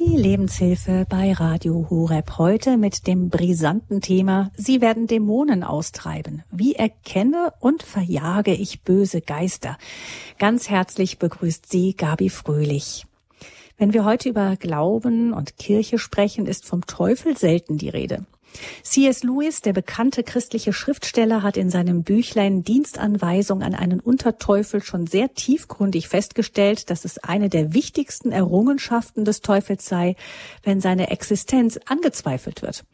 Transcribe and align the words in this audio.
Die 0.00 0.16
Lebenshilfe 0.16 1.04
bei 1.06 1.34
Radio 1.34 1.88
Horeb 1.90 2.38
heute 2.38 2.78
mit 2.78 3.06
dem 3.06 3.28
brisanten 3.28 4.00
Thema 4.00 4.50
Sie 4.56 4.80
werden 4.80 5.06
Dämonen 5.06 5.62
austreiben. 5.62 6.42
Wie 6.50 6.74
erkenne 6.74 7.52
und 7.60 7.82
verjage 7.82 8.54
ich 8.54 8.80
böse 8.80 9.20
Geister? 9.20 9.76
Ganz 10.38 10.70
herzlich 10.70 11.18
begrüßt 11.18 11.70
Sie 11.70 11.92
Gabi 11.92 12.30
Fröhlich. 12.30 13.04
Wenn 13.76 13.92
wir 13.92 14.06
heute 14.06 14.30
über 14.30 14.56
Glauben 14.56 15.34
und 15.34 15.58
Kirche 15.58 15.98
sprechen, 15.98 16.46
ist 16.46 16.64
vom 16.64 16.86
Teufel 16.86 17.36
selten 17.36 17.76
die 17.76 17.90
Rede. 17.90 18.24
C.S. 18.82 19.22
Lewis, 19.22 19.60
der 19.60 19.72
bekannte 19.72 20.22
christliche 20.22 20.72
Schriftsteller, 20.72 21.42
hat 21.42 21.56
in 21.56 21.70
seinem 21.70 22.02
Büchlein 22.02 22.64
Dienstanweisung 22.64 23.62
an 23.62 23.74
einen 23.74 24.00
Unterteufel 24.00 24.82
schon 24.82 25.06
sehr 25.06 25.34
tiefgründig 25.34 26.08
festgestellt, 26.08 26.90
dass 26.90 27.04
es 27.04 27.18
eine 27.18 27.48
der 27.48 27.74
wichtigsten 27.74 28.32
Errungenschaften 28.32 29.24
des 29.24 29.40
Teufels 29.40 29.86
sei, 29.86 30.16
wenn 30.62 30.80
seine 30.80 31.10
Existenz 31.10 31.78
angezweifelt 31.86 32.62
wird. 32.62 32.84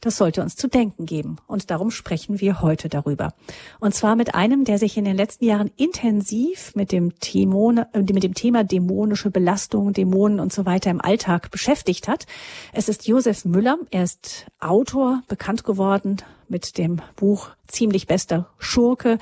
Das 0.00 0.16
sollte 0.16 0.42
uns 0.42 0.56
zu 0.56 0.68
denken 0.68 1.06
geben. 1.06 1.36
Und 1.46 1.70
darum 1.70 1.90
sprechen 1.90 2.40
wir 2.40 2.60
heute 2.60 2.88
darüber. 2.88 3.34
Und 3.80 3.94
zwar 3.94 4.16
mit 4.16 4.34
einem, 4.34 4.64
der 4.64 4.78
sich 4.78 4.96
in 4.96 5.04
den 5.04 5.16
letzten 5.16 5.44
Jahren 5.44 5.70
intensiv 5.76 6.74
mit 6.74 6.92
dem, 6.92 7.18
Thema, 7.20 7.86
äh, 7.92 8.00
mit 8.00 8.22
dem 8.22 8.34
Thema 8.34 8.64
dämonische 8.64 9.30
Belastung, 9.30 9.92
Dämonen 9.92 10.40
und 10.40 10.52
so 10.52 10.66
weiter 10.66 10.90
im 10.90 11.00
Alltag 11.00 11.50
beschäftigt 11.50 12.08
hat. 12.08 12.26
Es 12.72 12.88
ist 12.88 13.06
Josef 13.06 13.44
Müller. 13.44 13.78
Er 13.90 14.04
ist 14.04 14.46
Autor, 14.60 15.22
bekannt 15.28 15.64
geworden 15.64 16.18
mit 16.48 16.78
dem 16.78 17.00
Buch 17.16 17.50
Ziemlich 17.66 18.06
bester 18.06 18.50
Schurke. 18.58 19.18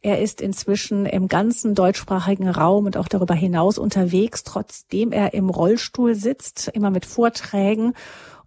Er 0.00 0.20
ist 0.20 0.40
inzwischen 0.40 1.04
im 1.04 1.28
ganzen 1.28 1.74
deutschsprachigen 1.74 2.48
Raum 2.48 2.86
und 2.86 2.96
auch 2.96 3.08
darüber 3.08 3.34
hinaus 3.34 3.76
unterwegs, 3.78 4.44
trotzdem 4.44 5.12
er 5.12 5.34
im 5.34 5.50
Rollstuhl 5.50 6.14
sitzt, 6.14 6.68
immer 6.68 6.90
mit 6.90 7.04
Vorträgen 7.04 7.94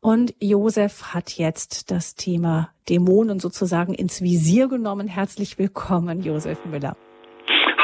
und 0.04 0.34
Josef 0.42 1.14
hat 1.14 1.32
jetzt 1.38 1.90
das 1.90 2.16
Thema 2.16 2.70
Dämonen 2.90 3.40
sozusagen 3.40 3.94
ins 3.94 4.22
Visier 4.22 4.68
genommen. 4.68 5.08
Herzlich 5.08 5.58
willkommen, 5.58 6.22
Josef 6.22 6.66
Müller. 6.66 6.96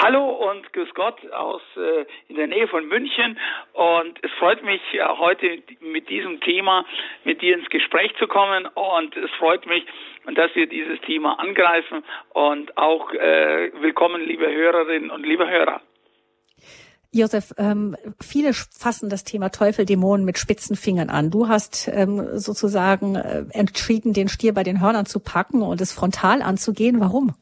Hallo 0.02 0.29
und 0.29 0.71
grüß 0.73 0.94
Gott 0.94 1.19
aus 1.31 1.61
äh, 1.75 2.05
in 2.29 2.35
der 2.35 2.47
Nähe 2.47 2.67
von 2.67 2.88
München 2.88 3.38
und 3.73 4.17
es 4.23 4.31
freut 4.39 4.63
mich 4.63 4.81
äh, 4.94 5.05
heute 5.05 5.61
mit 5.81 6.09
diesem 6.09 6.39
Thema 6.39 6.85
mit 7.25 7.41
dir 7.41 7.57
ins 7.57 7.69
Gespräch 7.69 8.13
zu 8.17 8.27
kommen 8.27 8.66
und 8.66 9.17
es 9.17 9.29
freut 9.31 9.66
mich, 9.66 9.85
dass 10.35 10.55
wir 10.55 10.67
dieses 10.67 11.01
Thema 11.01 11.39
angreifen 11.39 12.03
und 12.29 12.77
auch 12.77 13.13
äh, 13.13 13.72
willkommen 13.81 14.22
liebe 14.22 14.49
Hörerinnen 14.49 15.11
und 15.11 15.25
liebe 15.25 15.49
Hörer. 15.49 15.81
Josef, 17.11 17.53
ähm, 17.57 17.95
viele 18.21 18.53
fassen 18.53 19.09
das 19.09 19.23
Thema 19.23 19.49
Teufel, 19.49 19.85
Dämonen 19.85 20.25
mit 20.25 20.38
spitzen 20.38 20.75
Fingern 20.75 21.09
an. 21.09 21.31
Du 21.31 21.47
hast 21.47 21.88
ähm, 21.91 22.38
sozusagen 22.38 23.16
äh, 23.16 23.45
entschieden, 23.51 24.13
den 24.13 24.27
Stier 24.27 24.53
bei 24.53 24.63
den 24.63 24.79
Hörnern 24.79 25.07
zu 25.07 25.19
packen 25.19 25.63
und 25.63 25.81
es 25.81 25.91
frontal 25.91 26.43
anzugehen. 26.43 26.99
Warum? 26.99 27.33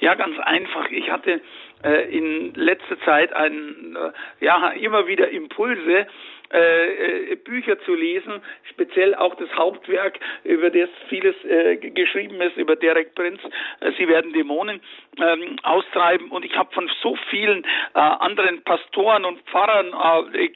Ja, 0.00 0.14
ganz 0.14 0.36
einfach. 0.40 0.90
Ich 0.90 1.10
hatte 1.10 1.40
äh, 1.82 2.14
in 2.14 2.52
letzter 2.54 3.00
Zeit 3.04 3.32
ein, 3.32 3.96
äh, 3.96 4.44
ja, 4.44 4.70
immer 4.70 5.06
wieder 5.06 5.30
Impulse, 5.30 6.06
äh, 6.52 7.32
äh, 7.32 7.36
Bücher 7.36 7.78
zu 7.80 7.94
lesen, 7.94 8.42
speziell 8.70 9.14
auch 9.14 9.34
das 9.36 9.48
Hauptwerk, 9.54 10.18
über 10.44 10.70
das 10.70 10.88
vieles 11.08 11.36
äh, 11.44 11.76
geschrieben 11.76 12.40
ist, 12.40 12.56
über 12.56 12.76
Derek 12.76 13.14
Prinz, 13.14 13.40
äh, 13.80 13.92
Sie 13.96 14.08
werden 14.08 14.32
Dämonen 14.32 14.80
ähm, 15.18 15.56
austreiben. 15.62 16.30
Und 16.30 16.44
ich 16.44 16.56
habe 16.56 16.72
von 16.72 16.90
so 17.02 17.16
vielen 17.30 17.64
äh, 17.94 17.98
anderen 17.98 18.62
Pastoren 18.62 19.24
und 19.24 19.40
Pfarrern, 19.42 20.32
äh, 20.34 20.50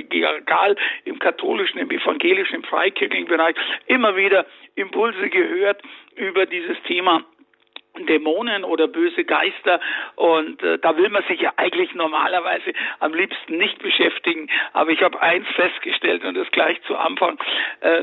egal 0.00 0.76
im 1.04 1.18
katholischen, 1.18 1.78
im 1.78 1.90
evangelischen, 1.90 2.56
im 2.56 2.64
freikirchlichen 2.64 3.28
Bereich, 3.28 3.54
immer 3.86 4.16
wieder 4.16 4.44
Impulse 4.74 5.30
gehört 5.30 5.80
über 6.16 6.46
dieses 6.46 6.76
Thema 6.82 7.24
Dämonen 8.04 8.64
oder 8.64 8.88
böse 8.88 9.24
Geister 9.24 9.80
und 10.16 10.62
äh, 10.62 10.78
da 10.78 10.96
will 10.98 11.08
man 11.08 11.22
sich 11.24 11.40
ja 11.40 11.54
eigentlich 11.56 11.94
normalerweise 11.94 12.72
am 13.00 13.14
liebsten 13.14 13.56
nicht 13.56 13.78
beschäftigen. 13.78 14.48
Aber 14.74 14.90
ich 14.90 15.02
habe 15.02 15.20
eins 15.22 15.46
festgestellt 15.54 16.24
und 16.24 16.34
das 16.34 16.50
gleich 16.50 16.80
zu 16.82 16.96
Anfang 16.96 17.38
äh, 17.80 18.02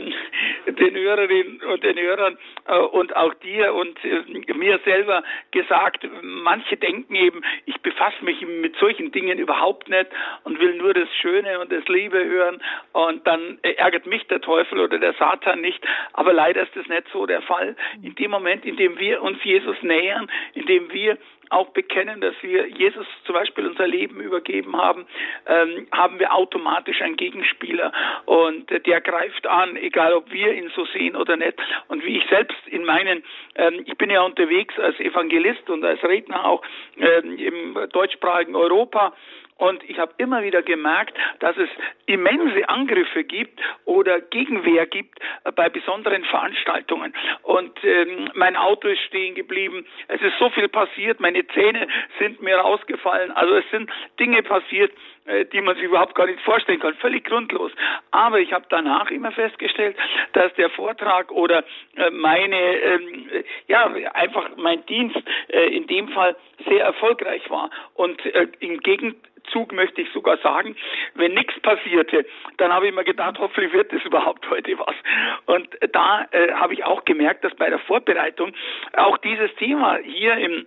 den 0.72 0.96
Hörerinnen 0.96 1.62
und 1.62 1.84
den 1.84 2.00
Hörern 2.00 2.38
äh, 2.68 2.78
und 2.78 3.16
auch 3.16 3.34
dir 3.36 3.74
und 3.76 4.04
äh, 4.04 4.54
mir 4.54 4.80
selber 4.86 5.24
gesagt, 5.52 6.08
manche 6.22 6.78
denken 6.78 7.14
eben, 7.16 7.42
ich 7.66 7.80
befasse 7.82 8.24
mich 8.24 8.42
mit 8.42 8.76
solchen 8.78 9.12
Dingen 9.12 9.38
überhaupt 9.38 9.90
nicht 9.90 10.08
und 10.44 10.60
will 10.60 10.76
nur 10.76 10.94
das 10.94 11.10
Schöne 11.22 11.60
und 11.60 11.72
das 11.72 11.88
Liebe 11.88 12.24
hören 12.24 12.62
und 12.94 13.26
dann 13.28 13.60
ärgert 13.62 14.06
mich 14.06 14.26
der 14.28 14.42
Teufel 14.42 14.80
oder 14.80 14.98
der 14.98 15.14
Satan 15.14 15.62
nicht. 15.62 15.84
Aber 16.14 16.34
leider 16.34 16.64
ist 16.64 16.76
das 16.76 16.88
nicht 16.88 17.08
so 17.12 17.26
der 17.26 17.42
Fall. 17.42 17.76
In 18.02 18.16
dem 18.16 18.32
Moment, 18.32 18.66
in 18.66 18.78
dem 18.78 18.98
wir 18.98 19.22
uns 19.22 19.44
Jesus 19.44 19.82
nähern, 19.84 20.30
indem 20.54 20.92
wir 20.92 21.18
auch 21.50 21.70
bekennen, 21.70 22.20
dass 22.22 22.34
wir 22.42 22.68
Jesus 22.68 23.06
zum 23.26 23.34
Beispiel 23.34 23.68
unser 23.68 23.88
Leben 23.88 24.20
übergeben 24.20 24.76
haben, 24.76 25.06
ähm, 25.46 25.88
haben 25.92 26.20
wir 26.20 26.34
automatisch 26.34 27.02
einen 27.02 27.16
Gegenspieler 27.16 27.92
und 28.26 28.72
äh, 28.72 28.80
der 28.80 29.02
greift 29.02 29.46
an, 29.48 29.76
egal 29.76 30.14
ob 30.14 30.32
wir 30.32 30.54
ihn 30.54 30.72
so 30.76 30.86
sehen 30.86 31.16
oder 31.16 31.38
nicht. 31.38 31.54
Und 31.88 32.04
wie 32.06 32.18
ich 32.18 32.26
selbst 32.30 32.58
in 32.68 32.84
meinen, 32.86 33.24
ähm, 33.56 33.84
ich 33.86 33.98
bin 33.98 34.10
ja 34.10 34.22
unterwegs 34.22 34.78
als 34.80 35.00
Evangelist 35.00 35.70
und 35.70 35.86
als 35.86 36.04
Redner 36.04 36.46
auch 36.46 36.64
ähm, 36.98 37.38
im 37.38 37.90
deutschsprachigen 37.92 38.56
Europa 38.56 39.14
und 39.64 39.82
ich 39.90 39.98
habe 39.98 40.12
immer 40.18 40.44
wieder 40.44 40.62
gemerkt, 40.62 41.18
dass 41.40 41.56
es 41.56 41.70
immense 42.06 42.68
Angriffe 42.68 43.24
gibt 43.24 43.62
oder 43.86 44.20
Gegenwehr 44.20 44.86
gibt 44.86 45.18
äh, 45.46 45.54
bei 45.54 45.70
besonderen 45.70 46.26
Veranstaltungen. 46.26 47.14
Und 47.44 47.72
ähm, 47.86 48.30
mein 48.34 48.58
Auto 48.58 48.90
ist 48.90 49.00
stehen 49.04 49.36
geblieben. 49.36 49.86
Es 50.10 50.22
ist 50.22 50.38
so 50.38 50.50
viel 50.50 50.68
passiert. 50.68 51.22
Meine 51.22 51.48
Zähne 51.48 51.88
sind 52.20 52.42
mir 52.42 52.58
rausgefallen. 52.58 53.32
Also 53.32 53.56
es 53.56 53.64
sind 53.72 53.90
Dinge 54.20 54.44
passiert, 54.44 54.92
äh, 55.28 55.46
die 55.46 55.62
man 55.62 55.76
sich 55.76 55.86
überhaupt 55.86 56.16
gar 56.16 56.26
nicht 56.26 56.42
vorstellen 56.42 56.82
kann. 56.82 56.96
Völlig 56.96 57.24
grundlos. 57.24 57.72
Aber 58.12 58.42
ich 58.42 58.52
habe 58.52 58.66
danach 58.68 59.10
immer 59.12 59.32
festgestellt, 59.32 59.96
dass 60.34 60.54
der 60.56 60.72
Vortrag 60.72 61.32
oder 61.32 61.64
äh, 61.96 62.10
meine, 62.10 62.60
ähm, 62.60 63.30
ja, 63.70 63.86
einfach 64.14 64.50
mein 64.58 64.86
Dienst 64.88 65.24
äh, 65.48 65.74
in 65.74 65.88
dem 65.88 66.10
Fall 66.10 66.36
sehr 66.68 66.84
erfolgreich 66.84 67.50
war. 67.50 67.70
Und 67.94 68.26
äh, 68.26 68.48
im 68.60 68.82
Gegenteil, 68.82 69.30
Zug 69.52 69.72
möchte 69.72 70.02
ich 70.02 70.10
sogar 70.12 70.38
sagen, 70.38 70.76
wenn 71.16 71.34
nichts 71.34 71.60
passierte, 71.62 72.26
dann 72.58 72.74
habe 72.74 72.88
ich 72.88 72.94
mir 72.94 73.04
gedacht, 73.04 73.38
hoffentlich 73.40 73.74
wird 73.74 73.92
es 73.94 74.04
überhaupt 74.06 74.50
heute 74.50 74.78
was. 74.80 74.96
Und 75.46 75.70
da 75.92 76.26
äh, 76.32 76.54
habe 76.54 76.74
ich 76.74 76.84
auch 76.84 77.06
gemerkt, 77.06 77.44
dass 77.44 77.56
bei 77.56 77.70
der 77.70 77.80
Vorbereitung 77.80 78.54
auch 78.96 79.18
dieses 79.18 79.54
Thema 79.56 79.98
hier 79.98 80.38
im 80.38 80.66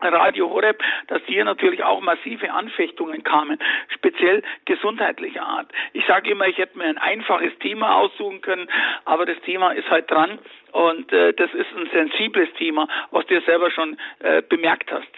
Radio 0.00 0.48
Horeb, 0.50 0.80
dass 1.08 1.22
hier 1.26 1.44
natürlich 1.44 1.82
auch 1.82 2.00
massive 2.00 2.52
Anfechtungen 2.52 3.24
kamen, 3.24 3.58
speziell 3.94 4.42
gesundheitlicher 4.64 5.42
Art. 5.42 5.70
Ich 5.92 6.06
sage 6.06 6.30
immer, 6.30 6.46
ich 6.46 6.58
hätte 6.58 6.78
mir 6.78 6.84
ein 6.84 6.98
einfaches 6.98 7.56
Thema 7.58 7.96
aussuchen 7.96 8.40
können, 8.40 8.68
aber 9.04 9.26
das 9.26 9.40
Thema 9.40 9.72
ist 9.72 9.90
halt 9.90 10.10
dran 10.10 10.38
und 10.72 11.12
äh, 11.12 11.32
das 11.32 11.52
ist 11.52 11.66
ein 11.76 11.88
sensibles 11.92 12.52
Thema, 12.54 12.88
was 13.10 13.26
du 13.26 13.40
selber 13.40 13.70
schon 13.70 13.98
äh, 14.20 14.42
bemerkt 14.42 14.92
hast. 14.92 15.08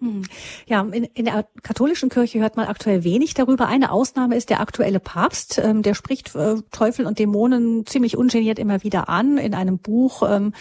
Hm. 0.00 0.24
Ja, 0.66 0.82
in, 0.82 1.04
in, 1.04 1.24
der 1.24 1.46
katholischen 1.62 2.10
Kirche 2.10 2.40
hört 2.40 2.58
man 2.58 2.66
aktuell 2.66 3.02
wenig 3.02 3.32
darüber. 3.32 3.66
Eine 3.66 3.90
Ausnahme 3.90 4.36
ist 4.36 4.50
der 4.50 4.60
aktuelle 4.60 5.00
Papst. 5.00 5.58
Ähm, 5.58 5.80
der 5.82 5.94
spricht 5.94 6.34
äh, 6.34 6.56
Teufel 6.70 7.06
und 7.06 7.18
Dämonen 7.18 7.86
ziemlich 7.86 8.14
ungeniert 8.18 8.58
immer 8.58 8.82
wieder 8.82 9.08
an. 9.08 9.38
In 9.38 9.54
einem 9.54 9.78
Buch 9.78 10.22
ähm, 10.28 10.52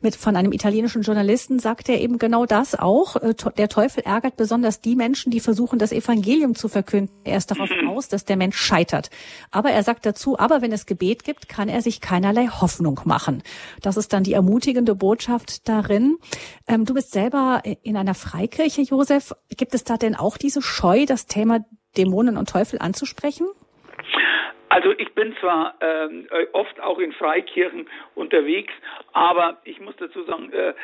mit 0.00 0.16
von 0.16 0.34
einem 0.34 0.50
italienischen 0.52 1.02
Journalisten 1.02 1.60
sagt 1.60 1.88
er 1.88 2.00
eben 2.00 2.18
genau 2.18 2.46
das 2.46 2.74
auch. 2.74 3.14
Äh, 3.14 3.34
der 3.56 3.68
Teufel 3.68 4.02
ärgert 4.02 4.36
besonders 4.36 4.80
die 4.80 4.96
Menschen, 4.96 5.30
die 5.30 5.38
versuchen, 5.38 5.78
das 5.78 5.92
Evangelium 5.92 6.56
zu 6.56 6.66
verkünden. 6.66 7.14
Er 7.22 7.36
ist 7.36 7.52
darauf 7.52 7.70
mhm. 7.70 7.90
aus, 7.90 8.08
dass 8.08 8.24
der 8.24 8.36
Mensch 8.36 8.56
scheitert. 8.56 9.10
Aber 9.52 9.70
er 9.70 9.84
sagt 9.84 10.04
dazu, 10.04 10.36
aber 10.36 10.62
wenn 10.62 10.72
es 10.72 10.86
Gebet 10.86 11.22
gibt, 11.22 11.48
kann 11.48 11.68
er 11.68 11.80
sich 11.80 12.00
keinerlei 12.00 12.48
Hoffnung 12.48 12.98
machen. 13.04 13.44
Das 13.82 13.96
ist 13.96 14.12
dann 14.12 14.24
die 14.24 14.32
ermutigende 14.32 14.96
Botschaft 14.96 15.68
darin. 15.68 16.16
Ähm, 16.66 16.86
du 16.86 16.94
bist 16.94 17.12
selber 17.12 17.62
in 17.84 17.96
einer 17.96 18.14
Freikirche 18.14 18.80
Kirche, 18.80 18.89
Josef. 18.90 19.34
Gibt 19.56 19.74
es 19.74 19.84
da 19.84 19.96
denn 19.96 20.14
auch 20.14 20.36
diese 20.36 20.62
Scheu, 20.62 21.06
das 21.06 21.26
Thema 21.26 21.64
Dämonen 21.96 22.36
und 22.36 22.48
Teufel 22.48 22.78
anzusprechen? 22.78 23.48
Also 24.70 24.94
ich 24.96 25.12
bin 25.14 25.36
zwar 25.40 25.74
ähm, 25.80 26.28
äh, 26.30 26.46
oft 26.52 26.80
auch 26.80 27.00
in 27.00 27.12
Freikirchen 27.12 27.88
unterwegs, 28.14 28.72
aber 29.12 29.58
ich 29.64 29.80
muss 29.80 29.96
dazu 29.96 30.22
sagen, 30.22 30.52
äh, 30.52 30.74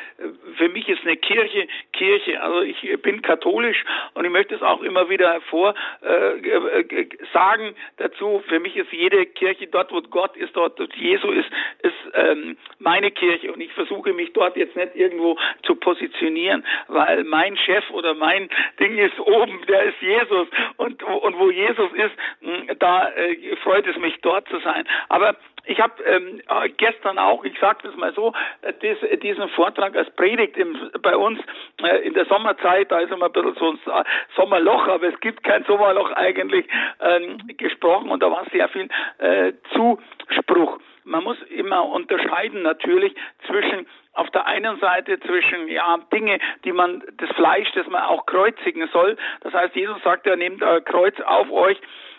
für 0.57 0.67
mich 0.67 0.89
ist 0.89 1.01
eine 1.03 1.15
Kirche 1.15 1.67
Kirche. 1.93 2.41
Also 2.41 2.61
ich 2.61 3.01
bin 3.01 3.21
katholisch 3.21 3.83
und 4.13 4.25
ich 4.25 4.31
möchte 4.31 4.55
es 4.55 4.61
auch 4.61 4.81
immer 4.81 5.09
wieder 5.09 5.31
hervor 5.31 5.73
äh, 6.01 7.05
sagen 7.31 7.75
dazu. 7.95 8.43
Für 8.49 8.59
mich 8.59 8.75
ist 8.75 8.91
jede 8.91 9.25
Kirche 9.25 9.67
dort, 9.67 9.91
wo 9.93 10.01
Gott 10.01 10.35
ist, 10.35 10.55
dort, 10.55 10.77
wo 10.79 10.83
Jesu 10.95 11.29
ist, 11.31 11.49
ist 11.81 11.95
ähm, 12.13 12.57
meine 12.79 13.09
Kirche 13.11 13.53
und 13.53 13.61
ich 13.61 13.71
versuche 13.71 14.11
mich 14.11 14.33
dort 14.33 14.57
jetzt 14.57 14.75
nicht 14.75 14.95
irgendwo 14.95 15.37
zu 15.63 15.75
positionieren, 15.75 16.65
weil 16.87 17.23
mein 17.23 17.55
Chef 17.55 17.89
oder 17.91 18.13
mein 18.13 18.49
Ding 18.81 18.97
ist 18.97 19.17
oben, 19.19 19.61
der 19.67 19.83
ist 19.83 20.01
Jesus 20.01 20.47
und 20.75 21.01
und 21.03 21.39
wo 21.39 21.49
Jesus 21.51 21.89
ist, 21.93 22.79
da 22.79 23.09
äh, 23.11 23.55
freut 23.63 23.76
es 23.85 23.97
mich 23.97 24.19
dort 24.21 24.47
zu 24.49 24.59
sein. 24.59 24.87
Aber 25.09 25.35
ich 25.67 25.79
habe 25.79 26.01
ähm, 26.03 26.41
gestern 26.77 27.19
auch, 27.19 27.43
ich 27.43 27.57
sage 27.59 27.79
das 27.83 27.95
mal 27.95 28.13
so, 28.13 28.33
äh, 28.61 28.73
dies, 28.81 28.97
diesen 29.19 29.49
Vortrag 29.49 29.95
als 29.95 30.09
Predigt 30.11 30.57
im, 30.57 30.77
bei 31.01 31.15
uns 31.15 31.39
äh, 31.83 32.07
in 32.07 32.13
der 32.13 32.25
Sommerzeit, 32.25 32.91
da 32.91 32.99
ist 32.99 33.11
immer 33.11 33.25
ein 33.25 33.31
bisschen 33.33 33.55
so 33.55 33.91
ein 33.91 34.05
Sommerloch, 34.35 34.87
aber 34.87 35.07
es 35.07 35.19
gibt 35.19 35.43
kein 35.43 35.65
Sommerloch 35.65 36.11
eigentlich, 36.13 36.65
ähm, 37.01 37.39
gesprochen 37.57 38.09
und 38.09 38.23
da 38.23 38.31
war 38.31 38.45
sehr 38.51 38.69
viel 38.69 38.87
äh, 39.17 39.53
Zuspruch. 39.73 40.79
Man 41.03 41.23
muss 41.23 41.41
immer 41.49 41.85
unterscheiden 41.85 42.63
natürlich 42.63 43.13
zwischen 43.45 43.87
auf 44.13 44.29
der 44.31 44.45
einen 44.47 44.79
Seite 44.79 45.19
zwischen 45.19 45.67
ja 45.67 45.97
Dinge, 46.11 46.39
die 46.63 46.71
man 46.71 47.03
das 47.17 47.29
Fleisch, 47.31 47.71
das 47.75 47.87
man 47.87 48.03
auch 48.03 48.25
kreuzigen 48.25 48.87
soll. 48.91 49.15
Das 49.41 49.53
heißt, 49.53 49.75
Jesus 49.75 50.01
sagt, 50.03 50.25
er 50.25 50.37
nehmt 50.37 50.63
euer 50.63 50.81
Kreuz 50.81 51.19
auf 51.21 51.51
euch 51.51 51.77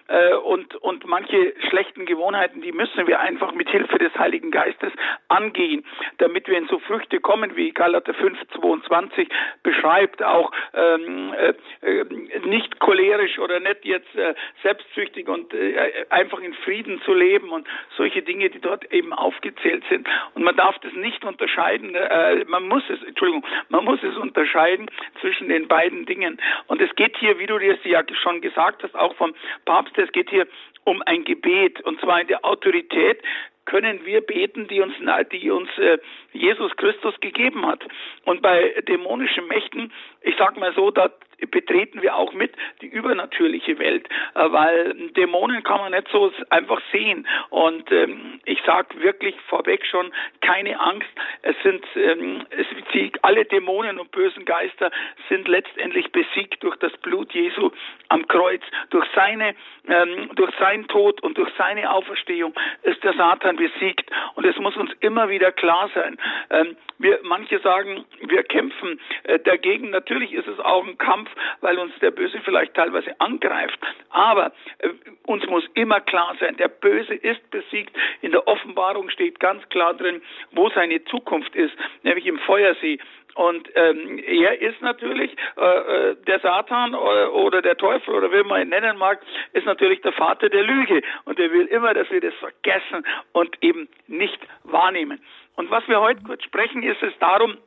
äh, 0.08 0.34
und, 0.34 0.75
und 0.76 1.06
manche 1.06 1.55
schlechten 1.69 2.06
Gewohnheiten, 2.06 2.62
die 2.62 2.72
müssen 2.72 3.06
wir 3.06 3.20
einfach 3.20 3.52
mit 3.52 3.69
Hilfe 3.69 3.99
des 3.99 4.14
Heiligen 4.19 4.50
Geistes 4.50 4.93
angehen, 5.28 5.84
damit 6.19 6.49
wir 6.49 6.56
in 6.56 6.66
so 6.69 6.78
Früchte 6.78 7.20
kommen, 7.20 7.56
wie 7.56 7.72
Galater 7.72 8.14
5, 8.14 8.38
22 8.58 9.28
beschreibt, 9.62 10.22
auch 10.22 10.50
ähm, 10.75 11.34
äh, 11.34 11.55
äh, 11.87 12.05
nicht 12.46 12.81
cholerisch 12.81 13.38
oder 13.38 13.60
nicht 13.60 13.84
jetzt 13.84 14.14
äh, 14.16 14.34
selbstsüchtig 14.62 15.28
und 15.28 15.52
äh, 15.52 16.06
einfach 16.08 16.40
in 16.40 16.55
Frieden 16.55 17.02
zu 17.02 17.12
leben 17.12 17.50
und 17.50 17.66
solche 17.96 18.22
Dinge, 18.22 18.49
die 18.49 18.60
dort 18.60 18.90
eben 18.93 19.12
aufgezählt 19.12 19.84
sind. 19.90 20.08
Und 20.34 20.43
man 20.43 20.56
darf 20.56 20.78
das 20.78 20.93
nicht 20.94 21.25
unterscheiden, 21.25 21.94
äh, 21.94 22.44
man 22.46 22.66
muss 22.66 22.82
es, 22.88 23.02
Entschuldigung, 23.02 23.44
man 23.69 23.84
muss 23.84 24.02
es 24.02 24.16
unterscheiden 24.16 24.90
zwischen 25.20 25.49
den 25.49 25.69
beiden 25.69 26.06
Dingen. 26.06 26.40
Und 26.66 26.81
es 26.81 26.94
geht 26.96 27.16
hier, 27.19 27.38
wie 27.38 27.46
du 27.46 27.58
dir 27.58 27.78
ja 27.84 28.02
schon 28.22 28.40
gesagt 28.40 28.82
hast, 28.82 28.94
auch 28.94 29.14
vom 29.16 29.34
Papst 29.66 29.97
es 29.98 30.12
geht 30.12 30.30
hier 30.30 30.46
um 30.84 31.02
ein 31.06 31.24
Gebet 31.24 31.80
und 31.82 32.00
zwar 32.00 32.20
in 32.20 32.28
der 32.28 32.44
Autorität 32.44 33.22
können 33.64 34.06
wir 34.06 34.22
beten, 34.22 34.66
die 34.66 34.80
uns, 34.80 34.94
die 35.30 35.50
uns 35.50 35.68
äh, 35.76 35.98
Jesus 36.32 36.76
Christus 36.76 37.19
gegeben 37.20 37.66
hat. 37.66 37.80
Und 38.25 38.42
bei 38.42 38.75
dämonischen 38.86 39.46
Mächten, 39.48 39.92
ich 40.22 40.34
sag 40.38 40.56
mal 40.56 40.72
so, 40.75 40.90
da 40.90 41.10
betreten 41.46 42.02
wir 42.02 42.16
auch 42.16 42.32
mit 42.32 42.52
die 42.80 42.86
übernatürliche 42.86 43.78
Welt, 43.78 44.08
äh, 44.34 44.50
weil 44.50 44.94
Dämonen 45.16 45.62
kann 45.62 45.80
man 45.80 45.92
nicht 45.92 46.08
so 46.10 46.32
einfach 46.50 46.80
sehen. 46.92 47.26
Und 47.50 47.90
ähm, 47.92 48.40
ich 48.44 48.60
sage 48.66 49.00
wirklich 49.00 49.34
vorweg 49.48 49.86
schon, 49.86 50.12
keine 50.40 50.80
Angst. 50.80 51.08
Es 51.42 51.56
sind 51.62 51.84
ähm, 51.94 52.44
es, 52.50 52.66
die, 52.92 53.12
alle 53.22 53.44
Dämonen 53.44 53.98
und 53.98 54.10
bösen 54.10 54.44
Geister 54.44 54.90
sind 55.28 55.46
letztendlich 55.46 56.10
besiegt 56.10 56.62
durch 56.62 56.76
das 56.76 56.92
Blut 56.98 57.32
Jesu 57.32 57.70
am 58.08 58.26
Kreuz. 58.26 58.62
Durch 58.90 59.06
seine, 59.14 59.54
ähm, 59.88 60.31
durch 60.34 60.54
seinen 60.58 60.88
Tod 60.88 61.22
und 61.22 61.38
durch 61.38 61.50
seine 61.56 61.90
Auferstehung 61.90 62.54
ist 62.82 63.02
der 63.04 63.12
Satan 63.14 63.56
besiegt. 63.56 64.10
Und 64.34 64.44
es 64.44 64.56
muss 64.58 64.76
uns 64.76 64.90
immer 65.00 65.28
wieder 65.28 65.52
klar 65.52 65.88
sein. 65.94 66.19
Ähm, 66.50 66.76
wir, 66.98 67.20
manche 67.22 67.58
sagen, 67.60 68.04
wir 68.20 68.42
kämpfen 68.42 69.00
äh, 69.25 69.38
dagegen. 69.38 69.90
Natürlich 69.90 70.32
ist 70.32 70.48
es 70.48 70.58
auch 70.60 70.86
ein 70.86 70.98
Kampf, 70.98 71.30
weil 71.60 71.78
uns 71.78 71.92
der 72.00 72.10
Böse 72.10 72.40
vielleicht 72.44 72.75
teilweise 72.75 73.19
angreift. 73.20 73.78
Aber 74.10 74.52
äh, 74.78 74.88
uns 75.26 75.46
muss 75.46 75.64
immer 75.75 76.00
klar 76.00 76.36
sein, 76.40 76.56
der 76.56 76.69
Böse 76.69 77.14
ist 77.14 77.50
besiegt. 77.50 77.94
In 78.22 78.32
der 78.32 78.46
Offenbarung 78.48 79.10
steht 79.10 79.40
ganz 79.40 79.66
klar 79.69 79.94
drin, 79.94 80.22
wo 80.52 80.70
seine 80.70 81.04
Zukunft 81.04 81.54
ist, 81.54 81.75
nämlich 82.02 82.26
im 82.26 82.38
Feuersee. 82.40 82.98
Und 83.38 83.70
ähm, 83.76 84.19
er 84.26 84.61
ist 84.61 84.82
natürlich, 84.82 85.31
äh, 85.56 85.64
äh 85.64 86.17
der 86.26 86.40
Satan 86.40 86.93
oder, 86.93 87.32
oder, 87.32 87.62
der 87.62 87.76
Teufel 87.76 88.12
oder 88.12 88.32
wie 88.32 88.43
man 88.43 88.62
ihn 88.62 88.70
nennen 88.70 88.99
mag, 88.99 89.20
ist 89.52 89.64
natürlich 89.64 90.00
der 90.00 90.12
Vater 90.12 90.49
der 90.49 90.64
Lüge. 90.64 91.02
Und 91.25 91.38
er 91.38 91.52
will 91.52 91.67
immer, 91.67 91.94
dass 91.94 92.11
wir 92.11 92.20
das 92.20 92.35
vergessen 92.35 93.06
und 93.31 93.56
eben 93.62 93.88
nicht 94.08 94.40
wahrnehmen. 94.64 95.20
Und 95.55 95.70
was 95.70 95.87
wir 95.87 96.00
heute 96.00 96.20
kurz 96.25 96.43
sprechen, 96.43 96.82
ist 96.82 97.00
es 97.00 97.17
darum, 97.20 97.58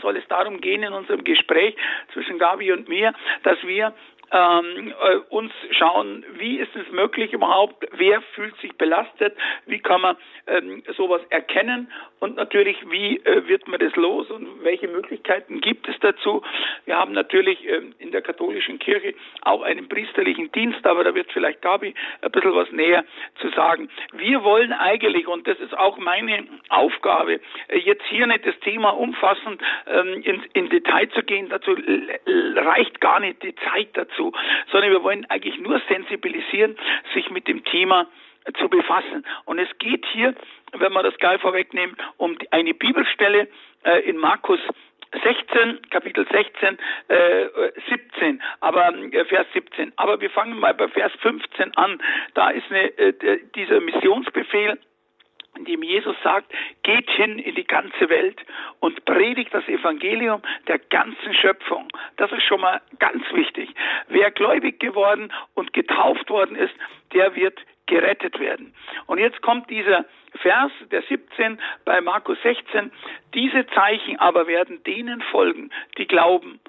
soll 0.00 0.16
es 0.16 0.26
darum 0.28 0.62
gehen 0.62 0.82
in 0.82 0.94
unserem 0.94 1.24
Gespräch 1.24 1.76
zwischen 2.14 2.38
Gabi 2.38 2.72
und 2.72 2.88
mir, 2.88 3.12
dass 3.42 3.62
wir 3.64 3.92
ähm, 4.32 4.92
äh, 5.00 5.16
uns 5.30 5.52
schauen, 5.70 6.24
wie 6.38 6.58
ist 6.58 6.74
es 6.74 6.90
möglich 6.90 7.32
überhaupt, 7.32 7.86
wer 7.92 8.20
fühlt 8.34 8.56
sich 8.58 8.72
belastet, 8.76 9.36
wie 9.66 9.78
kann 9.78 10.00
man 10.00 10.16
ähm, 10.46 10.82
sowas 10.96 11.22
erkennen? 11.30 11.92
Und 12.18 12.36
natürlich, 12.36 12.76
wie 12.90 13.18
äh, 13.18 13.46
wird 13.46 13.68
man 13.68 13.78
das 13.78 13.94
los 13.94 14.30
und 14.30 14.64
welche 14.64 14.88
Möglichkeiten 14.88 15.60
gibt 15.60 15.88
es 15.88 15.96
dazu. 16.00 16.42
Wir 16.86 16.96
haben 16.96 17.12
natürlich 17.12 17.64
ähm, 17.68 17.94
in 17.98 18.10
der 18.10 18.22
katholischen 18.22 18.78
Kirche 18.78 19.14
auch 19.42 19.62
einen 19.62 19.88
priesterlichen 19.88 20.50
Dienst, 20.52 20.84
aber 20.86 21.04
da 21.04 21.14
wird 21.14 21.30
vielleicht 21.32 21.62
Gabi 21.62 21.94
ein 22.22 22.30
bisschen 22.30 22.54
was 22.54 22.70
näher 22.72 23.04
zu 23.40 23.48
sagen. 23.50 23.88
Wir 24.12 24.42
wollen 24.42 24.72
eigentlich, 24.72 25.28
und 25.28 25.46
das 25.46 25.58
ist 25.60 25.76
auch 25.76 25.98
meine 25.98 26.44
Aufgabe, 26.68 27.40
äh, 27.68 27.78
jetzt 27.78 28.04
hier 28.08 28.26
nicht 28.26 28.44
das 28.46 28.58
Thema 28.60 28.90
umfassend 28.90 29.60
ähm, 29.86 30.22
in, 30.22 30.42
in 30.54 30.68
Detail 30.68 31.08
zu 31.10 31.22
gehen, 31.22 31.48
dazu 31.48 31.76
reicht 32.56 33.00
gar 33.00 33.20
nicht 33.20 33.42
die 33.42 33.54
Zeit 33.56 33.88
dazu 33.92 34.15
dazu, 34.16 34.32
sondern 34.70 34.90
wir 34.90 35.02
wollen 35.02 35.24
eigentlich 35.28 35.58
nur 35.58 35.80
sensibilisieren, 35.88 36.76
sich 37.14 37.30
mit 37.30 37.48
dem 37.48 37.64
Thema 37.64 38.06
zu 38.58 38.68
befassen. 38.68 39.24
Und 39.44 39.58
es 39.58 39.68
geht 39.78 40.04
hier, 40.12 40.34
wenn 40.72 40.92
man 40.92 41.04
das 41.04 41.16
geil 41.18 41.38
vorwegnimmt, 41.38 41.98
um 42.16 42.36
eine 42.50 42.74
Bibelstelle 42.74 43.48
äh, 43.84 44.00
in 44.08 44.16
Markus 44.18 44.60
16, 45.22 45.90
Kapitel 45.90 46.26
16, 46.30 46.78
äh, 47.08 47.46
17, 47.88 48.42
aber 48.60 48.94
äh, 48.94 49.24
Vers 49.24 49.46
17. 49.52 49.92
Aber 49.96 50.20
wir 50.20 50.30
fangen 50.30 50.58
mal 50.58 50.74
bei 50.74 50.88
Vers 50.88 51.12
15 51.22 51.76
an. 51.76 52.00
Da 52.34 52.50
ist 52.50 52.70
eine, 52.70 52.98
äh, 52.98 53.40
dieser 53.54 53.80
Missionsbefehl 53.80 54.78
in 55.56 55.64
dem 55.64 55.82
Jesus 55.82 56.16
sagt, 56.22 56.52
geht 56.82 57.10
hin 57.10 57.38
in 57.38 57.54
die 57.54 57.66
ganze 57.66 58.08
Welt 58.08 58.40
und 58.80 59.04
predigt 59.04 59.52
das 59.52 59.66
Evangelium 59.68 60.42
der 60.68 60.78
ganzen 60.78 61.34
Schöpfung. 61.34 61.88
Das 62.16 62.30
ist 62.32 62.44
schon 62.44 62.60
mal 62.60 62.80
ganz 62.98 63.22
wichtig. 63.32 63.70
Wer 64.08 64.30
gläubig 64.30 64.80
geworden 64.80 65.32
und 65.54 65.72
getauft 65.72 66.28
worden 66.30 66.56
ist, 66.56 66.74
der 67.12 67.34
wird 67.34 67.58
gerettet 67.86 68.38
werden. 68.40 68.74
Und 69.06 69.18
jetzt 69.18 69.40
kommt 69.42 69.70
dieser 69.70 70.04
Vers, 70.42 70.72
der 70.90 71.02
17 71.02 71.58
bei 71.84 72.00
Markus 72.00 72.36
16, 72.42 72.90
diese 73.32 73.66
Zeichen 73.68 74.18
aber 74.18 74.46
werden 74.46 74.82
denen 74.84 75.22
folgen, 75.22 75.70
die 75.96 76.06
glauben. 76.06 76.60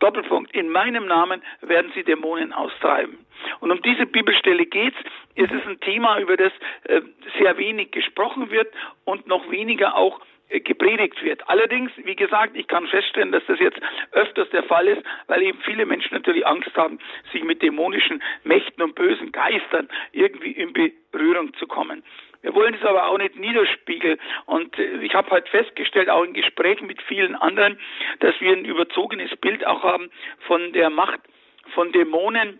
Doppelpunkt, 0.00 0.54
in 0.54 0.68
meinem 0.68 1.06
Namen 1.06 1.42
werden 1.60 1.92
sie 1.94 2.02
Dämonen 2.02 2.52
austreiben. 2.52 3.18
Und 3.60 3.70
um 3.70 3.80
diese 3.82 4.06
Bibelstelle 4.06 4.66
geht's. 4.66 4.96
Es 5.34 5.50
ist 5.50 5.66
ein 5.66 5.80
Thema, 5.80 6.18
über 6.18 6.36
das 6.36 6.52
äh, 6.84 7.00
sehr 7.38 7.56
wenig 7.56 7.92
gesprochen 7.92 8.50
wird 8.50 8.68
und 9.04 9.26
noch 9.26 9.50
weniger 9.50 9.96
auch 9.96 10.20
äh, 10.48 10.60
gepredigt 10.60 11.22
wird. 11.22 11.48
Allerdings, 11.48 11.90
wie 12.04 12.16
gesagt, 12.16 12.56
ich 12.56 12.66
kann 12.66 12.86
feststellen, 12.86 13.32
dass 13.32 13.44
das 13.46 13.58
jetzt 13.60 13.80
öfters 14.12 14.50
der 14.50 14.64
Fall 14.64 14.88
ist, 14.88 15.02
weil 15.28 15.42
eben 15.42 15.58
viele 15.64 15.86
Menschen 15.86 16.14
natürlich 16.14 16.46
Angst 16.46 16.74
haben, 16.76 16.98
sich 17.32 17.44
mit 17.44 17.62
dämonischen 17.62 18.22
Mächten 18.44 18.82
und 18.82 18.94
bösen 18.94 19.32
Geistern 19.32 19.88
irgendwie 20.12 20.52
in 20.52 20.72
Berührung 21.12 21.54
zu 21.54 21.66
kommen. 21.66 22.02
Wir 22.42 22.54
wollen 22.54 22.74
es 22.74 22.82
aber 22.84 23.08
auch 23.08 23.18
nicht 23.18 23.36
niederspiegeln. 23.36 24.18
Und 24.46 24.78
äh, 24.78 25.02
ich 25.02 25.14
habe 25.14 25.30
halt 25.30 25.48
festgestellt, 25.48 26.08
auch 26.08 26.24
in 26.24 26.34
Gesprächen 26.34 26.86
mit 26.86 27.02
vielen 27.02 27.34
anderen, 27.34 27.78
dass 28.20 28.40
wir 28.40 28.52
ein 28.52 28.64
überzogenes 28.64 29.34
Bild 29.36 29.66
auch 29.66 29.82
haben 29.82 30.10
von 30.46 30.72
der 30.72 30.90
Macht 30.90 31.20
von 31.74 31.92
Dämonen 31.92 32.58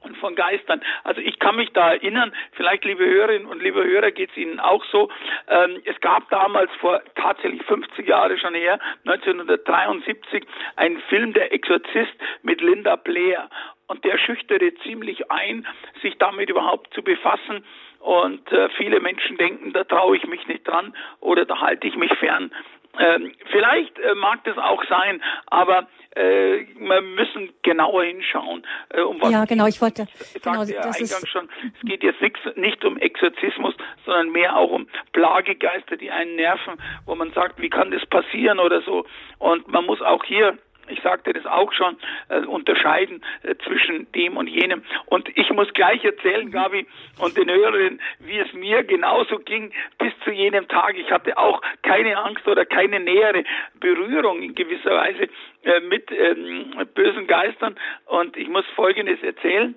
und 0.00 0.16
von 0.18 0.34
Geistern. 0.34 0.80
Also 1.04 1.20
ich 1.20 1.38
kann 1.38 1.56
mich 1.56 1.70
da 1.72 1.92
erinnern, 1.92 2.32
vielleicht 2.52 2.84
liebe 2.84 3.04
Hörerinnen 3.04 3.48
und 3.48 3.62
liebe 3.62 3.82
Hörer 3.82 4.10
geht 4.10 4.30
es 4.30 4.36
Ihnen 4.36 4.60
auch 4.60 4.84
so. 4.86 5.10
Ähm, 5.48 5.82
es 5.84 6.00
gab 6.00 6.28
damals 6.30 6.70
vor 6.80 7.02
tatsächlich 7.16 7.62
50 7.64 8.06
Jahre 8.06 8.38
schon 8.38 8.54
her, 8.54 8.78
1973, 9.06 10.44
einen 10.76 11.00
Film 11.08 11.32
Der 11.32 11.52
Exorzist 11.52 12.14
mit 12.42 12.60
Linda 12.60 12.96
Blair. 12.96 13.48
Und 13.88 14.04
der 14.04 14.18
schüchterte 14.18 14.74
ziemlich 14.82 15.30
ein, 15.30 15.66
sich 16.02 16.16
damit 16.18 16.50
überhaupt 16.50 16.92
zu 16.92 17.02
befassen. 17.02 17.64
Und 18.08 18.50
äh, 18.52 18.70
viele 18.70 19.00
Menschen 19.00 19.36
denken, 19.36 19.74
da 19.74 19.84
traue 19.84 20.16
ich 20.16 20.26
mich 20.26 20.46
nicht 20.46 20.66
dran 20.66 20.94
oder 21.20 21.44
da 21.44 21.60
halte 21.60 21.86
ich 21.86 21.94
mich 21.94 22.10
fern. 22.14 22.50
ähm, 22.98 23.32
vielleicht 23.52 23.98
äh, 23.98 24.14
mag 24.14 24.42
das 24.44 24.56
auch 24.56 24.82
sein, 24.88 25.22
aber 25.48 25.86
äh, 26.16 26.64
wir 26.78 27.02
müssen 27.02 27.52
genauer 27.62 28.04
hinschauen. 28.04 28.66
Äh, 28.88 29.02
um 29.02 29.20
was 29.20 29.30
ja, 29.30 29.44
genau, 29.44 29.66
ich 29.66 29.82
wollte. 29.82 30.06
Genau, 30.42 30.64
sagte 30.64 30.72
ja 30.72 30.80
eingangs 30.90 31.28
schon, 31.28 31.50
es 31.74 31.86
geht 31.86 32.02
jetzt 32.02 32.22
nicht, 32.22 32.56
nicht 32.56 32.82
um 32.82 32.96
Exorzismus, 32.96 33.74
sondern 34.06 34.30
mehr 34.30 34.56
auch 34.56 34.70
um 34.70 34.88
Plagegeister, 35.12 35.98
die 35.98 36.10
einen 36.10 36.36
nerven, 36.36 36.78
wo 37.04 37.14
man 37.14 37.30
sagt, 37.32 37.60
wie 37.60 37.68
kann 37.68 37.90
das 37.90 38.06
passieren 38.06 38.58
oder 38.58 38.80
so. 38.80 39.04
Und 39.38 39.68
man 39.68 39.84
muss 39.84 40.00
auch 40.00 40.24
hier 40.24 40.56
ich 40.88 41.00
sagte 41.02 41.32
das 41.32 41.46
auch 41.46 41.72
schon, 41.72 41.96
äh, 42.28 42.40
unterscheiden 42.40 43.22
äh, 43.42 43.54
zwischen 43.64 44.10
dem 44.12 44.36
und 44.36 44.46
jenem. 44.48 44.82
Und 45.06 45.28
ich 45.36 45.50
muss 45.50 45.72
gleich 45.74 46.04
erzählen, 46.04 46.46
mhm. 46.46 46.52
Gabi, 46.52 46.86
und 47.18 47.36
den 47.36 47.50
Hörerinnen, 47.50 48.00
wie 48.20 48.38
es 48.38 48.52
mir 48.52 48.82
genauso 48.84 49.38
ging 49.38 49.72
bis 49.98 50.12
zu 50.24 50.30
jenem 50.30 50.68
Tag. 50.68 50.96
Ich 50.96 51.10
hatte 51.10 51.36
auch 51.38 51.60
keine 51.82 52.16
Angst 52.18 52.46
oder 52.46 52.64
keine 52.64 53.00
nähere 53.00 53.44
Berührung 53.80 54.42
in 54.42 54.54
gewisser 54.54 54.90
Weise 54.90 55.28
äh, 55.64 55.80
mit 55.80 56.10
ähm, 56.10 56.72
bösen 56.94 57.26
Geistern. 57.26 57.76
Und 58.06 58.36
ich 58.36 58.48
muss 58.48 58.64
Folgendes 58.74 59.22
erzählen. 59.22 59.74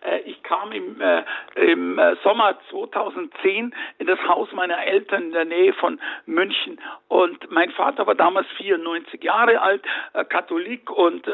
Äh, 0.00 0.20
ich 0.20 0.42
kam 0.42 0.72
im, 0.72 1.00
äh, 1.00 1.22
im 1.54 1.98
äh, 1.98 2.16
Sommer 2.22 2.58
2010 2.70 3.74
in 3.98 4.06
das 4.06 4.18
Haus 4.28 4.50
meiner 4.52 4.84
Eltern 4.84 5.24
in 5.24 5.32
der 5.32 5.44
Nähe 5.44 5.72
von 5.74 6.00
München. 6.26 6.80
Und 7.08 7.50
mein 7.50 7.70
Vater 7.72 8.06
war 8.06 8.14
damals 8.14 8.46
94 8.56 9.22
Jahre 9.22 9.60
alt, 9.60 9.82
Katholik 10.28 10.90
und 10.90 11.26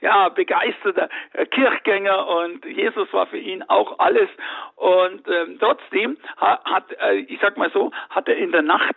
ja 0.00 0.28
begeisterter 0.28 1.08
Kirchgänger. 1.50 2.26
Und 2.26 2.64
Jesus 2.64 3.12
war 3.12 3.26
für 3.26 3.38
ihn 3.38 3.62
auch 3.64 3.98
alles. 3.98 4.28
Und 4.76 5.26
ähm, 5.28 5.58
trotzdem 5.58 6.16
hat, 6.36 6.84
ich 7.26 7.40
sag 7.40 7.56
mal 7.56 7.70
so, 7.70 7.90
hat 8.10 8.28
er 8.28 8.36
in 8.36 8.52
der 8.52 8.62
Nacht 8.62 8.96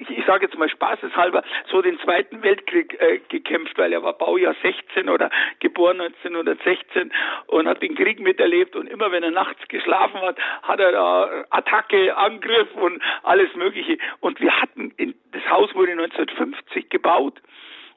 ich, 0.00 0.10
ich 0.10 0.26
sage 0.26 0.46
jetzt 0.46 0.58
mal 0.58 0.68
spaßeshalber, 0.68 1.42
so 1.70 1.82
den 1.82 1.98
Zweiten 2.00 2.42
Weltkrieg 2.42 3.00
äh, 3.00 3.20
gekämpft, 3.28 3.76
weil 3.78 3.92
er 3.92 4.02
war 4.02 4.14
Baujahr 4.14 4.54
16 4.62 5.08
oder 5.08 5.30
geboren 5.60 6.00
1916 6.00 7.12
und 7.46 7.68
hat 7.68 7.82
den 7.82 7.94
Krieg 7.94 8.20
miterlebt 8.20 8.76
und 8.76 8.88
immer 8.88 9.12
wenn 9.12 9.22
er 9.22 9.30
nachts 9.30 9.66
geschlafen 9.68 10.20
hat, 10.20 10.36
hat 10.62 10.80
er 10.80 10.92
da 10.92 11.44
Attacke, 11.50 12.16
Angriff 12.16 12.74
und 12.74 13.02
alles 13.22 13.54
Mögliche. 13.54 13.98
Und 14.20 14.40
wir 14.40 14.60
hatten, 14.60 14.92
in, 14.96 15.14
das 15.32 15.48
Haus 15.50 15.74
wurde 15.74 15.92
1950 15.92 16.88
gebaut 16.88 17.40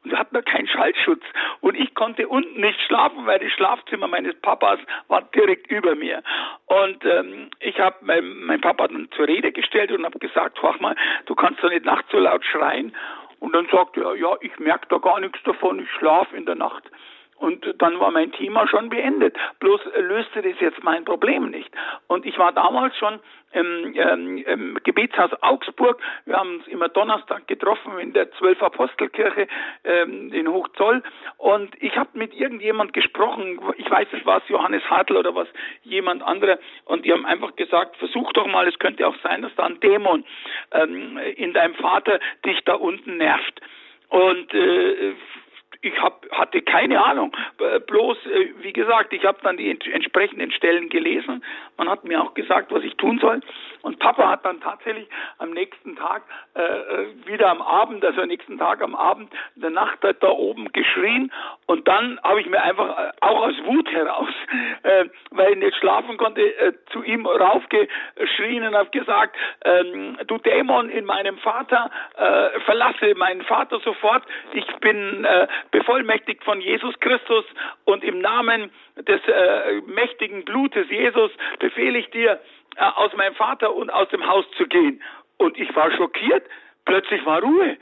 und 0.04 0.12
wir 0.12 0.20
hatten 0.20 0.36
da 0.36 0.42
keinen 0.42 0.68
Schallschutz. 0.68 1.24
Und 1.62 1.76
ich 1.76 1.94
konnte 1.96 2.28
unten 2.28 2.60
nicht 2.60 2.80
schlafen, 2.82 3.26
weil 3.26 3.40
das 3.40 3.52
Schlafzimmer 3.52 4.08
meines 4.08 4.36
Papas 4.42 4.80
war 5.08 5.22
direkt 5.36 5.72
über 5.72 5.96
mir. 5.96 6.22
Und 6.66 7.06
ähm, 7.06 7.50
ich 7.60 7.80
habe 7.80 7.96
mein, 8.02 8.26
mein 8.44 8.62
Papa 8.62 8.88
dann 8.88 9.10
zur 9.16 9.28
Rede 9.28 9.52
gestellt 9.52 9.92
und 9.92 10.06
habe 10.06 10.20
gesagt, 10.20 10.62
wach 10.62 10.80
mal, 10.80 10.96
du 11.26 11.36
kannst 11.36 11.64
doch 11.64 11.70
nicht 11.70 11.86
nachts 11.86 12.12
so 12.12 12.20
laut 12.20 12.44
schreien. 12.46 12.96
Und 13.40 13.54
dann 13.54 13.68
sagte 13.72 14.02
er, 14.04 14.16
ja, 14.16 14.36
ich 14.42 14.58
merke 14.60 14.88
da 14.90 14.98
gar 14.98 15.20
nichts 15.20 15.42
davon, 15.44 15.80
ich 15.80 15.92
schlafe 15.92 16.36
in 16.36 16.46
der 16.46 16.56
Nacht. 16.56 16.84
Und 17.44 17.76
dann 17.80 18.00
war 18.00 18.10
mein 18.10 18.32
Thema 18.32 18.66
schon 18.70 18.88
beendet. 18.88 19.36
Bloß 19.60 19.82
löste 19.98 20.42
das 20.42 20.58
jetzt 20.62 20.82
mein 20.82 21.04
Problem 21.04 21.50
nicht. 21.50 21.70
Und 22.08 22.26
ich 22.26 22.38
war 22.38 22.54
damals 22.54 22.96
schon 22.96 23.20
im, 23.52 23.94
ähm, 23.98 24.38
im 24.38 24.80
Gebetshaus 24.82 25.32
Augsburg. 25.42 26.02
Wir 26.24 26.38
haben 26.38 26.60
uns 26.60 26.68
immer 26.68 26.88
Donnerstag 26.88 27.46
getroffen 27.48 28.00
in 28.00 28.14
der 28.14 28.32
Zwölf 28.36 28.64
Apostelkirche 28.64 29.48
ähm, 29.84 30.32
in 30.32 30.48
Hochzoll. 30.48 31.04
Und 31.36 31.76
ich 31.84 31.98
habe 31.98 32.12
mit 32.14 32.34
irgendjemand 32.34 32.94
gesprochen. 32.94 33.60
Ich 33.76 33.92
weiß, 33.92 34.08
es 34.14 34.26
war 34.26 34.42
Johannes 34.48 34.90
Hartl 34.90 35.18
oder 35.18 35.36
was 35.36 35.50
jemand 35.82 36.24
anderer. 36.24 36.60
Und 36.86 37.04
die 37.04 37.12
haben 37.12 37.26
einfach 37.26 37.58
gesagt, 37.58 37.98
versuch 37.98 38.32
doch 38.32 38.48
mal, 38.48 38.70
es 38.70 38.80
könnte 38.80 39.06
auch 39.06 39.18
sein, 39.22 39.42
dass 39.42 39.54
da 39.56 39.66
ein 39.66 39.82
Dämon 39.82 40.24
ähm, 40.72 41.18
in 41.36 41.52
deinem 41.52 41.76
Vater 41.76 42.22
dich 42.46 42.64
da 42.64 42.76
unten 42.76 43.18
nervt. 43.18 43.60
Und 44.08 44.54
äh, 44.54 45.14
ich 45.84 46.02
hab, 46.02 46.26
hatte 46.32 46.62
keine 46.62 47.04
Ahnung. 47.04 47.36
Bloß, 47.88 48.18
äh, 48.26 48.54
wie 48.62 48.74
gesagt, 48.74 49.12
ich 49.14 49.26
habe 49.26 49.38
dann 49.44 49.58
die 49.58 49.70
entsprechenden 49.70 50.52
Stellen 50.52 50.90
gelesen. 50.90 51.44
Man 51.78 51.90
hat 51.90 52.06
mir 52.06 52.22
auch 52.22 52.34
gesagt, 52.34 52.72
was 52.72 52.84
ich 52.84 52.96
tun 52.96 53.20
soll. 53.20 53.42
Und 53.82 54.00
Papa 54.00 54.30
hat 54.30 54.46
dann 54.46 54.62
tatsächlich 54.62 55.10
am 55.40 55.52
nächsten 55.52 55.98
Tag, 55.98 56.24
äh, 56.56 56.62
äh 56.62 57.08
wieder 57.26 57.50
am 57.50 57.62
Abend, 57.62 58.04
also 58.06 58.22
am 58.22 58.30
nächsten 58.30 58.58
Tag 58.58 58.82
am 58.82 58.96
Abend, 58.96 59.30
in 59.56 59.62
der 59.62 59.72
Nacht 59.72 60.00
da 60.02 60.30
oben 60.30 60.72
geschrien. 60.72 61.32
Und 61.66 61.86
dann 61.88 62.18
habe 62.24 62.40
ich 62.40 62.48
mir 62.48 62.62
einfach 62.62 62.98
äh, 62.98 63.12
auch 63.20 63.48
aus 63.48 63.56
Wut 63.66 63.92
heraus, 63.92 64.30
äh, 64.84 65.06
weil 65.32 65.52
ich 65.52 65.58
nicht 65.58 65.76
schlafen 65.78 66.16
konnte, 66.16 66.42
äh, 66.42 66.74
zu 66.92 67.04
ihm 67.04 67.26
raufgeschrien 67.26 68.66
und 68.66 68.76
habe 68.76 68.90
gesagt, 68.92 69.36
ähm, 69.66 70.18
du 70.28 70.38
Dämon 70.38 70.90
in 70.90 71.06
meinem 71.06 71.38
Vater, 71.40 71.90
verlasse 72.66 73.16
meinen 73.16 73.42
Vater 73.44 73.80
sofort. 73.80 74.24
Ich 74.54 74.66
bin 74.78 75.26
bevollmächtigt 75.74 76.44
von 76.44 76.62
Jesus 76.62 76.98
Christus 77.00 77.44
und 77.84 78.04
im 78.04 78.20
Namen 78.20 78.72
des 78.96 79.20
äh, 79.28 79.82
mächtigen 79.88 80.46
Blutes 80.46 80.90
Jesus 80.90 81.32
befehle 81.60 81.98
ich 82.00 82.10
dir, 82.12 82.40
äh, 82.78 82.84
aus 82.84 83.12
meinem 83.16 83.36
Vater 83.36 83.74
und 83.74 83.90
aus 83.90 84.08
dem 84.10 84.26
Haus 84.26 84.46
zu 84.56 84.68
gehen. 84.68 85.02
Und 85.38 85.58
ich 85.58 85.76
war 85.76 85.92
schockiert, 85.92 86.46
plötzlich 86.86 87.26
war 87.26 87.42
Ruhe. 87.42 87.78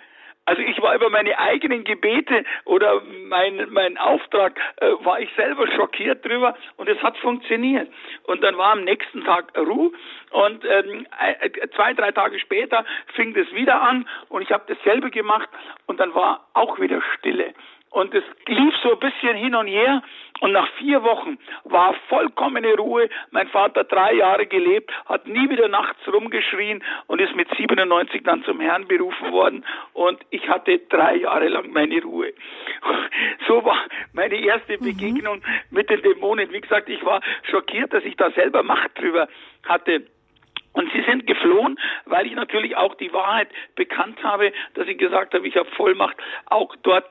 Also 0.46 0.64
ich 0.64 0.82
war 0.82 0.96
über 0.96 1.10
meine 1.10 1.38
eigenen 1.38 1.84
Gebete 1.84 2.44
oder 2.66 3.02
mein, 3.28 3.68
mein 3.70 3.98
Auftrag, 3.98 4.60
äh, 4.78 4.92
war 5.04 5.20
ich 5.20 5.30
selber 5.36 5.68
schockiert 5.68 6.26
drüber 6.26 6.58
und 6.78 6.90
es 6.90 7.02
hat 7.04 7.18
funktioniert. 7.18 7.90
Und 8.24 8.42
dann 8.42 8.58
war 8.58 8.72
am 8.72 8.84
nächsten 8.84 9.24
Tag 9.24 9.56
Ruhe 9.58 9.92
und 10.32 10.66
ähm, 10.66 11.06
äh, 11.20 11.68
zwei, 11.76 11.94
drei 11.94 12.12
Tage 12.12 12.40
später 12.40 12.86
fing 13.14 13.34
das 13.34 13.52
wieder 13.54 13.82
an 13.82 14.08
und 14.30 14.42
ich 14.42 14.52
habe 14.52 14.64
dasselbe 14.68 15.12
gemacht 15.12 15.50
und 15.86 16.00
dann 16.00 16.16
war 16.16 16.48
auch 16.54 16.80
wieder 16.80 17.02
Stille. 17.18 17.54
Und 17.92 18.14
es 18.14 18.24
lief 18.48 18.74
so 18.82 18.94
ein 18.94 19.00
bisschen 19.00 19.36
hin 19.36 19.54
und 19.54 19.68
her. 19.68 20.02
Und 20.40 20.54
nach 20.54 20.68
vier 20.80 21.04
Wochen 21.04 21.38
war 21.66 21.94
vollkommene 22.08 22.76
Ruhe. 22.76 23.10
Mein 23.32 23.48
Vater 23.50 23.84
drei 23.84 24.14
Jahre 24.14 24.48
gelebt, 24.48 24.92
hat 25.06 25.28
nie 25.28 25.50
wieder 25.50 25.68
nachts 25.68 26.00
rumgeschrien 26.08 26.84
und 27.08 27.20
ist 27.20 27.36
mit 27.36 27.50
97 27.56 28.24
dann 28.24 28.44
zum 28.46 28.62
Herrn 28.62 28.88
berufen 28.88 29.32
worden. 29.32 29.66
Und 29.94 30.20
ich 30.30 30.48
hatte 30.48 30.80
drei 30.90 31.18
Jahre 31.18 31.50
lang 31.50 31.72
meine 31.72 32.02
Ruhe. 32.02 32.34
So 33.48 33.66
war 33.66 33.84
meine 34.14 34.36
erste 34.36 34.78
mhm. 34.78 34.86
Begegnung 34.86 35.38
mhm. 35.38 35.76
mit 35.78 35.90
den 35.90 36.02
Dämonen. 36.02 36.52
Wie 36.52 36.62
gesagt, 36.62 36.88
ich 36.88 37.04
war 37.04 37.22
schockiert, 37.50 37.92
dass 37.92 38.04
ich 38.06 38.16
da 38.16 38.32
selber 38.32 38.64
Macht 38.64 38.98
drüber 38.98 39.28
hatte. 39.68 40.06
Und 40.74 40.90
sie 40.94 41.02
sind 41.02 41.28
geflohen, 41.28 41.78
weil 42.06 42.28
ich 42.28 42.34
natürlich 42.34 42.78
auch 42.78 42.96
die 42.96 43.12
Wahrheit 43.12 43.50
bekannt 43.76 44.24
habe, 44.24 44.54
dass 44.76 44.88
ich 44.88 44.98
gesagt 44.98 45.34
habe, 45.34 45.46
ich 45.46 45.58
habe 45.58 45.70
Vollmacht, 45.72 46.16
auch 46.46 46.74
dort 46.84 47.06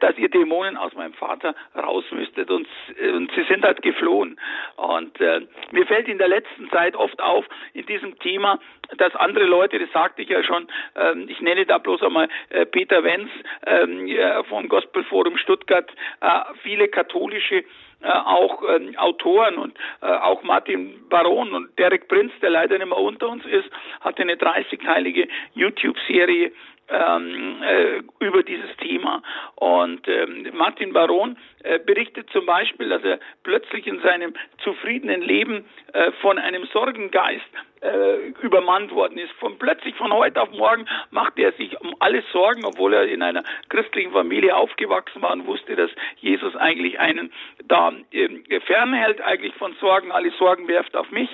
dass 0.00 0.18
ihr 0.18 0.28
Dämonen 0.28 0.76
aus 0.76 0.92
meinem 0.94 1.14
Vater 1.14 1.54
raus 1.76 2.04
müsstet. 2.10 2.50
Und, 2.50 2.66
und 3.00 3.30
sie 3.34 3.44
sind 3.44 3.64
halt 3.64 3.82
geflohen. 3.82 4.38
Und 4.76 5.20
äh, 5.20 5.42
mir 5.70 5.86
fällt 5.86 6.08
in 6.08 6.18
der 6.18 6.28
letzten 6.28 6.68
Zeit 6.70 6.96
oft 6.96 7.20
auf, 7.20 7.44
in 7.72 7.86
diesem 7.86 8.18
Thema, 8.18 8.58
dass 8.98 9.14
andere 9.16 9.44
Leute, 9.44 9.78
das 9.78 9.90
sagte 9.92 10.22
ich 10.22 10.28
ja 10.28 10.42
schon, 10.42 10.68
äh, 10.94 11.14
ich 11.28 11.40
nenne 11.40 11.66
da 11.66 11.78
bloß 11.78 12.02
einmal 12.02 12.28
äh, 12.50 12.66
Peter 12.66 13.04
Wenz 13.04 13.30
äh, 13.62 14.42
vom 14.44 14.68
Gospelforum 14.68 15.38
Stuttgart, 15.38 15.90
äh, 16.20 16.40
viele 16.62 16.88
katholische 16.88 17.64
äh, 18.02 18.08
auch 18.08 18.62
äh, 18.62 18.94
Autoren 18.98 19.56
und 19.56 19.76
äh, 20.02 20.06
auch 20.06 20.42
Martin 20.42 21.08
Baron 21.08 21.54
und 21.54 21.78
Derek 21.78 22.08
Prinz, 22.08 22.30
der 22.42 22.50
leider 22.50 22.76
nicht 22.76 22.88
mehr 22.88 22.98
unter 22.98 23.28
uns 23.28 23.44
ist, 23.46 23.70
hatte 24.00 24.20
eine 24.20 24.34
30-teilige 24.34 25.28
YouTube-Serie 25.54 26.52
ähm, 26.88 27.62
äh, 27.62 28.02
über 28.24 28.42
dieses 28.42 28.76
Thema. 28.78 29.22
Und 29.56 30.06
ähm, 30.08 30.48
Martin 30.54 30.92
Baron 30.92 31.36
äh, 31.62 31.78
berichtet 31.78 32.30
zum 32.30 32.46
Beispiel, 32.46 32.88
dass 32.88 33.02
er 33.02 33.18
plötzlich 33.42 33.86
in 33.86 34.00
seinem 34.00 34.34
zufriedenen 34.62 35.22
Leben 35.22 35.64
äh, 35.92 36.12
von 36.20 36.38
einem 36.38 36.66
Sorgengeist 36.66 37.44
äh, 37.82 38.28
übermannt 38.42 38.92
worden 38.92 39.18
ist. 39.18 39.32
Von 39.32 39.58
plötzlich 39.58 39.94
von 39.96 40.12
heute 40.12 40.40
auf 40.40 40.50
morgen 40.50 40.86
machte 41.10 41.42
er 41.42 41.52
sich 41.52 41.78
um 41.80 41.94
alles 41.98 42.24
Sorgen, 42.32 42.64
obwohl 42.64 42.94
er 42.94 43.06
in 43.06 43.22
einer 43.22 43.42
christlichen 43.68 44.12
Familie 44.12 44.56
aufgewachsen 44.56 45.22
war 45.22 45.32
und 45.32 45.46
wusste, 45.46 45.76
dass 45.76 45.90
Jesus 46.18 46.56
eigentlich 46.56 46.98
einen 46.98 47.32
da 47.64 47.92
äh, 48.12 48.60
fernhält, 48.60 49.20
eigentlich 49.20 49.54
von 49.54 49.74
Sorgen, 49.80 50.12
alle 50.12 50.30
Sorgen 50.32 50.68
werft 50.68 50.96
auf 50.96 51.10
mich. 51.10 51.30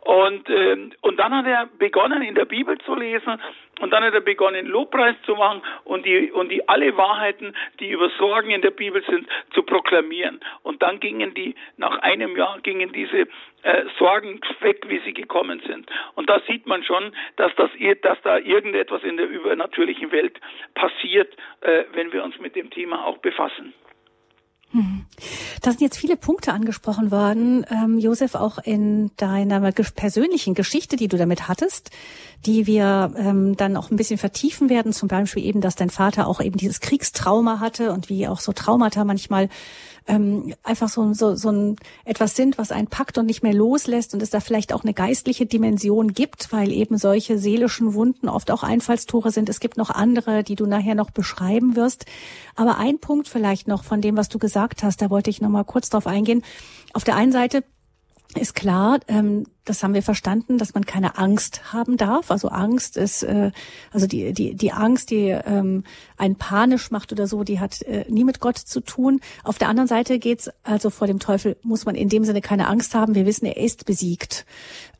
Und, 0.00 0.48
äh, 0.48 0.90
und 1.00 1.16
dann 1.18 1.34
hat 1.34 1.46
er 1.46 1.68
begonnen, 1.78 2.22
in 2.22 2.34
der 2.34 2.46
Bibel 2.46 2.78
zu 2.78 2.94
lesen 2.94 3.40
und 3.80 3.90
dann 3.90 4.04
hat 4.04 4.14
er 4.14 4.20
begonnen, 4.20 4.66
Lobpreis 4.84 5.16
zu 5.24 5.34
machen 5.34 5.62
und 5.84 6.04
die, 6.04 6.30
und 6.30 6.50
die 6.50 6.68
alle 6.68 6.96
Wahrheiten, 6.96 7.54
die 7.80 7.90
über 7.90 8.10
Sorgen 8.18 8.50
in 8.50 8.60
der 8.60 8.70
Bibel 8.70 9.02
sind, 9.08 9.26
zu 9.54 9.62
proklamieren. 9.62 10.40
Und 10.62 10.82
dann 10.82 11.00
gingen 11.00 11.32
die, 11.34 11.54
nach 11.78 11.98
einem 12.00 12.36
Jahr 12.36 12.60
gingen 12.60 12.92
diese 12.92 13.26
äh, 13.62 13.84
Sorgen 13.98 14.40
weg, 14.60 14.84
wie 14.88 14.98
sie 15.00 15.14
gekommen 15.14 15.62
sind. 15.66 15.90
Und 16.16 16.28
da 16.28 16.40
sieht 16.46 16.66
man 16.66 16.84
schon, 16.84 17.12
dass, 17.36 17.54
das, 17.56 17.70
dass 18.02 18.20
da 18.22 18.38
irgendetwas 18.38 19.02
in 19.04 19.16
der 19.16 19.28
übernatürlichen 19.28 20.12
Welt 20.12 20.38
passiert, 20.74 21.34
äh, 21.62 21.84
wenn 21.92 22.12
wir 22.12 22.22
uns 22.22 22.38
mit 22.38 22.54
dem 22.54 22.70
Thema 22.70 23.06
auch 23.06 23.18
befassen. 23.18 23.72
Da 25.62 25.70
sind 25.70 25.80
jetzt 25.80 25.96
viele 25.98 26.16
Punkte 26.16 26.52
angesprochen 26.52 27.10
worden, 27.10 27.64
ähm, 27.70 27.98
Josef, 27.98 28.34
auch 28.34 28.58
in 28.58 29.12
deiner 29.16 29.60
persönlichen 29.72 30.54
Geschichte, 30.54 30.96
die 30.96 31.06
du 31.06 31.16
damit 31.16 31.46
hattest, 31.46 31.90
die 32.44 32.66
wir 32.66 33.12
ähm, 33.16 33.56
dann 33.56 33.76
auch 33.76 33.90
ein 33.90 33.96
bisschen 33.96 34.18
vertiefen 34.18 34.68
werden. 34.68 34.92
Zum 34.92 35.08
Beispiel 35.08 35.44
eben, 35.44 35.60
dass 35.60 35.76
dein 35.76 35.90
Vater 35.90 36.26
auch 36.26 36.40
eben 36.40 36.56
dieses 36.56 36.80
Kriegstrauma 36.80 37.60
hatte 37.60 37.92
und 37.92 38.08
wie 38.08 38.26
auch 38.26 38.40
so 38.40 38.52
Traumata 38.52 39.04
manchmal 39.04 39.48
ähm, 40.06 40.54
einfach 40.62 40.88
so, 40.88 41.12
so, 41.14 41.34
so 41.34 41.50
ein 41.50 41.76
etwas 42.04 42.36
sind, 42.36 42.58
was 42.58 42.72
einen 42.72 42.88
packt 42.88 43.16
und 43.16 43.26
nicht 43.26 43.42
mehr 43.42 43.54
loslässt 43.54 44.12
und 44.12 44.22
es 44.22 44.30
da 44.30 44.40
vielleicht 44.40 44.72
auch 44.72 44.82
eine 44.82 44.92
geistliche 44.92 45.46
Dimension 45.46 46.12
gibt, 46.12 46.52
weil 46.52 46.72
eben 46.72 46.98
solche 46.98 47.38
seelischen 47.38 47.94
Wunden 47.94 48.28
oft 48.28 48.50
auch 48.50 48.62
Einfallstore 48.62 49.30
sind. 49.30 49.48
Es 49.48 49.60
gibt 49.60 49.76
noch 49.76 49.90
andere, 49.90 50.44
die 50.44 50.56
du 50.56 50.66
nachher 50.66 50.94
noch 50.94 51.10
beschreiben 51.10 51.76
wirst. 51.76 52.04
Aber 52.54 52.78
ein 52.78 52.98
Punkt 52.98 53.28
vielleicht 53.28 53.66
noch 53.66 53.84
von 53.84 54.00
dem, 54.00 54.16
was 54.16 54.28
du 54.28 54.38
gesagt 54.38 54.82
hast, 54.82 55.00
da 55.00 55.10
wollte 55.10 55.30
ich 55.30 55.40
noch 55.40 55.48
mal 55.48 55.64
kurz 55.64 55.88
drauf 55.90 56.06
eingehen. 56.06 56.42
Auf 56.92 57.04
der 57.04 57.16
einen 57.16 57.32
Seite 57.32 57.64
ist 58.36 58.54
klar, 58.54 59.00
ähm, 59.08 59.44
das 59.64 59.82
haben 59.82 59.94
wir 59.94 60.02
verstanden, 60.02 60.58
dass 60.58 60.74
man 60.74 60.84
keine 60.84 61.18
Angst 61.18 61.72
haben 61.72 61.96
darf. 61.96 62.30
Also 62.30 62.48
Angst 62.48 62.96
ist, 62.96 63.22
äh, 63.22 63.50
also 63.92 64.06
die 64.06 64.32
die 64.32 64.54
die 64.54 64.72
Angst, 64.72 65.10
die 65.10 65.28
ähm, 65.28 65.84
einen 66.16 66.36
panisch 66.36 66.90
macht 66.90 67.12
oder 67.12 67.26
so, 67.26 67.44
die 67.44 67.60
hat 67.60 67.82
äh, 67.82 68.04
nie 68.08 68.24
mit 68.24 68.40
Gott 68.40 68.58
zu 68.58 68.80
tun. 68.80 69.20
Auf 69.42 69.58
der 69.58 69.68
anderen 69.68 69.88
Seite 69.88 70.18
geht's 70.18 70.50
also 70.62 70.90
vor 70.90 71.06
dem 71.06 71.18
Teufel 71.18 71.56
muss 71.62 71.86
man 71.86 71.94
in 71.94 72.08
dem 72.08 72.24
Sinne 72.24 72.40
keine 72.40 72.68
Angst 72.68 72.94
haben. 72.94 73.14
Wir 73.14 73.26
wissen, 73.26 73.46
er 73.46 73.56
ist 73.56 73.86
besiegt. 73.86 74.44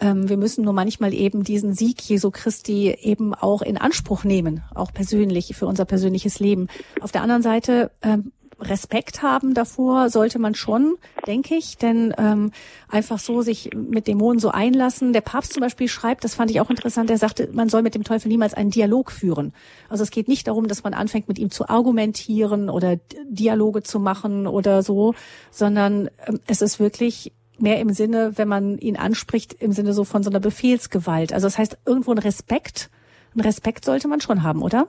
Ähm, 0.01 0.29
wir 0.29 0.37
müssen 0.37 0.65
nur 0.65 0.73
manchmal 0.73 1.13
eben 1.13 1.45
diesen 1.45 1.75
Sieg 1.75 2.01
Jesu 2.03 2.31
Christi 2.31 2.91
eben 2.91 3.35
auch 3.35 3.63
in 3.63 3.77
Anspruch 3.77 4.25
nehmen, 4.25 4.63
auch 4.75 4.93
persönlich 4.93 5.55
für 5.57 5.67
unser 5.67 5.85
persönliches 5.85 6.41
Leben. 6.41 6.69
Auf 7.01 7.13
der 7.13 7.23
anderen 7.23 7.43
Seite 7.43 7.91
ähm, 8.03 8.33
Respekt 8.65 9.23
haben 9.23 9.55
davor 9.55 10.11
sollte 10.11 10.39
man 10.39 10.55
schon, 10.55 10.97
denke 11.27 11.55
ich, 11.55 11.79
denn 11.79 12.15
ähm, 12.19 12.53
einfach 12.89 13.19
so 13.19 13.43
sich 13.43 13.71
mit 13.75 14.07
Dämonen 14.07 14.39
so 14.39 14.51
einlassen. 14.51 15.13
Der 15.13 15.21
Papst 15.21 15.53
zum 15.53 15.61
Beispiel 15.61 15.89
schreibt, 15.89 16.25
das 16.25 16.35
fand 16.35 16.51
ich 16.51 16.61
auch 16.61 16.71
interessant, 16.71 17.11
er 17.11 17.19
sagte, 17.19 17.49
man 17.53 17.69
soll 17.69 17.83
mit 17.83 17.95
dem 17.95 18.05
Teufel 18.05 18.29
niemals 18.29 18.55
einen 18.55 18.71
Dialog 18.71 19.11
führen. 19.11 19.53
Also 19.89 20.03
es 20.03 20.11
geht 20.11 20.29
nicht 20.29 20.47
darum, 20.47 20.69
dass 20.69 20.85
man 20.85 20.95
anfängt, 20.95 21.29
mit 21.29 21.39
ihm 21.39 21.51
zu 21.51 21.69
argumentieren 21.69 22.69
oder 22.69 22.97
Dialoge 23.29 23.83
zu 23.83 24.01
machen 24.01 24.47
oder 24.47 24.83
so, 24.83 25.15
sondern 25.51 26.09
ähm, 26.27 26.41
es 26.47 26.63
ist 26.63 26.81
wirklich 26.81 27.33
mehr 27.59 27.79
im 27.81 27.91
Sinne, 27.91 28.33
wenn 28.37 28.49
man 28.49 28.79
ihn 28.79 28.97
anspricht, 28.97 29.55
im 29.55 29.73
Sinne 29.73 29.93
so 29.93 30.05
von 30.05 30.23
so 30.23 30.31
einer 30.31 30.41
Befehlsgewalt. 30.41 31.33
Also 31.33 31.47
das 31.47 31.59
heißt, 31.59 31.79
irgendwo 31.87 32.13
ein 32.13 32.19
Respekt, 32.19 32.91
ein 33.37 33.41
Respekt 33.41 33.85
sollte 33.85 34.09
man 34.09 34.21
schon 34.21 34.43
haben, 34.43 34.63
oder? 34.63 34.89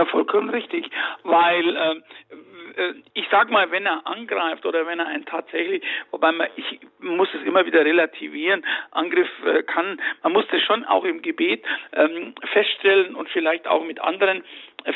Ja, 0.00 0.06
vollkommen 0.06 0.48
richtig, 0.48 0.90
weil 1.24 1.76
äh, 1.76 1.94
ich 3.14 3.26
sag 3.30 3.50
mal, 3.50 3.70
wenn 3.70 3.86
er 3.86 4.06
angreift 4.06 4.64
oder 4.66 4.86
wenn 4.86 4.98
er 4.98 5.06
einen 5.06 5.24
tatsächlich, 5.24 5.82
wobei 6.10 6.32
man, 6.32 6.48
ich 6.56 6.80
muss 7.00 7.28
es 7.34 7.42
immer 7.46 7.66
wieder 7.66 7.84
relativieren, 7.84 8.64
Angriff 8.90 9.28
äh, 9.44 9.62
kann, 9.62 10.00
man 10.22 10.32
muss 10.32 10.44
das 10.50 10.62
schon 10.62 10.84
auch 10.84 11.04
im 11.04 11.22
Gebet 11.22 11.64
ähm, 11.92 12.34
feststellen 12.52 13.14
und 13.14 13.28
vielleicht 13.30 13.66
auch 13.66 13.84
mit 13.84 14.00
anderen 14.00 14.44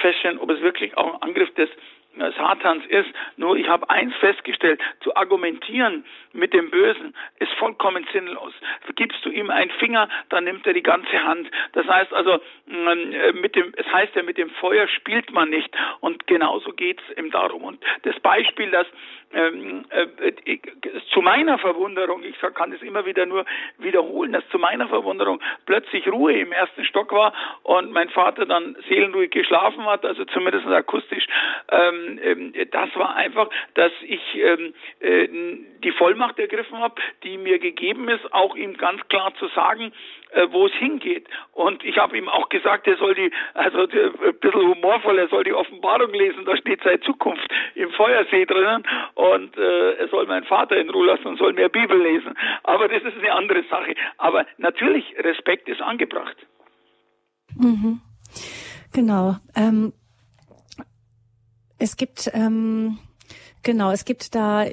feststellen, 0.01 0.39
ob 0.39 0.51
es 0.51 0.61
wirklich 0.61 0.97
auch 0.97 1.15
ein 1.15 1.23
Angriff 1.23 1.53
des 1.55 1.69
äh, 1.69 1.73
Satans 2.17 2.85
ist. 2.87 3.09
Nur 3.37 3.57
ich 3.57 3.69
habe 3.69 3.89
eins 3.91 4.15
festgestellt, 4.17 4.81
zu 5.01 5.15
argumentieren 5.17 6.05
mit 6.33 6.53
dem 6.53 6.71
Bösen 6.71 7.15
ist 7.39 7.53
vollkommen 7.55 8.07
sinnlos. 8.13 8.53
Gibst 8.97 9.25
du 9.25 9.31
ihm 9.31 9.51
einen 9.51 9.71
Finger, 9.73 10.09
dann 10.29 10.45
nimmt 10.45 10.67
er 10.67 10.73
die 10.73 10.83
ganze 10.83 11.23
Hand. 11.25 11.51
Das 11.73 11.87
heißt 11.87 12.13
also, 12.13 12.41
äh, 12.69 13.33
mit 13.33 13.57
dem, 13.57 13.73
es 13.77 13.87
heißt 13.93 14.15
ja, 14.15 14.23
mit 14.23 14.39
dem 14.39 14.51
Feuer 14.51 14.87
spielt 14.89 15.33
man 15.33 15.51
nicht. 15.51 15.75
Und 16.01 16.27
genauso 16.27 16.73
geht 16.73 17.01
es 17.01 17.19
ihm 17.19 17.31
darum. 17.31 17.63
Und 17.65 17.83
das 18.03 18.19
Beispiel, 18.21 18.71
das 18.71 18.87
ähm, 19.35 19.85
äh, 19.91 20.59
zu 21.13 21.21
meiner 21.21 21.59
Verwunderung, 21.59 22.23
ich 22.23 22.37
kann 22.55 22.73
es 22.73 22.83
immer 22.83 23.05
wieder 23.07 23.27
nur 23.27 23.45
wiederholen, 23.79 24.33
dass 24.33 24.49
zu 24.51 24.59
meiner 24.59 24.89
Verwunderung 24.89 25.41
plötzlich 25.67 26.07
Ruhe 26.09 26.35
im 26.35 26.53
ersten 26.53 26.85
Stock 26.85 27.13
war 27.13 27.33
und 27.63 27.93
mein 27.93 28.09
Vater 28.11 28.47
dann 28.47 28.77
seelenruhig 28.89 29.31
geschlafen 29.31 29.85
hat, 29.87 30.05
also 30.05 30.25
zumindest 30.27 30.67
akustisch. 30.67 31.27
Ähm, 31.71 32.19
ähm, 32.23 32.55
das 32.71 32.95
war 32.97 33.17
einfach, 33.17 33.49
dass 33.75 33.93
ich 34.03 34.21
ähm, 34.37 34.75
äh, 35.01 35.29
die 35.83 35.93
Vollmacht 35.93 36.39
ergriffen 36.39 36.79
habe, 36.79 36.95
die 37.23 37.39
mir 37.39 37.59
gegeben 37.59 38.09
ist, 38.09 38.33
auch 38.33 38.57
ihm 38.57 38.77
ganz 38.77 39.07
klar 39.09 39.35
zu 39.39 39.49
sagen, 39.49 39.93
äh, 40.35 40.49
wo 40.51 40.67
es 40.67 40.73
hingeht. 40.75 41.27
Und 41.53 41.85
ich 41.85 41.97
habe 41.99 42.17
ihm 42.19 42.29
auch 42.29 42.49
gesagt, 42.49 42.87
er 42.87 42.97
soll 42.97 43.15
die, 43.15 43.31
also 43.55 43.87
die, 43.87 43.99
ein 43.99 44.39
bisschen 44.41 44.69
humorvoll, 44.69 45.19
er 45.19 45.29
soll 45.29 45.45
die 45.45 45.55
Offenbarung 45.55 46.13
lesen, 46.13 46.45
da 46.45 46.57
steht 46.57 46.83
seine 46.83 47.01
Zukunft 47.01 47.49
im 47.75 47.91
Feuersee 47.91 48.45
drinnen 48.45 48.85
und 49.15 49.57
äh, 49.57 49.93
er 49.95 50.09
soll 50.09 50.27
meinen 50.27 50.45
Vater 50.45 50.77
in 50.77 50.91
Ruhe 50.91 51.07
lassen 51.07 51.27
und 51.27 51.39
soll 51.39 51.53
mehr 51.53 51.69
Bibel 51.69 52.01
lesen. 52.01 52.35
Aber 52.65 52.89
das 52.89 53.03
ist 53.03 53.17
eine 53.19 53.33
andere 53.33 53.65
Sache. 53.71 53.95
Aber 54.19 54.47
natürlich, 54.59 55.05
Respekt 55.19 55.69
ist 55.69 55.81
angebracht. 55.81 56.37
Mhm. 57.57 58.01
Genau. 58.93 59.37
Ähm, 59.57 59.93
es 61.79 61.97
gibt 61.97 62.31
ähm, 62.33 62.99
genau, 63.63 63.91
es 63.91 64.05
gibt 64.05 64.35
da 64.35 64.65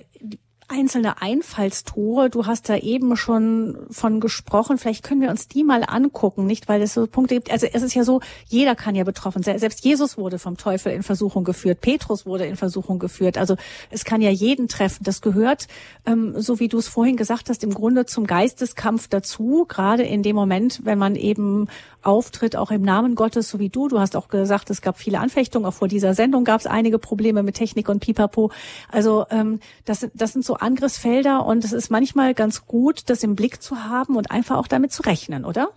einzelne 0.71 1.21
Einfallstore. 1.21 2.29
Du 2.29 2.45
hast 2.45 2.69
da 2.69 2.77
eben 2.77 3.15
schon 3.17 3.77
von 3.89 4.19
gesprochen. 4.19 4.77
Vielleicht 4.77 5.03
können 5.03 5.21
wir 5.21 5.29
uns 5.29 5.47
die 5.47 5.63
mal 5.63 5.83
angucken, 5.83 6.45
nicht? 6.45 6.69
Weil 6.69 6.81
es 6.81 6.93
so 6.93 7.05
Punkte 7.07 7.35
gibt. 7.35 7.51
Also 7.51 7.67
es 7.71 7.83
ist 7.83 7.93
ja 7.93 8.03
so, 8.03 8.21
jeder 8.47 8.75
kann 8.75 8.95
ja 8.95 9.03
betroffen 9.03 9.43
sein. 9.43 9.59
Selbst 9.59 9.83
Jesus 9.83 10.17
wurde 10.17 10.39
vom 10.39 10.57
Teufel 10.57 10.93
in 10.93 11.03
Versuchung 11.03 11.43
geführt. 11.43 11.81
Petrus 11.81 12.25
wurde 12.25 12.45
in 12.45 12.55
Versuchung 12.55 12.99
geführt. 12.99 13.37
Also 13.37 13.57
es 13.89 14.05
kann 14.05 14.21
ja 14.21 14.29
jeden 14.29 14.67
treffen. 14.67 15.03
Das 15.03 15.21
gehört, 15.21 15.67
ähm, 16.05 16.33
so 16.39 16.59
wie 16.59 16.69
du 16.69 16.77
es 16.77 16.87
vorhin 16.87 17.17
gesagt 17.17 17.49
hast, 17.49 17.63
im 17.63 17.73
Grunde 17.73 18.05
zum 18.05 18.25
Geisteskampf 18.25 19.07
dazu. 19.07 19.65
Gerade 19.67 20.03
in 20.03 20.23
dem 20.23 20.35
Moment, 20.35 20.81
wenn 20.83 20.97
man 20.97 21.15
eben 21.15 21.67
auftritt, 22.03 22.55
auch 22.55 22.71
im 22.71 22.81
Namen 22.81 23.15
Gottes, 23.15 23.49
so 23.49 23.59
wie 23.59 23.69
du. 23.69 23.87
Du 23.87 23.99
hast 23.99 24.15
auch 24.15 24.27
gesagt, 24.27 24.69
es 24.69 24.81
gab 24.81 24.97
viele 24.97 25.19
Anfechtungen. 25.19 25.65
Auch 25.65 25.73
vor 25.73 25.87
dieser 25.87 26.13
Sendung 26.13 26.43
gab 26.43 26.59
es 26.59 26.67
einige 26.67 26.99
Probleme 26.99 27.43
mit 27.43 27.55
Technik 27.55 27.89
und 27.89 27.99
Pipapo. 27.99 28.51
Also 28.89 29.25
ähm, 29.29 29.59
das, 29.85 30.07
das 30.13 30.33
sind 30.33 30.45
so 30.45 30.55
Angriffsfelder 30.55 31.45
und 31.45 31.63
es 31.63 31.73
ist 31.73 31.89
manchmal 31.89 32.33
ganz 32.33 32.65
gut, 32.65 33.09
das 33.09 33.23
im 33.23 33.35
Blick 33.35 33.61
zu 33.61 33.83
haben 33.83 34.15
und 34.15 34.31
einfach 34.31 34.57
auch 34.57 34.67
damit 34.67 34.91
zu 34.91 35.03
rechnen, 35.03 35.45
oder? 35.45 35.69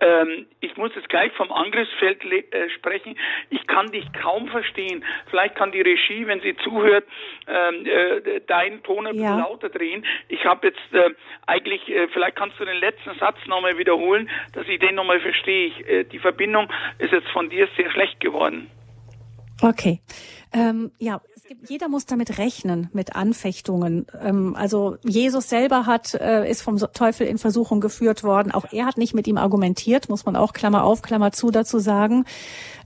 Ähm, 0.00 0.46
ich 0.60 0.76
muss 0.76 0.90
jetzt 0.94 1.08
gleich 1.08 1.32
vom 1.32 1.52
Angriffsfeld 1.52 2.24
äh, 2.24 2.70
sprechen. 2.70 3.16
Ich 3.50 3.66
kann 3.66 3.90
dich 3.92 4.04
kaum 4.12 4.48
verstehen. 4.48 5.04
Vielleicht 5.30 5.54
kann 5.54 5.72
die 5.72 5.80
Regie, 5.80 6.26
wenn 6.26 6.40
sie 6.40 6.56
zuhört, 6.56 7.04
ähm, 7.46 7.86
äh, 7.86 8.40
deinen 8.40 8.82
Ton 8.82 9.06
ein 9.06 9.16
bisschen 9.16 9.38
lauter 9.38 9.68
drehen. 9.68 10.04
Ich 10.28 10.44
habe 10.44 10.68
jetzt 10.68 10.92
äh, 10.92 11.10
eigentlich, 11.46 11.88
äh, 11.88 12.08
vielleicht 12.08 12.36
kannst 12.36 12.58
du 12.58 12.64
den 12.64 12.78
letzten 12.78 13.14
Satz 13.18 13.36
nochmal 13.46 13.78
wiederholen, 13.78 14.28
dass 14.52 14.66
ich 14.68 14.78
den 14.78 14.94
nochmal 14.94 15.20
verstehe. 15.20 15.66
Ich, 15.66 15.88
äh, 15.88 16.04
die 16.04 16.18
Verbindung 16.18 16.70
ist 16.98 17.12
jetzt 17.12 17.28
von 17.28 17.48
dir 17.48 17.68
sehr 17.76 17.90
schlecht 17.90 18.20
geworden. 18.20 18.70
Okay. 19.62 20.00
Ähm, 20.52 20.92
ja, 20.98 21.20
jeder 21.68 21.88
muss 21.88 22.06
damit 22.06 22.38
rechnen, 22.38 22.88
mit 22.92 23.14
Anfechtungen. 23.16 24.06
Ähm, 24.20 24.54
also 24.56 24.96
Jesus 25.02 25.48
selber 25.48 25.86
hat, 25.86 26.14
äh, 26.14 26.48
ist 26.48 26.62
vom 26.62 26.78
Teufel 26.78 27.26
in 27.26 27.38
Versuchung 27.38 27.80
geführt 27.80 28.24
worden. 28.24 28.52
Auch 28.52 28.66
er 28.72 28.86
hat 28.86 28.98
nicht 28.98 29.14
mit 29.14 29.26
ihm 29.26 29.38
argumentiert, 29.38 30.08
muss 30.08 30.26
man 30.26 30.36
auch 30.36 30.52
Klammer 30.52 30.84
auf, 30.84 31.02
Klammer 31.02 31.32
zu 31.32 31.50
dazu 31.50 31.78
sagen. 31.78 32.24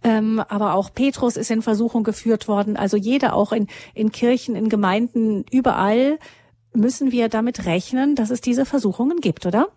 Ähm, 0.02 0.42
aber 0.48 0.74
auch 0.74 0.92
Petrus 0.92 1.36
ist 1.36 1.50
in 1.50 1.62
Versuchung 1.62 2.04
geführt 2.04 2.48
worden. 2.48 2.76
Also 2.76 2.96
jeder 2.96 3.34
auch 3.34 3.52
in, 3.52 3.66
in 3.94 4.12
Kirchen, 4.12 4.54
in 4.54 4.68
Gemeinden, 4.68 5.44
überall 5.50 6.18
müssen 6.72 7.12
wir 7.12 7.28
damit 7.28 7.66
rechnen, 7.66 8.14
dass 8.14 8.30
es 8.30 8.40
diese 8.40 8.66
Versuchungen 8.66 9.20
gibt, 9.20 9.46
oder? 9.46 9.68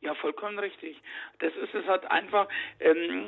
Ja, 0.00 0.14
vollkommen 0.16 0.58
richtig. 0.58 0.96
Das 1.42 1.52
ist 1.56 1.74
es 1.74 1.86
halt 1.86 2.08
einfach, 2.10 2.48
ähm, 2.80 3.24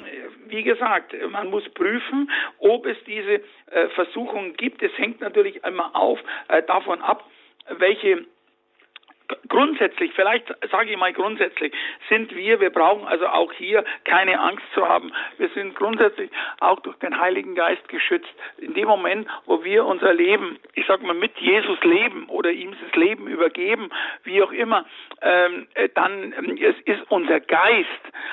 wie 0.46 0.62
gesagt, 0.62 1.14
man 1.31 1.50
muss 1.50 1.68
prüfen, 1.70 2.31
ob 2.59 2.87
es 2.87 2.96
diese 3.05 3.42
äh, 3.70 3.88
Versuchungen 3.94 4.57
gibt. 4.57 4.83
Es 4.83 4.96
hängt 4.96 5.20
natürlich 5.20 5.64
einmal 5.64 5.90
auf 5.94 6.20
äh, 6.48 6.62
davon 6.62 7.03
ab, 7.03 7.29
welche 7.79 8.24
grundsätzlich, 9.49 10.13
vielleicht 10.15 10.47
sage 10.71 10.91
ich 10.91 10.97
mal 10.97 11.13
grundsätzlich, 11.13 11.73
sind 12.09 12.35
wir, 12.35 12.61
wir 12.61 12.71
brauchen 12.71 13.07
also 13.07 13.27
auch 13.27 13.53
hier 13.53 13.85
keine 14.05 14.39
Angst 14.41 14.65
zu 14.75 14.87
haben. 14.87 15.13
Wir 15.39 15.49
sind 15.51 15.75
grundsätzlich 15.75 16.31
auch 16.61 16.81
durch 16.81 16.97
den 16.97 17.19
Heiligen 17.19 17.55
Geist 17.55 17.89
geschützt. 17.89 18.33
In 18.59 18.75
dem 18.75 18.89
Moment, 18.89 19.29
wo 19.47 19.65
wir 19.65 19.85
unser 19.87 20.13
Leben, 20.13 20.59
ich 20.75 20.87
sage 20.87 21.07
mal, 21.07 21.15
mit 21.15 21.37
Jesus 21.39 21.83
leben 21.85 22.27
oder 22.29 22.51
ihm 22.51 22.73
das 22.73 22.95
Leben 22.97 23.27
übergeben, 23.27 23.91
wie 24.25 24.43
auch 24.43 24.53
immer, 24.53 24.85
ähm, 25.23 25.67
äh, 25.75 25.89
dann 25.95 26.35
ähm, 26.37 26.59
es 26.61 26.77
ist 26.85 27.03
unser 27.11 27.41
Geist, 27.41 27.89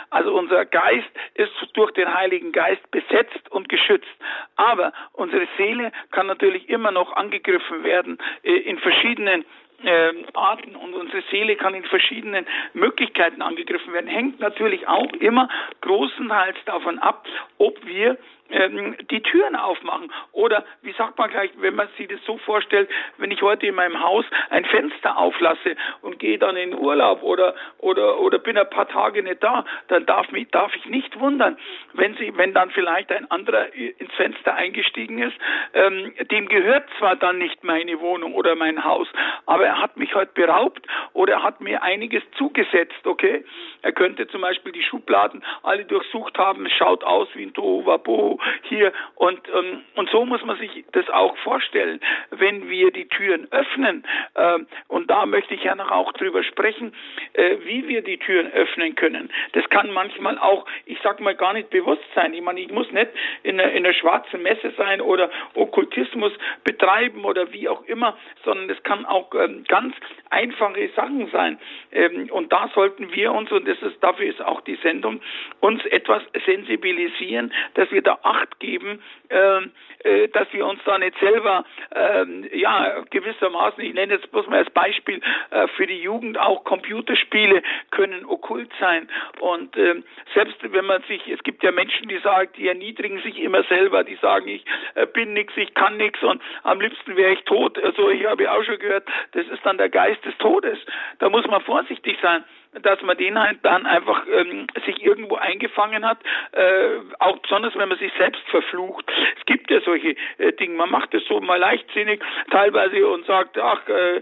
also 0.09 0.33
unser 0.33 0.65
Geist 0.65 1.09
ist 1.35 1.51
durch 1.73 1.91
den 1.91 2.13
Heiligen 2.13 2.51
Geist 2.51 2.89
besetzt 2.91 3.51
und 3.51 3.69
geschützt. 3.69 4.07
Aber 4.55 4.93
unsere 5.13 5.47
Seele 5.57 5.91
kann 6.11 6.27
natürlich 6.27 6.69
immer 6.69 6.91
noch 6.91 7.13
angegriffen 7.15 7.83
werden 7.83 8.17
äh, 8.43 8.51
in 8.51 8.79
verschiedenen 8.79 9.45
äh, 9.83 10.13
Arten 10.33 10.75
und 10.75 10.93
unsere 10.93 11.23
Seele 11.31 11.55
kann 11.55 11.73
in 11.73 11.83
verschiedenen 11.85 12.45
Möglichkeiten 12.73 13.41
angegriffen 13.41 13.93
werden. 13.93 14.07
Hängt 14.07 14.39
natürlich 14.39 14.87
auch 14.87 15.11
immer 15.13 15.49
großenteils 15.81 16.57
davon 16.65 16.99
ab, 16.99 17.25
ob 17.57 17.85
wir 17.85 18.17
ähm, 18.51 18.95
die 19.09 19.21
Türen 19.21 19.55
aufmachen. 19.55 20.11
Oder 20.31 20.65
wie 20.81 20.93
sagt 20.93 21.17
man 21.17 21.29
gleich, 21.29 21.51
wenn 21.57 21.75
man 21.75 21.87
sich 21.97 22.07
das 22.07 22.19
so 22.25 22.37
vorstellt, 22.37 22.89
wenn 23.17 23.31
ich 23.31 23.41
heute 23.41 23.67
in 23.67 23.75
meinem 23.75 24.01
Haus 24.01 24.25
ein 24.49 24.65
Fenster 24.65 25.17
auflasse 25.17 25.75
und 26.01 26.19
gehe 26.19 26.37
dann 26.37 26.55
in 26.57 26.73
Urlaub 26.73 27.23
oder 27.23 27.55
oder 27.79 28.19
oder 28.19 28.39
bin 28.39 28.57
ein 28.57 28.69
paar 28.69 28.87
Tage 28.87 29.23
nicht 29.23 29.43
da, 29.43 29.65
dann 29.87 30.05
darf 30.05 30.31
mich 30.31 30.49
darf 30.51 30.75
ich 30.75 30.85
nicht 30.85 31.19
wundern, 31.19 31.57
wenn 31.93 32.15
sie 32.15 32.35
wenn 32.37 32.53
dann 32.53 32.71
vielleicht 32.71 33.11
ein 33.11 33.29
anderer 33.31 33.73
ins 33.73 34.13
Fenster 34.13 34.55
eingestiegen 34.55 35.19
ist, 35.19 35.35
ähm, 35.73 36.13
dem 36.29 36.47
gehört 36.47 36.85
zwar 36.97 37.15
dann 37.15 37.37
nicht 37.37 37.63
meine 37.63 37.99
Wohnung 37.99 38.33
oder 38.33 38.55
mein 38.55 38.83
Haus, 38.83 39.07
aber 39.45 39.65
er 39.65 39.81
hat 39.81 39.97
mich 39.97 40.13
heute 40.15 40.33
beraubt 40.33 40.85
oder 41.13 41.33
er 41.33 41.43
hat 41.43 41.61
mir 41.61 41.83
einiges 41.83 42.23
zugesetzt, 42.37 43.05
okay? 43.05 43.43
Er 43.81 43.91
könnte 43.91 44.27
zum 44.27 44.41
Beispiel 44.41 44.71
die 44.71 44.83
Schubladen 44.83 45.43
alle 45.63 45.85
durchsucht 45.85 46.37
haben, 46.37 46.67
schaut 46.69 47.03
aus 47.03 47.27
wie 47.33 47.43
ein 47.43 47.53
Tohuwabohu 47.53 48.40
hier 48.63 48.93
und, 49.15 49.39
ähm, 49.49 49.81
und 49.95 50.09
so 50.09 50.25
muss 50.25 50.43
man 50.45 50.57
sich 50.57 50.85
das 50.91 51.09
auch 51.09 51.37
vorstellen, 51.39 51.99
wenn 52.31 52.69
wir 52.69 52.91
die 52.91 53.07
Türen 53.07 53.47
öffnen 53.51 54.03
äh, 54.35 54.59
und 54.87 55.09
da 55.09 55.25
möchte 55.25 55.53
ich 55.53 55.63
ja 55.63 55.75
noch 55.75 55.91
auch 55.91 56.11
drüber 56.13 56.43
sprechen, 56.43 56.93
äh, 57.33 57.57
wie 57.63 57.87
wir 57.87 58.01
die 58.01 58.17
Türen 58.17 58.51
öffnen 58.51 58.95
können. 58.95 59.29
Das 59.53 59.67
kann 59.69 59.91
manchmal 59.91 60.37
auch, 60.37 60.65
ich 60.85 60.97
sag 61.03 61.19
mal, 61.19 61.35
gar 61.35 61.53
nicht 61.53 61.69
bewusst 61.69 62.03
sein. 62.15 62.33
Ich 62.33 62.41
meine, 62.41 62.59
ich 62.61 62.71
muss 62.71 62.91
nicht 62.91 63.09
in 63.43 63.59
einer, 63.59 63.71
in 63.71 63.85
einer 63.85 63.93
schwarzen 63.93 64.41
Messe 64.41 64.71
sein 64.77 65.01
oder 65.01 65.29
Okkultismus 65.53 66.33
betreiben 66.63 67.25
oder 67.25 67.51
wie 67.51 67.67
auch 67.69 67.83
immer, 67.85 68.17
sondern 68.43 68.69
es 68.69 68.81
kann 68.83 69.05
auch 69.05 69.33
ähm, 69.35 69.63
ganz 69.67 69.95
einfache 70.29 70.89
Sachen 70.95 71.29
sein. 71.31 71.59
Ähm, 71.91 72.29
und 72.31 72.51
da 72.51 72.69
sollten 72.73 73.13
wir 73.13 73.31
uns, 73.31 73.51
und 73.51 73.67
das 73.67 73.81
ist, 73.81 74.01
dafür 74.01 74.27
ist 74.27 74.41
auch 74.41 74.61
die 74.61 74.75
Sendung, 74.75 75.21
uns 75.59 75.85
etwas 75.85 76.23
sensibilisieren, 76.45 77.53
dass 77.75 77.91
wir 77.91 78.01
da 78.01 78.19
Acht 78.31 78.59
geben, 78.59 79.01
ähm, 79.29 79.71
äh, 80.03 80.27
dass 80.29 80.51
wir 80.53 80.65
uns 80.65 80.79
da 80.85 80.97
nicht 80.97 81.17
selber, 81.19 81.65
ähm, 81.93 82.47
ja, 82.53 83.03
gewissermaßen, 83.09 83.83
ich 83.83 83.93
nenne 83.93 84.13
jetzt 84.13 84.31
bloß 84.31 84.47
mal 84.47 84.59
als 84.59 84.69
Beispiel 84.69 85.21
äh, 85.49 85.67
für 85.75 85.85
die 85.85 86.01
Jugend 86.01 86.39
auch 86.39 86.63
Computerspiele 86.63 87.61
können 87.91 88.25
okkult 88.25 88.71
sein. 88.79 89.09
Und 89.39 89.75
ähm, 89.77 90.03
selbst 90.33 90.57
wenn 90.61 90.85
man 90.85 91.01
sich, 91.03 91.27
es 91.27 91.43
gibt 91.43 91.63
ja 91.63 91.71
Menschen, 91.71 92.07
die 92.07 92.19
sagen, 92.19 92.49
die 92.57 92.67
erniedrigen 92.67 93.21
sich 93.21 93.39
immer 93.39 93.63
selber, 93.63 94.03
die 94.03 94.15
sagen, 94.15 94.47
ich 94.47 94.65
äh, 94.95 95.05
bin 95.05 95.33
nichts, 95.33 95.53
ich 95.57 95.73
kann 95.73 95.97
nichts 95.97 96.21
und 96.23 96.41
am 96.63 96.79
liebsten 96.79 97.15
wäre 97.15 97.33
ich 97.33 97.43
tot. 97.43 97.77
Also 97.83 98.09
ich 98.09 98.25
habe 98.25 98.51
auch 98.51 98.63
schon 98.63 98.79
gehört, 98.79 99.07
das 99.33 99.47
ist 99.47 99.65
dann 99.65 99.77
der 99.77 99.89
Geist 99.89 100.23
des 100.25 100.37
Todes. 100.37 100.79
Da 101.19 101.29
muss 101.29 101.45
man 101.47 101.61
vorsichtig 101.61 102.17
sein 102.21 102.43
dass 102.73 103.01
man 103.01 103.17
den 103.17 103.37
halt 103.37 103.59
dann 103.63 103.85
einfach 103.85 104.25
ähm, 104.31 104.67
sich 104.85 105.03
irgendwo 105.03 105.35
eingefangen 105.35 106.05
hat, 106.05 106.19
äh, 106.53 106.99
auch 107.19 107.37
besonders 107.39 107.75
wenn 107.75 107.89
man 107.89 107.97
sich 107.97 108.11
selbst 108.17 108.41
verflucht. 108.49 109.11
Es 109.37 109.45
gibt 109.45 109.69
ja 109.69 109.81
solche 109.81 110.15
äh, 110.37 110.53
Dinge, 110.53 110.75
man 110.75 110.89
macht 110.89 111.13
es 111.13 111.25
so 111.25 111.41
mal 111.41 111.59
leichtsinnig 111.59 112.21
teilweise 112.49 113.07
und 113.07 113.25
sagt, 113.25 113.57
ach, 113.57 113.87
äh, 113.87 114.17
äh 114.17 114.21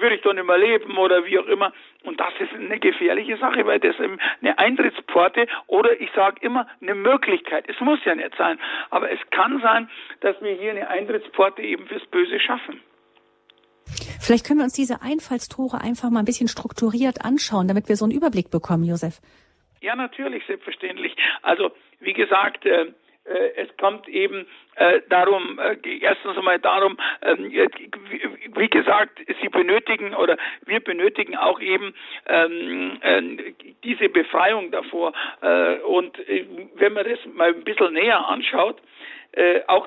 würde 0.00 0.16
ich 0.16 0.22
doch 0.22 0.32
nicht 0.32 0.46
mehr 0.46 0.58
leben 0.58 0.96
oder 0.96 1.24
wie 1.26 1.38
auch 1.38 1.46
immer. 1.46 1.72
Und 2.04 2.18
das 2.18 2.32
ist 2.38 2.54
eine 2.54 2.78
gefährliche 2.78 3.36
Sache, 3.36 3.66
weil 3.66 3.78
das 3.78 3.96
eine 4.00 4.58
Eintrittspforte 4.58 5.46
oder 5.66 6.00
ich 6.00 6.10
sage 6.12 6.36
immer 6.40 6.66
eine 6.80 6.94
Möglichkeit. 6.94 7.64
Es 7.68 7.78
muss 7.80 8.02
ja 8.04 8.14
nicht 8.14 8.34
sein, 8.36 8.58
aber 8.88 9.10
es 9.10 9.18
kann 9.30 9.60
sein, 9.60 9.90
dass 10.20 10.40
wir 10.40 10.52
hier 10.52 10.70
eine 10.70 10.88
Eintrittspforte 10.88 11.60
eben 11.60 11.86
fürs 11.86 12.06
Böse 12.06 12.40
schaffen. 12.40 12.80
Vielleicht 14.30 14.46
können 14.46 14.60
wir 14.60 14.64
uns 14.64 14.74
diese 14.74 15.02
Einfallstore 15.02 15.80
einfach 15.80 16.08
mal 16.08 16.20
ein 16.20 16.24
bisschen 16.24 16.46
strukturiert 16.46 17.24
anschauen, 17.24 17.66
damit 17.66 17.88
wir 17.88 17.96
so 17.96 18.04
einen 18.04 18.14
Überblick 18.14 18.48
bekommen, 18.48 18.84
Josef. 18.84 19.18
Ja, 19.80 19.96
natürlich, 19.96 20.46
selbstverständlich. 20.46 21.16
Also, 21.42 21.72
wie 21.98 22.12
gesagt, 22.12 22.64
äh, 22.64 22.92
äh 23.24 23.52
es 23.56 23.76
kommt 23.76 24.06
eben 24.06 24.46
äh, 24.76 25.00
darum, 25.08 25.58
äh, 25.58 25.76
erstens 25.98 26.38
einmal 26.38 26.60
darum, 26.60 26.96
ähm, 27.22 27.50
wie 27.50 28.68
gesagt, 28.68 29.18
Sie 29.42 29.48
benötigen 29.48 30.14
oder 30.14 30.36
wir 30.64 30.78
benötigen 30.78 31.36
auch 31.36 31.60
eben 31.60 31.92
ähm, 32.28 32.98
äh, 33.00 33.52
diese 33.82 34.10
Befreiung 34.10 34.70
davor. 34.70 35.12
Äh, 35.42 35.80
und 35.80 36.16
wenn 36.76 36.92
man 36.92 37.04
das 37.04 37.18
mal 37.34 37.52
ein 37.52 37.64
bisschen 37.64 37.94
näher 37.94 38.28
anschaut, 38.28 38.80
äh, 39.32 39.60
auch 39.66 39.86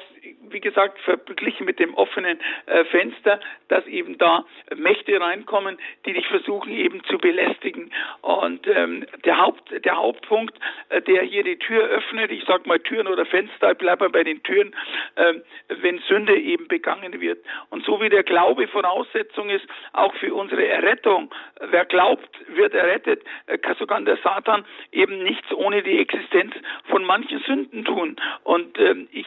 wie 0.49 0.59
gesagt 0.59 0.99
verglichen 0.99 1.65
mit 1.65 1.79
dem 1.79 1.93
offenen 1.95 2.39
äh, 2.65 2.85
Fenster, 2.85 3.39
dass 3.67 3.85
eben 3.87 4.17
da 4.17 4.45
Mächte 4.75 5.19
reinkommen, 5.19 5.77
die 6.05 6.13
dich 6.13 6.27
versuchen 6.27 6.71
eben 6.71 7.03
zu 7.05 7.17
belästigen. 7.17 7.91
Und 8.21 8.67
ähm, 8.67 9.05
der 9.25 9.39
Haupt 9.39 9.73
der 9.83 9.95
Hauptpunkt, 9.97 10.57
äh, 10.89 11.01
der 11.01 11.23
hier 11.23 11.43
die 11.43 11.57
Tür 11.57 11.83
öffnet, 11.87 12.31
ich 12.31 12.43
sag 12.45 12.65
mal 12.65 12.79
Türen 12.79 13.07
oder 13.07 13.25
Fenster, 13.25 13.71
ich 13.71 13.77
bleibe 13.77 14.09
bei 14.09 14.23
den 14.23 14.41
Türen, 14.43 14.75
äh, 15.15 15.33
wenn 15.81 15.99
Sünde 16.07 16.37
eben 16.37 16.67
begangen 16.67 17.19
wird. 17.19 17.43
Und 17.69 17.83
so 17.85 17.99
wie 18.01 18.09
der 18.09 18.23
Glaube 18.23 18.67
Voraussetzung 18.67 19.49
ist, 19.49 19.65
auch 19.93 20.13
für 20.15 20.33
unsere 20.33 20.65
Errettung, 20.67 21.33
wer 21.59 21.85
glaubt, 21.85 22.29
wird 22.47 22.73
errettet, 22.73 23.23
äh, 23.47 23.57
kann 23.57 23.75
sogar 23.77 23.99
der 24.01 24.17
Satan 24.17 24.65
eben 24.91 25.23
nichts 25.23 25.51
ohne 25.53 25.81
die 25.81 25.99
Existenz 25.99 26.53
von 26.85 27.03
manchen 27.03 27.39
Sünden 27.39 27.85
tun. 27.85 28.15
Und 28.43 28.77
ähm, 28.79 29.07
ich 29.11 29.25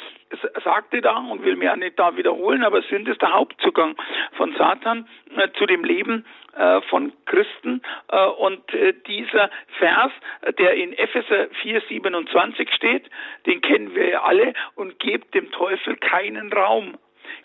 sagte 0.65 1.01
da 1.01 1.17
und 1.17 1.45
will 1.45 1.57
mir 1.57 1.75
nicht 1.77 1.99
da 1.99 2.17
wiederholen, 2.17 2.65
aber 2.65 2.83
Sünde 2.83 3.13
ist 3.13 3.23
der 3.23 3.33
Hauptzugang 3.33 3.97
von 4.33 4.55
Satan 4.57 5.09
äh, 5.37 5.49
zu 5.59 5.67
dem 5.67 5.85
Leben 5.85 6.25
äh, 6.57 6.81
von 6.83 7.13
Christen. 7.27 7.83
Äh, 8.09 8.27
und 8.27 8.63
dieser 9.07 9.51
Vers, 9.79 10.13
der 10.59 10.75
in 10.75 10.93
Epheser 10.93 11.49
4,27 11.63 12.75
steht, 12.75 13.11
den 13.47 13.61
kennen 13.61 13.95
wir 13.95 14.09
ja 14.09 14.23
alle 14.23 14.55
und 14.75 14.99
gebt 14.99 15.35
dem 15.35 15.51
Teufel 15.53 15.97
keinen 15.97 16.53
Raum 16.53 16.99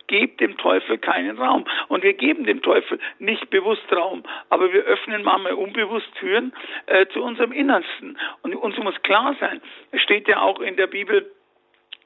gebt 0.07 0.41
dem 0.41 0.57
Teufel 0.57 0.97
keinen 0.97 1.37
Raum. 1.37 1.65
Und 1.87 2.03
wir 2.03 2.13
geben 2.13 2.43
dem 2.43 2.61
Teufel 2.61 2.99
nicht 3.19 3.49
bewusst 3.49 3.81
Raum, 3.91 4.23
aber 4.49 4.71
wir 4.73 4.83
öffnen 4.83 5.23
manchmal 5.23 5.53
unbewusst 5.53 6.07
Türen 6.19 6.53
zu 7.13 7.23
unserem 7.23 7.51
Innersten. 7.53 8.17
Und 8.41 8.53
uns 8.55 8.77
muss 8.77 9.01
klar 9.03 9.35
sein, 9.39 9.61
es 9.91 10.01
steht 10.01 10.27
ja 10.27 10.41
auch 10.41 10.59
in 10.59 10.75
der 10.75 10.87
Bibel, 10.87 11.31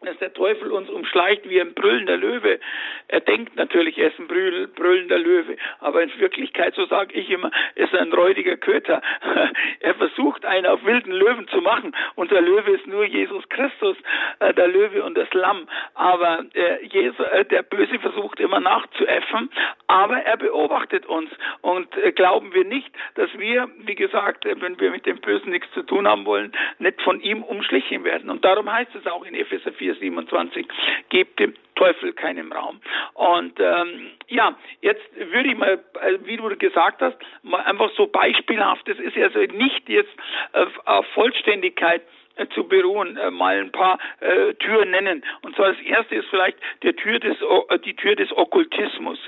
dass 0.02 0.18
der 0.20 0.34
Teufel 0.34 0.72
uns 0.72 0.90
umschleicht 0.90 1.50
wie 1.50 1.60
ein 1.60 1.74
brüllender 1.74 2.18
Löwe. 2.18 2.60
Er 3.08 3.22
denkt 3.22 3.56
natürlich, 3.56 3.98
er 3.98 4.08
ist 4.08 4.20
ein 4.20 4.28
brüllender 4.28 5.18
Löwe, 5.18 5.58
aber 5.80 6.04
in 6.04 6.12
Wirklichkeit, 6.20 6.76
so 6.76 6.86
sage 6.86 7.14
ich 7.14 7.30
immer, 7.30 7.52
ist 7.76 7.94
er 7.94 8.02
ein 8.02 8.14
räudiger 8.14 8.58
Köter. 8.58 9.02
Er 9.80 9.94
versucht, 9.96 10.46
einen 10.46 10.66
auf 10.66 10.84
wilden 10.84 11.12
Löwen 11.12 11.48
zu 11.50 11.62
machen. 11.62 11.96
Und 12.16 12.32
der 12.32 12.42
Löwe 12.42 12.72
ist 12.72 12.88
nur 12.88 13.06
Jesus 13.06 13.48
Christus, 13.50 13.96
äh, 14.40 14.54
der 14.54 14.68
Löwe 14.68 15.04
und 15.04 15.16
das 15.16 15.32
Lamm. 15.34 15.68
Aber 15.94 16.46
äh, 16.54 16.86
äh, 16.86 17.46
der 17.46 17.62
Böse 17.64 18.00
versucht 18.00 18.40
immer 18.40 18.60
nachzuäffen, 18.60 19.50
aber 19.88 20.18
er 20.18 20.38
beobachtet 20.38 21.06
uns. 21.06 21.30
Und 21.62 21.88
glauben 22.16 22.54
wir 22.54 22.64
nicht, 22.64 22.90
dass 23.16 23.30
wir, 23.38 23.70
wie 23.80 23.96
gesagt, 23.96 24.46
wenn 24.46 24.80
wir 24.80 24.92
mit 24.92 25.06
dem 25.06 25.20
Bösen 25.20 25.52
nichts 25.52 25.72
zu 25.74 25.84
tun 25.84 26.08
haben 26.08 26.26
wollen, 26.26 26.52
nicht 26.80 27.02
von 27.02 27.22
ihm 27.22 27.44
umschlichen 27.44 28.04
werden. 28.04 28.30
Und 28.30 28.44
darum 28.44 28.72
heißt 28.72 28.96
es 28.96 29.06
auch 29.08 29.24
in 29.26 29.36
Epheser 29.36 29.72
4, 29.72 29.85
27, 29.94 30.68
gebt 31.10 31.40
dem 31.40 31.54
Teufel 31.76 32.14
keinen 32.14 32.52
Raum. 32.52 32.80
Und 33.14 33.60
ähm, 33.60 34.12
ja, 34.28 34.58
jetzt 34.82 35.04
würde 35.16 35.50
ich 35.50 35.58
mal, 35.58 35.84
äh, 36.02 36.18
wie 36.24 36.38
du 36.38 36.56
gesagt 36.58 37.02
hast, 37.02 37.18
mal 37.44 37.62
einfach 37.62 37.92
so 37.96 38.08
beispielhaft, 38.08 38.88
das 38.88 38.98
ist 38.98 39.18
also 39.18 39.40
nicht 39.40 39.88
jetzt 39.88 40.14
äh, 40.54 40.66
auf 40.86 41.06
Vollständigkeit 41.14 42.02
äh, 42.36 42.48
zu 42.48 42.68
beruhen, 42.68 43.18
äh, 43.18 43.32
mal 43.32 43.60
ein 43.60 43.72
paar 43.72 44.00
äh, 44.20 44.54
Türen 44.56 44.92
nennen. 44.92 45.24
Und 45.42 45.56
zwar 45.56 45.74
das 45.74 45.82
erste 45.82 46.16
ist 46.16 46.28
vielleicht 46.30 46.58
der 46.84 46.96
Tür 46.96 47.20
des, 47.20 47.38
äh, 47.42 47.80
die 47.80 47.96
Tür 47.96 48.16
des 48.16 48.32
Okkultismus. 48.36 49.20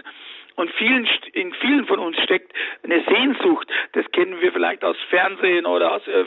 Und 0.58 0.72
vielen, 0.72 1.08
in 1.34 1.54
vielen 1.54 1.86
von 1.86 2.00
uns 2.00 2.18
steckt 2.24 2.52
eine 2.84 3.04
Sehnsucht. 3.04 3.68
Das 3.94 4.10
kennen 4.12 4.42
wir 4.42 4.52
vielleicht 4.52 4.84
aus 4.84 4.98
Fernsehen 5.12 5.68
oder 5.68 5.94
aus 5.94 6.08
äh, 6.08 6.26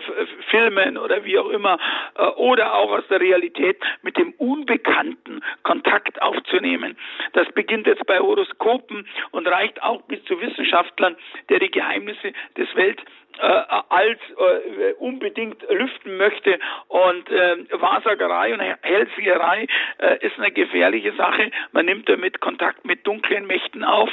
Filmen 0.50 0.96
oder 0.96 1.24
wie 1.24 1.36
auch 1.36 1.48
immer. 1.48 1.78
Äh, 2.16 2.26
oder 2.36 2.74
auch 2.74 2.92
aus 2.92 3.06
der 3.08 3.20
Realität 3.20 3.76
mit 4.02 4.16
dem 4.16 4.32
Unbekannten 4.38 5.42
Kontakt 5.64 6.22
aufzunehmen. 6.22 6.96
Das 7.32 7.50
beginnt 7.52 7.88
jetzt 7.88 8.06
bei 8.06 8.20
Horoskopen 8.20 9.04
und 9.32 9.48
reicht 9.48 9.82
auch 9.82 10.02
bis 10.02 10.24
zu 10.26 10.40
Wissenschaftlern, 10.40 11.16
der 11.48 11.58
die 11.58 11.70
Geheimnisse 11.70 12.32
des 12.56 12.72
Welt 12.76 13.00
äh, 13.00 13.19
als 13.40 14.18
äh, 14.30 14.92
unbedingt 14.98 15.62
lüften 15.70 16.16
möchte. 16.16 16.58
Und 16.88 17.30
äh, 17.30 17.56
Wahrsagerei 17.72 18.52
und 18.52 18.60
Hellseherei 18.60 19.66
äh, 19.98 20.26
ist 20.26 20.38
eine 20.38 20.50
gefährliche 20.50 21.12
Sache. 21.12 21.50
Man 21.72 21.86
nimmt 21.86 22.08
damit 22.08 22.40
Kontakt 22.40 22.84
mit 22.84 23.06
dunklen 23.06 23.46
Mächten 23.46 23.84
auf 23.84 24.10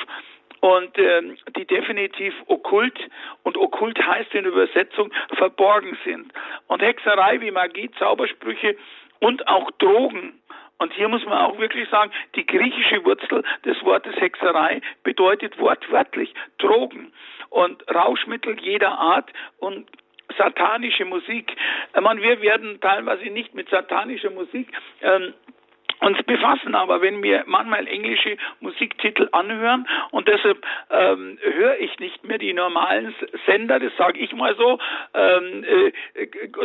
und 0.59 0.97
ähm, 0.97 1.37
die 1.55 1.65
definitiv 1.65 2.33
okkult 2.47 2.97
und 3.43 3.57
okkult 3.57 3.99
heißt 4.05 4.33
in 4.33 4.45
Übersetzung 4.45 5.11
verborgen 5.35 5.97
sind. 6.03 6.33
Und 6.67 6.81
Hexerei 6.81 7.39
wie 7.41 7.51
Magie, 7.51 7.91
Zaubersprüche 7.99 8.75
und 9.19 9.47
auch 9.47 9.69
Drogen 9.79 10.39
und 10.79 10.93
hier 10.93 11.07
muss 11.07 11.25
man 11.25 11.39
auch 11.39 11.57
wirklich 11.57 11.89
sagen, 11.89 12.11
die 12.35 12.45
griechische 12.45 13.03
Wurzel 13.03 13.43
des 13.65 13.83
Wortes 13.83 14.15
Hexerei 14.15 14.81
bedeutet 15.03 15.57
wortwörtlich 15.59 16.33
Drogen 16.59 17.11
und 17.49 17.83
Rauschmittel 17.93 18.59
jeder 18.59 18.97
Art 18.97 19.31
und 19.59 19.89
satanische 20.37 21.05
Musik. 21.05 21.55
Meine, 21.99 22.21
wir 22.21 22.41
werden 22.41 22.79
teilweise 22.79 23.25
nicht 23.25 23.55
mit 23.55 23.69
satanischer 23.69 24.29
Musik 24.29 24.71
ähm, 25.01 25.33
uns 25.99 26.21
befassen. 26.23 26.75
Aber 26.75 27.01
wenn 27.01 27.23
wir 27.23 27.43
manchmal 27.47 27.88
englische 27.88 28.38
Musiktitel 28.60 29.29
anhören 29.31 29.88
und 30.12 30.27
deshalb 30.27 30.63
ähm, 30.91 31.38
höre 31.41 31.79
ich 31.79 31.97
nicht 31.99 32.23
mehr 32.23 32.38
die 32.38 32.53
normalen 32.53 33.13
Sender, 33.45 33.79
das 33.79 33.95
sage 33.97 34.19
ich 34.19 34.33
mal 34.33 34.55
so, 34.55 34.79
ähm, 35.13 35.63
äh, 35.63 35.91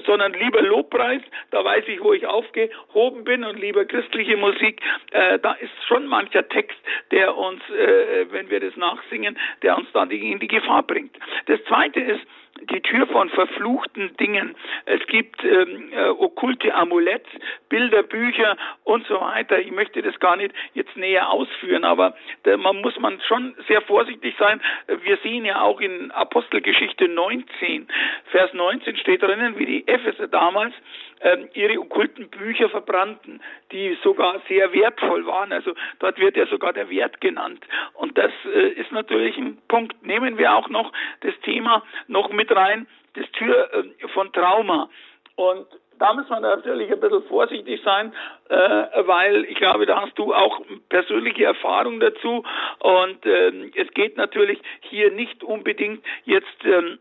sondern 0.07 0.33
lieber 0.35 0.63
Lobpreis, 0.63 1.23
da 1.51 1.65
weiß 1.65 1.85
ich, 1.89 2.01
wo 2.03 2.13
ich 2.13 2.27
aufgehoben 2.27 3.25
bin 3.25 3.45
und 3.45 3.59
lieber 3.59 3.85
christliche 3.85 4.37
Musik, 4.37 4.81
äh, 5.13 5.39
da 5.39 5.53
ist 5.53 5.73
schon 5.87 6.07
mancher 6.07 6.49
Text, 6.49 6.79
der 7.11 7.37
uns, 7.37 7.63
äh, 7.71 8.27
wenn 8.31 8.51
wir 8.51 8.61
das 8.61 8.77
nachsingen, 8.77 9.39
der 9.63 9.77
uns 9.77 9.91
dann 9.93 10.11
in 10.11 10.39
die 10.39 10.49
Gefahr 10.49 10.83
bringt. 10.83 11.17
Das 11.47 11.63
Zweite 11.65 12.01
ist, 12.01 12.27
die 12.71 12.81
Tür 12.81 13.07
von 13.07 13.29
verfluchten 13.31 14.17
Dingen. 14.19 14.55
Es 14.87 15.05
gibt 15.07 15.43
ähm, 15.45 15.93
äh, 15.93 16.09
okkulte 16.09 16.75
Amulett, 16.75 17.27
Bilder, 17.69 18.03
Bücher 18.03 18.57
und 18.85 19.07
so 19.07 19.21
weiter. 19.21 19.59
Ich 19.59 19.71
möchte 19.71 20.03
das 20.03 20.19
gar 20.21 20.37
nicht 20.37 20.55
jetzt 20.75 20.97
näher 20.97 21.31
ausführen, 21.31 21.85
aber 21.85 22.15
da 22.45 22.57
man 22.57 22.81
muss 22.81 22.99
man 22.99 23.21
schon 23.27 23.55
sehr 23.69 23.81
vorsichtig 23.83 24.35
sein. 24.39 24.61
Wir 25.03 25.17
sehen 25.19 25.45
ja 25.45 25.61
auch 25.63 25.81
in 25.81 26.11
Apostelgeschichte 26.11 27.09
19, 27.09 27.89
Vers 28.31 28.53
19 28.53 28.97
steht 28.97 29.23
drinnen, 29.23 29.59
wie 29.59 29.67
die 29.67 29.89
Epheser 29.89 30.29
damals 30.29 30.75
ihre 31.55 31.79
okkulten 31.79 32.29
Bücher 32.29 32.69
verbrannten, 32.69 33.41
die 33.71 33.97
sogar 34.03 34.41
sehr 34.49 34.73
wertvoll 34.73 35.27
waren. 35.27 35.53
Also 35.53 35.75
dort 35.99 36.19
wird 36.19 36.37
ja 36.37 36.47
sogar 36.47 36.73
der 36.73 36.91
Wert 36.91 37.21
genannt. 37.21 37.65
Und 37.95 38.19
das 38.19 38.33
äh, 38.53 38.71
ist 38.71 38.93
natürlich 38.93 39.37
ein 39.37 39.59
Punkt. 39.69 40.05
Nehmen 40.05 40.39
wir 40.39 40.55
auch 40.55 40.69
noch 40.69 40.93
das 41.21 41.35
Thema 41.43 41.83
noch 42.09 42.31
mit 42.31 42.55
rein, 42.55 42.87
das 43.15 43.31
Tür 43.33 43.73
äh, 43.73 44.09
von 44.09 44.33
Trauma. 44.33 44.89
Und 45.37 45.67
da 45.99 46.13
muss 46.15 46.29
man 46.29 46.43
natürlich 46.43 46.91
ein 46.91 46.99
bisschen 46.99 47.23
vorsichtig 47.25 47.81
sein, 47.85 48.13
äh, 48.49 48.57
weil 48.57 49.45
ich 49.45 49.57
glaube, 49.57 49.87
da 49.87 50.03
hast 50.03 50.19
du 50.19 50.35
auch 50.35 50.61
persönliche 50.89 51.45
Erfahrung 51.45 52.01
dazu. 52.01 52.45
Und 52.81 53.25
äh, 53.25 53.71
es 53.77 53.89
geht 53.95 54.17
natürlich 54.17 54.61
hier 54.81 55.13
nicht 55.13 55.45
unbedingt 55.45 56.05
jetzt 56.25 56.65
ähm, 56.65 56.99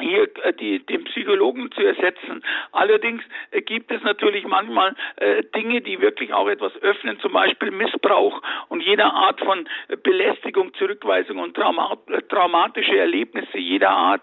hier 0.00 0.28
äh, 0.44 0.52
die, 0.52 0.84
den 0.84 1.04
Psychologen 1.04 1.70
zu 1.72 1.82
ersetzen. 1.82 2.42
Allerdings 2.72 3.22
äh, 3.50 3.62
gibt 3.62 3.90
es 3.90 4.02
natürlich 4.02 4.46
manchmal 4.46 4.94
äh, 5.16 5.42
Dinge, 5.54 5.80
die 5.80 6.00
wirklich 6.00 6.32
auch 6.32 6.48
etwas 6.48 6.72
öffnen, 6.82 7.18
zum 7.20 7.32
Beispiel 7.32 7.70
Missbrauch 7.70 8.42
und 8.68 8.82
jeder 8.82 9.12
Art 9.12 9.40
von 9.40 9.68
Belästigung, 10.02 10.74
Zurückweisung 10.74 11.38
und 11.38 11.54
Trauma, 11.54 11.96
äh, 12.08 12.22
traumatische 12.22 12.98
Erlebnisse 12.98 13.58
jeder 13.58 13.90
Art. 13.90 14.22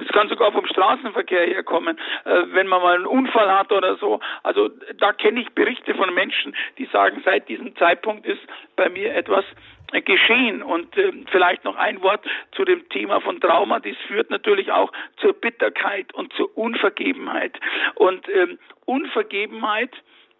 Es 0.00 0.08
kann 0.08 0.28
sogar 0.28 0.52
vom 0.52 0.66
Straßenverkehr 0.66 1.46
herkommen, 1.46 1.98
äh, 2.24 2.42
wenn 2.52 2.66
man 2.66 2.82
mal 2.82 2.96
einen 2.96 3.06
Unfall 3.06 3.50
hat 3.50 3.72
oder 3.72 3.96
so. 3.96 4.20
Also 4.42 4.70
da 4.98 5.12
kenne 5.12 5.40
ich 5.40 5.50
Berichte 5.50 5.94
von 5.94 6.12
Menschen, 6.14 6.54
die 6.78 6.86
sagen, 6.86 7.22
seit 7.24 7.48
diesem 7.48 7.76
Zeitpunkt 7.76 8.26
ist 8.26 8.42
bei 8.76 8.88
mir 8.88 9.14
etwas 9.14 9.44
geschehen. 10.02 10.62
Und 10.62 10.96
äh, 10.96 11.12
vielleicht 11.30 11.64
noch 11.64 11.76
ein 11.76 12.02
Wort 12.02 12.24
zu 12.52 12.64
dem 12.64 12.88
Thema 12.88 13.20
von 13.20 13.40
Trauma. 13.40 13.80
Dies 13.80 13.96
führt 14.06 14.30
natürlich 14.30 14.72
auch 14.72 14.92
zur 15.16 15.32
Bitterkeit 15.32 16.12
und 16.14 16.32
zur 16.34 16.56
Unvergebenheit. 16.56 17.58
Und 17.94 18.28
ähm, 18.28 18.58
Unvergebenheit 18.84 19.90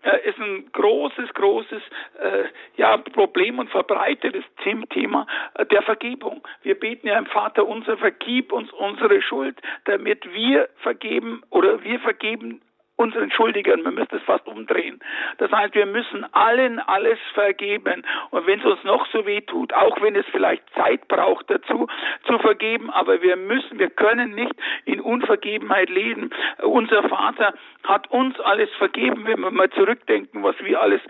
äh, 0.04 0.28
ist 0.28 0.38
ein 0.38 0.70
großes, 0.72 1.32
großes 1.32 1.82
äh, 2.20 2.44
ja, 2.76 2.96
Problem 2.98 3.58
und 3.58 3.70
verbreitetes 3.70 4.44
Thema 4.62 5.26
äh, 5.54 5.64
der 5.66 5.82
Vergebung. 5.82 6.46
Wir 6.62 6.78
beten 6.78 7.06
ja 7.06 7.18
im 7.18 7.26
Vater 7.26 7.66
unser, 7.66 7.96
vergib 7.96 8.52
uns 8.52 8.70
unsere 8.72 9.22
Schuld, 9.22 9.56
damit 9.86 10.30
wir 10.32 10.68
vergeben 10.76 11.42
oder 11.50 11.82
wir 11.82 12.00
vergeben 12.00 12.60
unseren 12.96 13.30
Schuldigern, 13.30 13.82
man 13.82 13.94
müsste 13.94 14.16
es 14.16 14.22
fast 14.22 14.46
umdrehen. 14.46 15.00
Das 15.38 15.50
heißt, 15.50 15.74
wir 15.74 15.86
müssen 15.86 16.24
allen 16.32 16.78
alles 16.78 17.18
vergeben. 17.32 18.04
Und 18.30 18.46
wenn 18.46 18.60
es 18.60 18.64
uns 18.64 18.84
noch 18.84 19.06
so 19.06 19.26
weh 19.26 19.40
tut, 19.40 19.72
auch 19.72 20.00
wenn 20.00 20.14
es 20.14 20.26
vielleicht 20.30 20.62
Zeit 20.74 21.08
braucht 21.08 21.50
dazu, 21.50 21.88
zu 22.26 22.38
vergeben, 22.38 22.90
aber 22.90 23.20
wir 23.20 23.36
müssen, 23.36 23.78
wir 23.78 23.90
können 23.90 24.34
nicht 24.34 24.54
in 24.84 25.00
Unvergebenheit 25.00 25.90
leben. 25.90 26.30
Unser 26.62 27.02
Vater 27.08 27.54
hat 27.84 28.10
uns 28.10 28.38
alles 28.40 28.70
vergeben, 28.78 29.26
wenn 29.26 29.40
wir 29.40 29.50
mal 29.50 29.70
zurückdenken, 29.70 30.42
was 30.42 30.56
wir 30.62 30.80
alles 30.80 31.00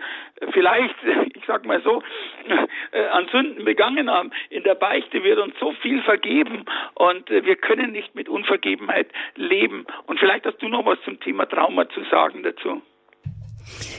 vielleicht, 0.51 0.95
ich 1.33 1.43
sag 1.45 1.65
mal 1.65 1.81
so, 1.81 2.03
äh, 2.91 3.05
an 3.07 3.27
Sünden 3.31 3.65
begangen 3.65 4.09
haben. 4.09 4.31
In 4.49 4.63
der 4.63 4.75
Beichte 4.75 5.23
wird 5.23 5.39
uns 5.39 5.55
so 5.59 5.71
viel 5.81 6.01
vergeben 6.03 6.65
und 6.95 7.29
äh, 7.29 7.45
wir 7.45 7.55
können 7.55 7.91
nicht 7.91 8.15
mit 8.15 8.29
Unvergebenheit 8.29 9.07
leben. 9.35 9.85
Und 10.07 10.19
vielleicht 10.19 10.45
hast 10.45 10.61
du 10.61 10.67
noch 10.67 10.85
was 10.85 11.01
zum 11.03 11.19
Thema 11.19 11.45
Trauma 11.75 11.89
zu 11.89 12.01
sagen 12.09 12.43
dazu. 12.43 12.81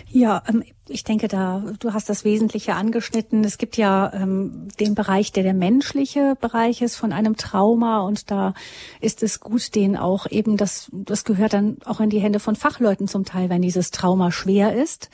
Ja, 0.08 0.42
ähm, 0.48 0.62
ich 0.88 1.02
denke, 1.02 1.26
da 1.26 1.64
du 1.80 1.92
hast 1.92 2.08
das 2.08 2.24
Wesentliche 2.24 2.74
angeschnitten. 2.74 3.42
Es 3.42 3.58
gibt 3.58 3.76
ja 3.76 4.12
ähm, 4.14 4.68
den 4.78 4.94
Bereich, 4.94 5.32
der 5.32 5.42
der 5.42 5.54
menschliche 5.54 6.36
Bereich 6.40 6.82
ist 6.82 6.96
von 6.96 7.12
einem 7.12 7.36
Trauma, 7.36 8.00
und 8.00 8.30
da 8.30 8.54
ist 9.00 9.24
es 9.24 9.40
gut, 9.40 9.74
den 9.74 9.96
auch 9.96 10.30
eben 10.30 10.56
das 10.56 10.88
das 10.92 11.24
gehört 11.24 11.52
dann 11.52 11.78
auch 11.84 12.00
in 12.00 12.10
die 12.10 12.20
Hände 12.20 12.38
von 12.38 12.54
Fachleuten 12.54 13.08
zum 13.08 13.24
Teil, 13.24 13.50
wenn 13.50 13.62
dieses 13.62 13.90
Trauma 13.90 14.30
schwer 14.30 14.74
ist 14.74 15.10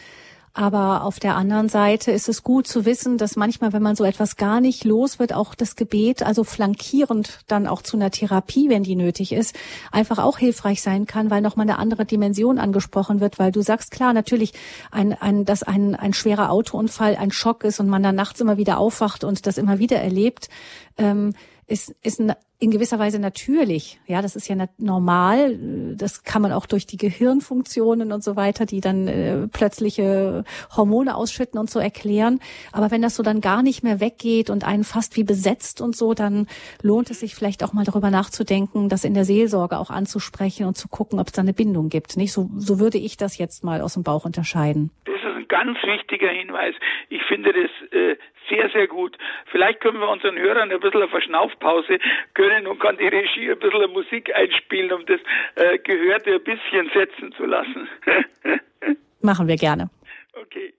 aber 0.55 1.05
auf 1.05 1.19
der 1.19 1.37
anderen 1.37 1.71
Seite 1.71 2.11
ist 2.11 2.29
es 2.29 2.43
gut 2.43 2.67
zu 2.67 2.85
wissen, 2.85 3.17
dass 3.17 3.37
manchmal, 3.37 3.73
wenn 3.73 3.83
man 3.83 3.97
so 3.97 4.05
etwas 4.05 4.37
gar 4.37 4.61
nicht 4.61 4.85
los 4.85 5.19
wird, 5.19 5.33
auch 5.33 5.55
das 5.55 5.77
Gebet, 5.77 6.23
also 6.23 6.45
flankierend 6.45 7.41
dann 7.47 7.67
auch 7.67 7.81
zu 7.81 7.97
einer 7.97 8.11
Therapie, 8.11 8.69
wenn 8.69 8.83
die 8.83 8.95
nötig 8.95 9.33
ist, 9.33 9.57
einfach 9.93 10.19
auch 10.19 10.37
hilfreich 10.37 10.83
sein 10.83 11.07
kann, 11.07 11.31
weil 11.31 11.41
nochmal 11.41 11.65
eine 11.65 11.79
andere 11.79 12.05
Dimension 12.05 12.59
angesprochen 12.59 13.21
wird, 13.21 13.39
weil 13.39 13.51
du 13.51 13.63
sagst, 13.63 13.91
klar, 13.91 14.13
natürlich, 14.13 14.53
ein, 14.91 15.15
ein, 15.15 15.47
dass 15.47 15.63
ein, 15.63 15.95
ein 15.95 16.13
schwerer 16.13 16.51
Autounfall 16.51 17.17
ein 17.17 17.31
Schock 17.31 17.65
ist 17.65 17.81
und 17.81 17.89
man 17.89 18.03
dann 18.03 18.15
nachts 18.15 18.41
immer 18.41 18.59
wieder 18.59 18.77
aufwacht 18.77 19.25
und 19.25 19.47
das 19.47 19.57
immer 19.57 19.79
wieder 19.79 20.01
erlebt, 20.01 20.51
ähm, 20.99 21.33
ist, 21.73 21.97
ist 22.05 22.21
in 22.61 22.71
gewisser 22.71 22.99
Weise 22.99 23.19
natürlich. 23.19 23.99
Ja, 24.07 24.23
das 24.23 24.37
ist 24.37 24.47
ja 24.47 24.55
normal. 24.79 25.59
Das 25.97 26.23
kann 26.23 26.43
man 26.43 26.53
auch 26.53 26.67
durch 26.67 26.87
die 26.87 26.99
Gehirnfunktionen 26.99 28.13
und 28.13 28.23
so 28.23 28.37
weiter, 28.37 28.67
die 28.67 28.81
dann 28.81 29.09
äh, 29.09 29.49
plötzliche 29.49 30.45
Hormone 30.77 31.17
ausschütten 31.17 31.59
und 31.59 31.71
so 31.71 31.81
erklären. 31.81 32.39
Aber 32.71 32.91
wenn 32.93 33.03
das 33.03 33.17
so 33.17 33.23
dann 33.23 33.41
gar 33.41 33.63
nicht 33.63 33.83
mehr 33.83 33.99
weggeht 34.01 34.51
und 34.51 34.65
einen 34.65 34.85
fast 34.85 35.17
wie 35.17 35.25
besetzt 35.25 35.81
und 35.81 35.97
so, 35.97 36.15
dann 36.15 36.47
lohnt 36.83 37.11
es 37.11 37.21
sich 37.21 37.35
vielleicht 37.35 37.65
auch 37.65 37.73
mal 37.73 37.85
darüber 37.85 38.11
nachzudenken, 38.11 38.89
das 38.89 39.05
in 39.05 39.15
der 39.15 39.25
Seelsorge 39.25 39.79
auch 39.79 39.91
anzusprechen 39.91 40.67
und 40.67 40.77
zu 40.77 40.89
gucken, 40.89 41.19
ob 41.19 41.29
es 41.29 41.33
da 41.33 41.43
eine 41.43 41.55
Bindung 41.55 41.89
gibt. 41.89 42.17
Nicht 42.17 42.33
so, 42.33 42.49
so 42.57 42.79
würde 42.79 42.99
ich 42.99 43.17
das 43.17 43.39
jetzt 43.39 43.65
mal 43.65 43.81
aus 43.81 43.95
dem 43.95 44.05
Bauch 44.05 44.25
unterscheiden. 44.25 44.91
Das 45.07 45.17
ist 45.17 45.25
ein 45.25 45.49
ganz 45.49 45.79
wichtiger 45.83 46.29
Hinweis. 46.29 46.75
Ich 47.09 47.23
finde 47.25 47.53
das 47.53 47.93
äh, 47.93 48.17
sehr, 48.53 48.69
sehr 48.71 48.87
gut. 48.87 49.17
Vielleicht 49.51 49.81
können 49.81 49.99
wir 49.99 50.09
unseren 50.09 50.39
Hörern 50.39 50.71
ein 50.71 50.81
bisschen 50.81 51.03
eine 51.03 51.11
Verschnaufpause 51.11 51.99
gönnen 52.35 52.67
und 52.67 52.81
kann 52.81 52.97
die 52.99 53.09
Regie 53.09 53.51
ein 53.51 53.59
bisschen 53.59 53.93
Musik 53.93 54.35
einspielen, 54.35 54.93
um 54.93 55.07
das 55.07 55.21
äh, 55.57 55.79
Gehörte 55.79 56.35
ein 56.35 56.45
bisschen 56.45 56.91
setzen 56.95 57.33
zu 57.33 57.47
lassen. 57.47 57.89
Machen 59.21 59.49
wir 59.49 59.57
gerne. 59.57 59.89
Okay. 60.35 60.75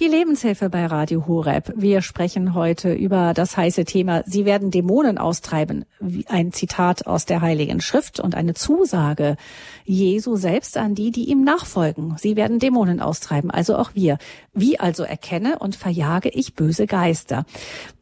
Die 0.00 0.08
Lebenshilfe 0.08 0.70
bei 0.70 0.86
Radio 0.86 1.28
Horeb. 1.28 1.72
Wir 1.76 2.02
sprechen 2.02 2.54
heute 2.54 2.92
über 2.92 3.32
das 3.32 3.56
heiße 3.56 3.84
Thema 3.84 4.24
Sie 4.26 4.44
werden 4.44 4.72
Dämonen 4.72 5.18
austreiben. 5.18 5.84
Ein 6.26 6.52
Zitat 6.52 7.06
aus 7.06 7.26
der 7.26 7.42
Heiligen 7.42 7.80
Schrift 7.80 8.18
und 8.18 8.34
eine 8.34 8.54
Zusage 8.54 9.36
Jesu 9.84 10.34
selbst 10.34 10.76
an 10.78 10.96
die, 10.96 11.12
die 11.12 11.30
ihm 11.30 11.44
nachfolgen. 11.44 12.16
Sie 12.18 12.34
werden 12.34 12.58
Dämonen 12.58 12.98
austreiben, 12.98 13.52
also 13.52 13.76
auch 13.76 13.90
wir. 13.94 14.18
Wie 14.52 14.80
also 14.80 15.04
erkenne 15.04 15.60
und 15.60 15.76
verjage 15.76 16.28
ich 16.28 16.54
böse 16.54 16.88
Geister? 16.88 17.46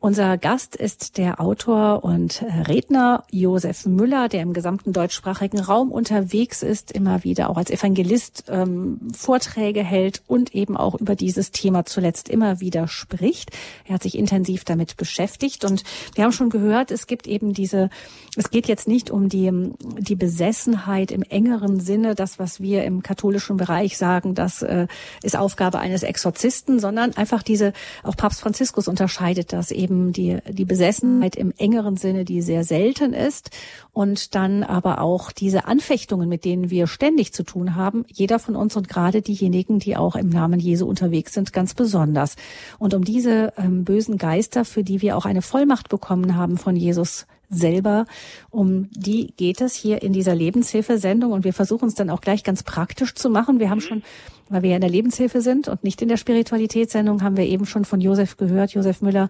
Unser 0.01 0.39
Gast 0.39 0.77
ist 0.77 1.19
der 1.19 1.43
Autor 1.43 2.05
und 2.05 2.43
Redner 2.69 3.25
Josef 3.31 3.85
Müller, 3.85 4.31
der 4.31 4.41
im 4.41 4.55
gesamten 4.55 4.95
deutschsprachigen 4.95 5.61
Raum 5.61 5.93
unterwegs 5.93 6.63
ist, 6.63 6.91
immer 6.91 7.23
wieder 7.23 7.51
auch 7.51 7.59
als 7.59 7.71
Evangelist 7.71 8.45
ähm, 8.49 8.99
Vorträge 9.15 9.83
hält 9.83 10.23
und 10.27 10.55
eben 10.55 10.79
auch 10.79 10.95
über 10.95 11.17
dieses 11.17 11.51
Thema 11.51 11.82
zuletzt 11.85 12.29
immer 12.29 12.61
wieder 12.61 12.89
spricht. 12.89 13.51
Er 13.87 13.95
hat 13.95 14.03
sich 14.03 14.19
intensiv 14.19 14.65
damit 14.65 14.97
beschäftigt 14.97 15.65
und 15.65 15.85
wir 16.15 16.25
haben 16.25 16.33
schon 16.33 16.51
gehört, 16.51 16.91
es 16.91 17.07
gibt 17.07 17.27
eben 17.27 17.53
diese, 17.53 17.91
es 18.37 18.51
geht 18.51 18.69
jetzt 18.69 18.89
nicht 18.89 19.11
um 19.11 19.29
die, 19.29 19.51
die 19.99 20.17
Besessenheit 20.17 21.11
im 21.11 21.23
engeren 21.23 21.81
Sinne, 21.81 22.15
das, 22.15 22.39
was 22.39 22.61
wir 22.61 22.85
im 22.85 23.03
katholischen 23.03 23.57
Bereich 23.57 23.97
sagen, 23.97 24.35
das 24.35 24.63
äh, 24.63 24.87
ist 25.23 25.37
Aufgabe 25.37 25.79
eines 25.79 26.03
Exorzisten, 26.03 26.81
sondern 26.81 27.17
einfach 27.17 27.43
diese, 27.43 27.73
auch 28.03 28.17
Papst 28.17 28.41
Franziskus 28.41 28.89
unterscheidet 28.89 29.53
das 29.53 29.71
eben 29.71 30.13
die, 30.13 30.39
die 30.49 30.65
Besessenheit 30.65 31.37
im 31.37 31.53
engeren 31.59 31.97
Sinne, 31.97 32.25
die 32.25 32.43
sehr 32.43 32.65
selten 32.65 33.13
ist 33.13 33.51
und 33.93 34.35
dann 34.35 34.63
aber 34.63 35.01
auch 35.01 35.33
diese 35.33 35.67
Anfechtungen, 35.67 36.29
mit 36.29 36.45
denen 36.45 36.71
wir 36.71 36.87
ständig 36.87 37.33
zu 37.33 37.43
tun 37.43 37.75
haben, 37.75 38.05
jeder 38.09 38.39
von 38.39 38.57
uns 38.57 38.77
und 38.77 38.89
gerade 38.89 39.23
diejenigen, 39.23 39.79
die 39.79 39.97
auch 39.97 40.17
im 40.17 40.29
Namen 40.29 40.61
Jesu 40.61 40.87
unterwegs 40.87 41.35
sind, 41.35 41.53
ganz 41.53 41.72
besonders. 41.75 42.37
Und 42.79 42.95
um 42.95 43.05
diese 43.05 43.53
ähm, 43.57 43.85
bösen 43.85 44.19
Geister, 44.19 44.65
für 44.65 44.85
die 44.85 45.03
wir 45.03 45.17
auch 45.17 45.25
eine 45.25 45.43
Vollmacht 45.43 45.89
bekommen 45.89 46.37
haben 46.37 46.59
von 46.59 46.77
Jesus 46.77 47.27
selber, 47.49 48.07
um 48.51 48.89
die 48.91 49.35
geht 49.37 49.61
es 49.61 49.75
hier 49.75 50.03
in 50.03 50.13
dieser 50.13 50.35
Lebenshilfesendung 50.35 51.33
und 51.33 51.45
wir 51.45 51.53
versuchen 51.53 51.89
es 51.89 51.95
dann 51.95 52.11
auch 52.11 52.21
gleich 52.21 52.45
ganz 52.45 52.63
praktisch 52.63 53.15
zu 53.15 53.29
machen. 53.29 53.61
Wir 53.61 53.71
haben 53.71 53.79
mhm. 53.79 53.83
schon, 53.83 54.03
weil 54.49 54.63
wir 54.63 54.71
ja 54.71 54.77
in 54.77 54.81
der 54.81 54.91
Lebenshilfe 54.91 55.43
sind 55.43 55.69
und 55.69 55.85
nicht 55.85 56.01
in 56.03 56.09
der 56.09 56.17
Spiritualitätssendung, 56.17 57.23
haben 57.23 57.37
wir 57.37 57.47
eben 57.47 57.67
schon 57.67 57.85
von 57.85 58.01
Josef 58.01 58.37
gehört, 58.37 58.73
Josef 58.73 59.03
Müller, 59.03 59.29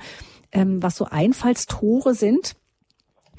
ähm, 0.53 0.83
was 0.83 0.97
so 0.97 1.07
Einfallstore 1.07 2.15
sind 2.15 2.55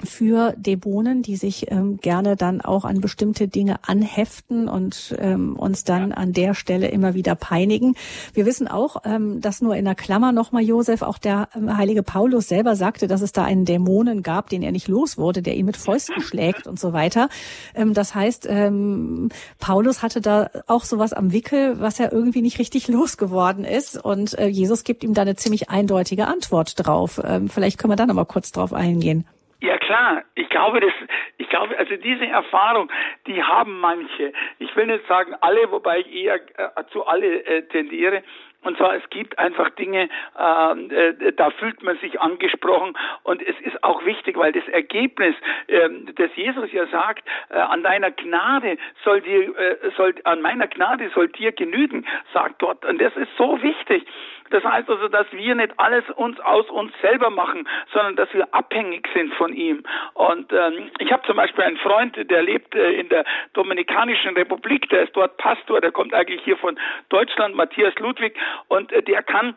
für 0.02 0.54
Dämonen, 0.56 1.22
die 1.22 1.36
sich 1.36 1.70
ähm, 1.70 1.98
gerne 1.98 2.36
dann 2.36 2.60
auch 2.60 2.84
an 2.84 3.00
bestimmte 3.00 3.48
Dinge 3.48 3.76
anheften 3.86 4.68
und 4.68 5.14
ähm, 5.18 5.56
uns 5.56 5.84
dann 5.84 6.10
ja. 6.10 6.16
an 6.16 6.32
der 6.32 6.54
Stelle 6.54 6.88
immer 6.88 7.14
wieder 7.14 7.34
peinigen. 7.34 7.94
Wir 8.32 8.44
wissen 8.44 8.66
auch, 8.66 9.02
ähm, 9.04 9.40
dass 9.40 9.62
nur 9.62 9.76
in 9.76 9.84
der 9.84 9.94
Klammer 9.94 10.32
nochmal 10.32 10.62
Josef, 10.62 11.02
auch 11.02 11.18
der 11.18 11.48
ähm, 11.54 11.76
heilige 11.76 12.02
Paulus 12.02 12.48
selber 12.48 12.76
sagte, 12.76 13.06
dass 13.06 13.22
es 13.22 13.32
da 13.32 13.44
einen 13.44 13.64
Dämonen 13.64 14.22
gab, 14.22 14.50
den 14.50 14.62
er 14.62 14.72
nicht 14.72 14.88
los 14.88 15.16
wurde, 15.16 15.42
der 15.42 15.56
ihn 15.56 15.66
mit 15.66 15.76
Fäusten 15.76 16.20
schlägt 16.20 16.66
und 16.66 16.78
so 16.78 16.92
weiter. 16.92 17.28
Ähm, 17.74 17.94
das 17.94 18.14
heißt, 18.14 18.46
ähm, 18.50 19.28
Paulus 19.58 20.02
hatte 20.02 20.20
da 20.20 20.50
auch 20.66 20.84
sowas 20.84 21.12
am 21.12 21.32
Wickel, 21.32 21.80
was 21.80 22.00
er 22.00 22.12
irgendwie 22.12 22.42
nicht 22.42 22.58
richtig 22.58 22.88
losgeworden 22.94 23.64
ist 23.64 23.96
und 23.96 24.36
äh, 24.38 24.46
Jesus 24.46 24.84
gibt 24.84 25.04
ihm 25.04 25.14
da 25.14 25.22
eine 25.22 25.36
ziemlich 25.36 25.70
eindeutige 25.70 26.26
Antwort 26.26 26.74
drauf. 26.76 27.20
Vielleicht 27.48 27.78
können 27.78 27.92
wir 27.92 27.96
da 27.96 28.06
nochmal 28.06 28.26
kurz 28.26 28.52
drauf 28.52 28.72
eingehen. 28.72 29.24
Ja 29.60 29.78
klar, 29.78 30.22
ich 30.34 30.48
glaube, 30.48 30.80
das, 30.80 30.92
ich 31.38 31.48
glaube, 31.48 31.76
also 31.78 31.96
diese 31.96 32.26
Erfahrung, 32.26 32.90
die 33.26 33.42
haben 33.42 33.80
manche. 33.80 34.32
Ich 34.58 34.74
will 34.76 34.86
nicht 34.86 35.06
sagen 35.06 35.34
alle, 35.40 35.70
wobei 35.70 36.00
ich 36.00 36.12
eher 36.12 36.36
äh, 36.36 36.84
zu 36.92 37.06
alle 37.06 37.44
äh, 37.44 37.62
tendiere. 37.68 38.22
Und 38.64 38.78
zwar, 38.78 38.96
es 38.96 39.08
gibt 39.10 39.38
einfach 39.38 39.70
Dinge, 39.70 40.08
ähm, 40.38 40.90
äh, 40.90 41.32
da 41.32 41.50
fühlt 41.50 41.82
man 41.82 41.98
sich 41.98 42.20
angesprochen. 42.20 42.96
Und 43.22 43.42
es 43.42 43.58
ist 43.60 43.84
auch 43.84 44.04
wichtig, 44.06 44.36
weil 44.36 44.52
das 44.52 44.66
Ergebnis, 44.68 45.36
äh, 45.66 45.88
das 46.16 46.34
Jesus 46.34 46.72
ja 46.72 46.86
sagt, 46.86 47.24
äh, 47.50 47.58
an 47.58 47.82
deiner 47.82 48.10
Gnade 48.10 48.78
soll 49.04 49.20
dir, 49.20 49.56
äh, 49.56 49.90
soll, 49.96 50.14
an 50.24 50.40
meiner 50.40 50.66
Gnade 50.66 51.10
soll 51.14 51.28
dir 51.28 51.52
genügen, 51.52 52.06
sagt 52.32 52.58
Gott. 52.58 52.84
Und 52.86 53.00
das 53.00 53.14
ist 53.16 53.30
so 53.36 53.62
wichtig. 53.62 54.06
Das 54.50 54.62
heißt 54.64 54.88
also, 54.88 55.08
dass 55.08 55.26
wir 55.32 55.54
nicht 55.54 55.72
alles 55.78 56.04
uns 56.16 56.38
aus 56.40 56.68
uns 56.70 56.92
selber 57.00 57.30
machen, 57.30 57.68
sondern 57.92 58.16
dass 58.16 58.32
wir 58.34 58.52
abhängig 58.54 59.08
sind 59.14 59.32
von 59.34 59.52
ihm. 59.52 59.82
Und 60.14 60.52
ähm, 60.52 60.90
ich 60.98 61.10
habe 61.12 61.26
zum 61.26 61.36
Beispiel 61.36 61.64
einen 61.64 61.78
Freund, 61.78 62.16
der 62.30 62.42
lebt 62.42 62.74
äh, 62.74 62.92
in 62.92 63.08
der 63.08 63.24
Dominikanischen 63.54 64.36
Republik, 64.36 64.88
der 64.90 65.04
ist 65.04 65.16
dort 65.16 65.36
Pastor, 65.38 65.80
der 65.80 65.92
kommt 65.92 66.14
eigentlich 66.14 66.42
hier 66.42 66.56
von 66.56 66.78
Deutschland, 67.08 67.54
Matthias 67.54 67.94
Ludwig, 67.98 68.36
und 68.68 68.92
äh, 68.92 69.02
der 69.02 69.22
kann 69.22 69.56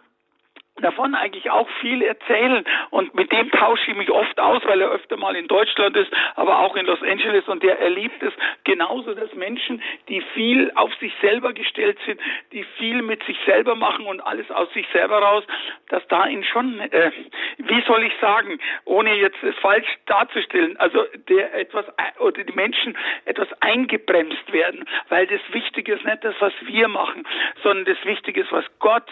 davon 0.81 1.15
eigentlich 1.15 1.49
auch 1.49 1.67
viel 1.81 2.01
erzählen. 2.01 2.63
Und 2.89 3.13
mit 3.15 3.31
dem 3.31 3.51
tausche 3.51 3.91
ich 3.91 3.97
mich 3.97 4.09
oft 4.09 4.39
aus, 4.39 4.63
weil 4.65 4.81
er 4.81 4.89
öfter 4.89 5.17
mal 5.17 5.35
in 5.35 5.47
Deutschland 5.47 5.95
ist, 5.97 6.11
aber 6.35 6.59
auch 6.59 6.75
in 6.75 6.85
Los 6.85 7.01
Angeles. 7.01 7.47
Und 7.47 7.63
der 7.63 7.79
erlebt 7.79 8.21
es 8.23 8.33
genauso, 8.63 9.13
dass 9.13 9.33
Menschen, 9.33 9.81
die 10.09 10.21
viel 10.33 10.71
auf 10.75 10.93
sich 10.95 11.13
selber 11.21 11.53
gestellt 11.53 11.97
sind, 12.05 12.19
die 12.51 12.63
viel 12.77 13.01
mit 13.01 13.23
sich 13.23 13.37
selber 13.45 13.75
machen 13.75 14.05
und 14.05 14.21
alles 14.21 14.49
aus 14.51 14.71
sich 14.73 14.87
selber 14.91 15.19
raus, 15.19 15.43
dass 15.89 16.05
da 16.07 16.27
ihn 16.27 16.43
schon, 16.43 16.79
äh, 16.79 17.11
wie 17.57 17.81
soll 17.87 18.03
ich 18.03 18.13
sagen, 18.19 18.59
ohne 18.85 19.13
jetzt 19.15 19.41
es 19.43 19.55
falsch 19.57 19.87
darzustellen, 20.05 20.77
also 20.77 21.05
der 21.29 21.53
etwas 21.53 21.85
oder 22.19 22.43
die 22.43 22.53
Menschen 22.53 22.97
etwas 23.25 23.47
eingebremst 23.61 24.51
werden, 24.51 24.85
weil 25.09 25.27
das 25.27 25.41
Wichtige 25.51 25.93
ist 25.93 26.05
nicht 26.05 26.23
das, 26.23 26.35
was 26.39 26.53
wir 26.61 26.87
machen, 26.87 27.27
sondern 27.63 27.85
das 27.85 28.03
Wichtige 28.05 28.41
ist, 28.41 28.51
was 28.51 28.65
Gott 28.79 29.07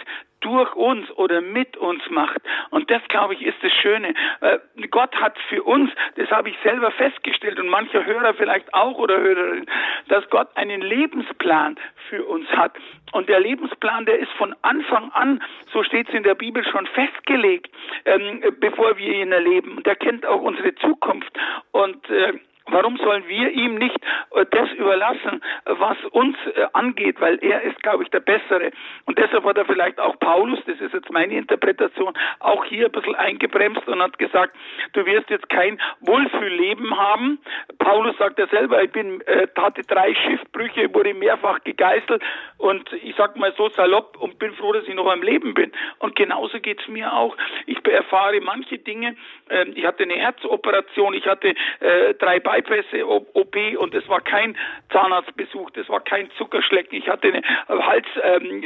durch 0.46 0.76
uns 0.76 1.10
oder 1.18 1.42
mit 1.42 1.76
uns 1.76 2.08
macht. 2.12 2.40
Und 2.70 2.92
das, 2.92 3.02
glaube 3.08 3.34
ich, 3.34 3.42
ist 3.42 3.58
das 3.64 3.72
Schöne. 3.72 4.14
Äh, 4.42 4.60
Gott 4.92 5.16
hat 5.16 5.36
für 5.50 5.64
uns, 5.64 5.90
das 6.18 6.30
habe 6.30 6.50
ich 6.50 6.56
selber 6.64 6.92
festgestellt 6.92 7.60
und 7.60 7.68
mancher 7.68 8.06
Hörer 8.06 8.36
vielleicht 8.36 8.72
auch 8.72 9.00
oder 9.00 9.20
Hörerin, 9.20 9.66
dass 10.08 10.30
Gott 10.30 10.50
einen 10.56 10.82
Lebensplan 10.82 11.78
für 12.10 12.24
uns 12.26 12.48
hat. 12.50 12.74
Und 13.12 13.28
der 13.28 13.40
Lebensplan, 13.40 14.06
der 14.06 14.20
ist 14.20 14.32
von 14.34 14.56
Anfang 14.62 15.12
an, 15.14 15.42
so 15.74 15.84
steht 15.84 16.10
es 16.10 16.14
in 16.14 16.22
der 16.22 16.36
Bibel 16.36 16.64
schon 16.64 16.86
festgelegt, 16.88 17.72
ähm, 18.06 18.44
bevor 18.60 18.98
wir 19.00 19.14
ihn 19.14 19.32
erleben. 19.32 19.78
Und 19.78 19.88
er 19.88 19.96
kennt 19.96 20.28
auch 20.28 20.42
unsere 20.42 20.76
Zukunft. 20.76 21.32
Und 21.72 22.08
äh, 22.12 22.34
Warum 22.68 22.98
sollen 22.98 23.28
wir 23.28 23.52
ihm 23.52 23.76
nicht 23.76 24.00
äh, 24.32 24.46
das 24.50 24.72
überlassen, 24.72 25.42
was 25.66 25.98
uns 26.12 26.36
äh, 26.56 26.66
angeht, 26.74 27.22
weil 27.22 27.38
er 27.44 27.62
ist, 27.62 27.82
glaube 27.84 28.04
ich, 28.04 28.10
der 28.10 28.22
Bessere. 28.22 28.72
Und 29.06 29.20
deshalb 29.20 29.44
hat 29.46 29.58
er 29.58 29.66
vielleicht 29.66 30.00
auch 30.00 30.18
Paulus, 30.20 30.60
das 30.66 30.80
ist 30.82 30.94
jetzt 30.94 31.12
meine 31.12 31.38
Interpretation, 31.38 32.14
auch 32.40 32.66
hier 32.66 32.88
ein 32.88 32.92
bisschen 32.92 33.16
eingebremst 33.16 33.88
und 33.88 34.02
hat 34.02 34.18
gesagt, 34.18 34.56
du 34.94 35.06
wirst 35.06 35.30
jetzt 35.30 35.48
kein 35.50 35.80
Wohlfühlleben 36.00 36.98
haben. 36.98 37.40
Paulus 37.78 38.18
sagt 38.18 38.40
ja 38.40 38.48
selber, 38.48 38.82
ich 38.82 38.92
bin, 38.92 39.22
äh, 39.22 39.48
hatte 39.56 39.84
drei 39.84 40.16
Schiffbrüche, 40.16 40.92
wurde 40.94 41.14
mehrfach 41.14 41.64
gegeißelt 41.64 42.24
und 42.58 42.92
ich 42.94 43.16
sag 43.16 43.36
mal 43.36 43.54
so 43.58 43.70
salopp 43.70 44.18
und 44.20 44.40
bin 44.40 44.54
froh, 44.54 44.74
dass 44.74 44.88
ich 44.88 44.96
noch 44.96 45.12
am 45.12 45.22
Leben 45.22 45.54
bin. 45.54 45.72
Und 46.00 46.16
genauso 46.16 46.60
geht's 46.60 46.88
mir 46.88 47.14
auch. 47.14 47.38
Ich 47.68 47.86
erfahre 47.86 48.42
manche 48.42 48.80
Dinge. 48.80 49.16
Äh, 49.50 49.70
ich 49.76 49.86
hatte 49.86 50.04
eine 50.04 50.16
Herzoperation, 50.16 51.14
ich 51.14 51.28
hatte 51.28 51.54
äh, 51.80 52.16
drei 52.16 52.40
Beine 52.40 52.55
Bypass-OP 52.56 53.56
und 53.78 53.94
es 53.94 54.08
war 54.08 54.22
kein 54.22 54.58
Zahnarztbesuch, 54.92 55.72
das 55.72 55.90
war 55.90 56.00
kein 56.02 56.30
Zuckerschlecken. 56.38 56.98
Ich 56.98 57.08
hatte 57.08 57.28
eine 57.28 57.42
Halsoperation. 57.68 58.24
Ähm, 58.24 58.64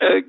äh, 0.00 0.18
äh, 0.18 0.24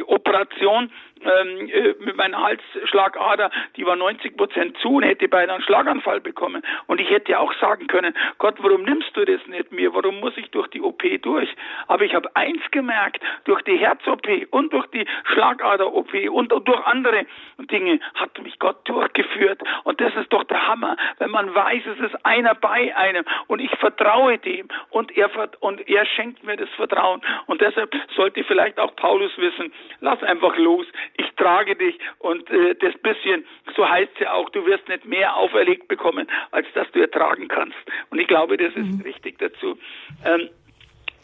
ähm, 1.23 1.69
äh, 1.69 1.95
mit 1.99 2.15
meiner 2.15 2.41
Halsschlagader, 2.41 3.51
die 3.75 3.85
war 3.85 3.95
90 3.95 4.37
Prozent 4.37 4.77
zu 4.77 4.95
und 4.95 5.03
hätte 5.03 5.27
beinahe 5.27 5.55
einen 5.55 5.63
Schlaganfall 5.63 6.21
bekommen. 6.21 6.63
Und 6.87 6.99
ich 6.99 7.09
hätte 7.09 7.39
auch 7.39 7.53
sagen 7.55 7.87
können, 7.87 8.15
Gott, 8.37 8.55
warum 8.59 8.83
nimmst 8.83 9.15
du 9.15 9.25
das 9.25 9.45
nicht 9.47 9.71
mir? 9.71 9.93
Warum 9.93 10.19
muss 10.19 10.35
ich 10.37 10.49
durch 10.51 10.67
die 10.69 10.81
OP 10.81 11.03
durch? 11.21 11.49
Aber 11.87 12.03
ich 12.03 12.13
habe 12.15 12.35
eins 12.35 12.61
gemerkt, 12.71 13.21
durch 13.45 13.61
die 13.63 13.77
Herz-OP 13.77 14.27
und 14.51 14.73
durch 14.73 14.87
die 14.87 15.05
Schlagader-OP 15.33 16.13
und, 16.29 16.53
und 16.53 16.67
durch 16.67 16.85
andere 16.85 17.25
Dinge 17.59 17.99
hat 18.15 18.41
mich 18.41 18.59
Gott 18.59 18.87
durchgeführt. 18.87 19.61
Und 19.83 20.01
das 20.01 20.15
ist 20.15 20.31
doch 20.33 20.43
der 20.45 20.67
Hammer, 20.67 20.97
wenn 21.19 21.31
man 21.31 21.53
weiß, 21.53 21.83
es 21.85 22.11
ist 22.11 22.25
einer 22.25 22.55
bei 22.55 22.95
einem 22.95 23.25
und 23.47 23.59
ich 23.59 23.71
vertraue 23.77 24.37
dem 24.37 24.67
und 24.89 25.15
er, 25.15 25.29
und 25.59 25.87
er 25.87 26.05
schenkt 26.05 26.43
mir 26.43 26.57
das 26.57 26.69
Vertrauen. 26.71 27.21
Und 27.47 27.61
deshalb 27.61 27.93
sollte 28.15 28.43
vielleicht 28.43 28.79
auch 28.79 28.95
Paulus 28.95 29.31
wissen, 29.37 29.73
lass 29.99 30.21
einfach 30.23 30.55
los 30.57 30.85
ich 31.21 31.35
trage 31.35 31.75
dich 31.75 31.97
und 32.19 32.49
äh, 32.49 32.75
das 32.75 32.93
bisschen, 33.01 33.45
so 33.75 33.87
heißt 33.87 34.11
es 34.15 34.19
ja 34.21 34.33
auch, 34.33 34.49
du 34.49 34.65
wirst 34.65 34.87
nicht 34.89 35.05
mehr 35.05 35.35
auferlegt 35.35 35.87
bekommen, 35.87 36.27
als 36.51 36.67
dass 36.73 36.89
du 36.91 36.99
ertragen 36.99 37.47
kannst. 37.47 37.77
Und 38.09 38.19
ich 38.19 38.27
glaube, 38.27 38.57
das 38.57 38.73
ist 38.75 38.97
mhm. 38.97 39.01
richtig 39.01 39.37
dazu. 39.39 39.77
Ähm, 40.25 40.49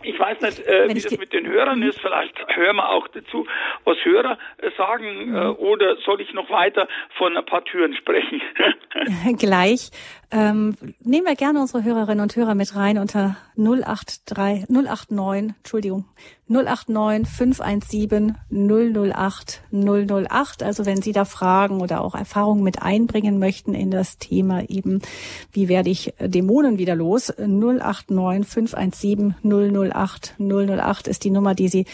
ich 0.04 0.20
weiß 0.20 0.42
nicht, 0.42 0.60
äh, 0.68 0.88
wie 0.90 1.02
das 1.02 1.18
mit 1.18 1.34
den 1.34 1.48
Hörern 1.48 1.82
ist. 1.82 2.00
Vielleicht 2.00 2.36
hören 2.56 2.76
wir 2.76 2.90
auch 2.90 3.08
dazu, 3.08 3.48
was 3.84 3.98
Hörer 4.04 4.38
äh, 4.58 4.70
sagen. 4.78 5.36
Äh, 5.36 5.48
oder 5.48 5.96
soll 6.06 6.22
ich 6.22 6.34
noch 6.34 6.50
weiter 6.52 6.88
von 7.18 7.36
ein 7.36 7.46
paar 7.46 7.64
Türen 7.66 7.96
sprechen? 7.96 8.42
Gleich. 9.40 9.90
Ähm, 10.30 10.76
nehmen 11.04 11.26
wir 11.26 11.36
gerne 11.36 11.62
unsere 11.62 11.84
Hörerinnen 11.84 12.22
und 12.22 12.36
Hörer 12.36 12.54
mit 12.54 12.76
rein 12.76 12.98
unter 12.98 13.38
083, 13.56 14.68
089, 14.70 15.56
Entschuldigung, 15.58 16.06
089 16.50 17.28
517 17.28 18.36
008 18.50 19.62
008. 19.72 20.63
Also 20.63 20.86
wenn 20.86 21.02
Sie 21.02 21.12
da 21.12 21.26
Fragen 21.26 21.82
oder 21.82 22.02
auch 22.02 22.16
Erfahrungen 22.16 22.63
mit 22.63 22.82
einbringen 22.82 23.40
möchten 23.40 23.74
in 23.74 23.92
das 23.92 24.18
Thema 24.18 24.70
eben, 24.70 25.02
wie 25.52 25.68
werde 25.68 25.90
ich 25.90 26.13
Dämonen 26.20 26.78
wieder 26.78 26.96
los? 26.96 27.34
089 27.38 28.48
517 28.48 29.36
008 29.44 30.36
008 30.40 31.08
ist 31.08 31.24
die 31.24 31.32
Nummer, 31.32 31.56
die 31.56 31.68
Sie 31.68 31.86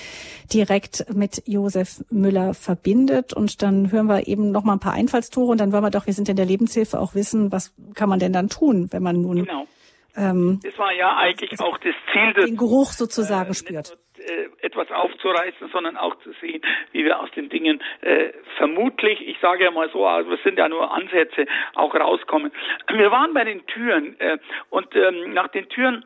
direkt 0.51 1.05
mit 1.13 1.43
Josef 1.45 2.03
Müller 2.11 2.53
verbindet. 2.53 3.33
Und 3.33 3.61
dann 3.61 3.91
hören 3.91 4.07
wir 4.07 4.27
eben 4.27 4.51
noch 4.51 4.63
mal 4.63 4.73
ein 4.73 4.79
paar 4.79 4.93
Einfallstore 4.93 5.51
und 5.51 5.59
dann 5.59 5.71
wollen 5.71 5.83
wir 5.83 5.89
doch, 5.89 6.05
wir 6.05 6.13
sind 6.13 6.29
in 6.29 6.35
der 6.35 6.45
Lebenshilfe 6.45 6.99
auch 6.99 7.15
wissen, 7.15 7.51
was 7.51 7.73
kann 7.95 8.09
man 8.09 8.19
denn 8.23 8.33
dann 8.33 8.49
tun, 8.49 8.89
wenn 8.91 9.03
man 9.03 9.21
nun 9.21 9.45
genau. 9.45 9.67
Ähm, 10.15 10.59
das 10.63 10.77
war 10.77 10.93
ja 10.93 11.17
eigentlich 11.17 11.59
auch 11.59 11.77
das 11.79 11.95
Ziel, 12.11 12.33
des, 12.33 12.45
den 12.45 12.57
Geruch 12.57 12.91
sozusagen 12.91 13.51
äh, 13.51 13.53
spürt. 13.55 13.97
Äh, 14.17 14.49
etwas 14.65 14.89
aufzureißen, 14.91 15.69
sondern 15.71 15.97
auch 15.97 16.15
zu 16.19 16.31
sehen, 16.39 16.61
wie 16.91 17.03
wir 17.03 17.19
aus 17.19 17.29
den 17.31 17.49
Dingen 17.49 17.81
äh, 18.01 18.29
vermutlich, 18.57 19.19
ich 19.27 19.37
sage 19.41 19.65
ja 19.65 19.71
mal 19.71 19.89
so, 19.91 20.05
also 20.05 20.33
es 20.33 20.43
sind 20.43 20.57
ja 20.57 20.69
nur 20.69 20.93
Ansätze, 20.93 21.45
auch 21.75 21.93
rauskommen. 21.93 22.51
Wir 22.87 23.11
waren 23.11 23.33
bei 23.33 23.43
den 23.43 23.65
Türen 23.65 24.19
äh, 24.19 24.37
und 24.69 24.95
ähm, 24.95 25.33
nach 25.33 25.49
den 25.49 25.67
Türen 25.69 26.05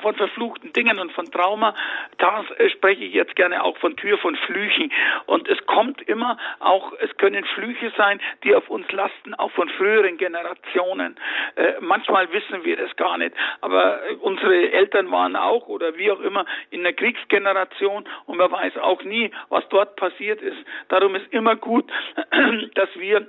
von 0.00 0.14
verfluchten 0.14 0.72
Dingen 0.72 0.98
und 0.98 1.12
von 1.12 1.30
Trauma, 1.30 1.74
da 2.18 2.44
spreche 2.68 3.04
ich 3.04 3.14
jetzt 3.14 3.36
gerne 3.36 3.62
auch 3.62 3.76
von 3.78 3.96
Tür, 3.96 4.18
von 4.18 4.36
Flüchen. 4.36 4.92
Und 5.26 5.48
es 5.48 5.64
kommt 5.66 6.02
immer 6.02 6.38
auch, 6.60 6.92
es 7.00 7.16
können 7.16 7.44
Flüche 7.44 7.92
sein, 7.96 8.20
die 8.44 8.54
auf 8.54 8.68
uns 8.68 8.90
lasten, 8.92 9.34
auch 9.34 9.50
von 9.52 9.68
früheren 9.70 10.16
Generationen. 10.16 11.16
Äh, 11.56 11.74
manchmal 11.80 12.32
wissen 12.32 12.64
wir 12.64 12.76
das 12.76 12.94
gar 12.96 13.18
nicht, 13.18 13.34
aber 13.60 14.00
unsere 14.20 14.72
Eltern 14.72 15.10
waren 15.10 15.36
auch 15.36 15.68
oder 15.68 15.96
wie 15.96 16.10
auch 16.10 16.20
immer 16.20 16.46
in 16.70 16.82
der 16.82 16.92
Kriegsgeneration 16.92 18.08
und 18.26 18.36
man 18.38 18.50
weiß 18.50 18.78
auch 18.78 19.02
nie, 19.02 19.30
was 19.48 19.68
dort 19.68 19.96
passiert 19.96 20.40
ist. 20.42 20.58
Darum 20.88 21.14
ist 21.14 21.32
immer 21.32 21.56
gut, 21.56 21.90
dass 22.74 22.88
wir 22.96 23.26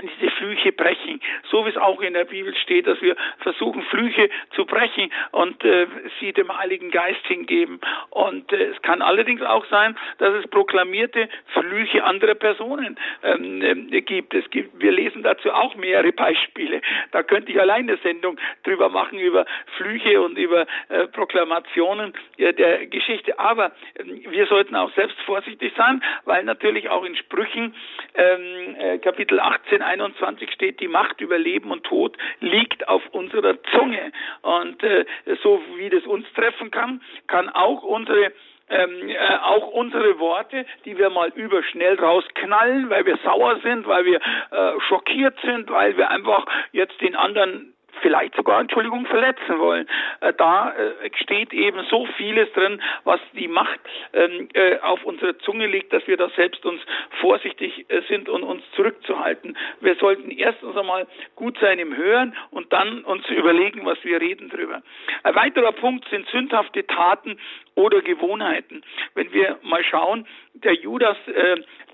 diese 0.00 0.30
Flüche 0.32 0.72
brechen, 0.72 1.20
so 1.50 1.64
wie 1.64 1.70
es 1.70 1.76
auch 1.76 2.00
in 2.00 2.14
der 2.14 2.24
Bibel 2.24 2.54
steht, 2.56 2.86
dass 2.86 3.00
wir 3.00 3.16
versuchen, 3.38 3.82
Flüche 3.82 4.30
zu 4.54 4.64
brechen 4.64 5.10
und 5.32 5.64
äh, 5.64 5.86
sie 6.20 6.32
dem 6.32 6.56
Heiligen 6.56 6.90
Geist 6.90 7.26
hingeben. 7.26 7.80
Und 8.10 8.52
äh, 8.52 8.66
es 8.66 8.82
kann 8.82 9.02
allerdings 9.02 9.42
auch 9.42 9.64
sein, 9.66 9.96
dass 10.18 10.34
es 10.34 10.48
proklamierte 10.50 11.28
Flüche 11.54 12.04
anderer 12.04 12.34
Personen 12.34 12.98
ähm, 13.22 13.92
äh, 13.92 14.00
gibt. 14.02 14.34
Es 14.34 14.48
gibt. 14.50 14.80
Wir 14.80 14.92
lesen 14.92 15.22
dazu 15.22 15.52
auch 15.52 15.74
mehrere 15.76 16.12
Beispiele. 16.12 16.80
Da 17.12 17.22
könnte 17.22 17.52
ich 17.52 17.60
alleine 17.60 17.92
eine 17.92 17.98
Sendung 18.02 18.38
drüber 18.64 18.88
machen, 18.88 19.18
über 19.18 19.46
Flüche 19.76 20.20
und 20.20 20.36
über 20.36 20.66
äh, 20.88 21.06
Proklamationen 21.08 22.12
der 22.38 22.86
Geschichte. 22.86 23.38
Aber 23.38 23.72
ähm, 23.98 24.22
wir 24.28 24.46
sollten 24.46 24.76
auch 24.76 24.92
selbst 24.94 25.18
vorsichtig 25.22 25.72
sein, 25.76 26.02
weil 26.24 26.44
natürlich 26.44 26.88
auch 26.88 27.04
in 27.04 27.16
Sprüchen 27.16 27.74
ähm, 28.14 28.76
äh, 28.78 28.98
Kapitel 28.98 29.40
18 29.40 29.82
21 29.88 30.52
steht, 30.52 30.80
die 30.80 30.88
Macht 30.88 31.20
über 31.20 31.38
Leben 31.38 31.70
und 31.70 31.84
Tod 31.84 32.16
liegt 32.40 32.88
auf 32.88 33.02
unserer 33.12 33.60
Zunge. 33.72 34.12
Und 34.42 34.82
äh, 34.82 35.04
so 35.42 35.60
wie 35.76 35.90
das 35.90 36.04
uns 36.04 36.26
treffen 36.34 36.70
kann, 36.70 37.00
kann 37.26 37.48
auch 37.48 37.82
unsere 37.82 38.32
ähm, 38.70 39.08
äh, 39.08 39.36
auch 39.42 39.68
unsere 39.68 40.18
Worte, 40.18 40.66
die 40.84 40.98
wir 40.98 41.08
mal 41.08 41.30
überschnell 41.30 41.98
rausknallen, 41.98 42.90
weil 42.90 43.06
wir 43.06 43.16
sauer 43.24 43.58
sind, 43.62 43.86
weil 43.86 44.04
wir 44.04 44.20
äh, 44.50 44.80
schockiert 44.88 45.38
sind, 45.42 45.70
weil 45.70 45.96
wir 45.96 46.10
einfach 46.10 46.44
jetzt 46.72 47.00
den 47.00 47.16
anderen 47.16 47.72
vielleicht 48.02 48.34
sogar, 48.34 48.60
Entschuldigung, 48.60 49.06
verletzen 49.06 49.58
wollen. 49.58 49.88
Äh, 50.20 50.32
da 50.34 50.72
äh, 50.72 51.10
steht 51.22 51.52
eben 51.52 51.84
so 51.90 52.06
vieles 52.16 52.52
drin, 52.52 52.80
was 53.04 53.20
die 53.34 53.48
Macht 53.48 53.80
ähm, 54.12 54.48
äh, 54.54 54.78
auf 54.80 55.04
unsere 55.04 55.38
Zunge 55.38 55.66
legt, 55.66 55.92
dass 55.92 56.06
wir 56.06 56.16
da 56.16 56.28
selbst 56.30 56.64
uns 56.64 56.80
vorsichtig 57.20 57.86
sind 58.08 58.28
und 58.28 58.42
uns 58.42 58.62
zurückzuhalten. 58.74 59.56
Wir 59.80 59.94
sollten 59.96 60.30
erstens 60.30 60.76
einmal 60.76 61.06
gut 61.34 61.58
sein 61.60 61.78
im 61.78 61.96
Hören 61.96 62.36
und 62.50 62.72
dann 62.72 63.04
uns 63.04 63.28
überlegen, 63.28 63.84
was 63.84 64.02
wir 64.04 64.20
reden 64.20 64.48
drüber. 64.48 64.82
Ein 65.22 65.34
weiterer 65.34 65.72
Punkt 65.72 66.08
sind 66.10 66.28
sündhafte 66.28 66.86
Taten 66.86 67.38
oder 67.74 68.02
Gewohnheiten. 68.02 68.82
Wenn 69.14 69.32
wir 69.32 69.58
mal 69.62 69.84
schauen, 69.84 70.26
der 70.54 70.74
Judas, 70.74 71.16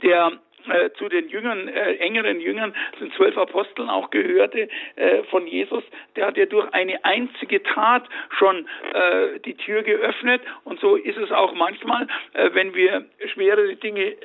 der 0.03 0.33
äh, 0.69 0.91
zu 0.95 1.09
den 1.09 1.29
Jüngern, 1.29 1.69
äh, 1.69 1.97
engeren 1.97 2.41
Jüngern, 2.41 2.75
sind 2.99 3.15
zwölf 3.15 3.37
Aposteln 3.37 3.89
auch 3.91 4.11
gehörte 4.11 4.69
äh, 4.97 5.23
von 5.25 5.47
Jesus, 5.47 5.83
der 6.17 6.27
hat 6.27 6.37
ja 6.37 6.47
durch 6.47 6.73
eine 6.73 7.05
einzige 7.05 7.63
Tat 7.63 8.05
schon 8.39 8.67
äh, 8.93 9.41
die 9.41 9.55
Tür 9.55 9.83
geöffnet. 9.83 10.43
Und 10.65 10.81
so 10.81 10.97
ist 10.97 11.19
es 11.19 11.31
auch 11.33 11.55
manchmal, 11.55 12.07
äh, 12.33 12.51
wenn 12.53 12.75
wir 12.75 13.05
schwere 13.33 13.77
Dinge 13.77 14.13
äh, 14.13 14.17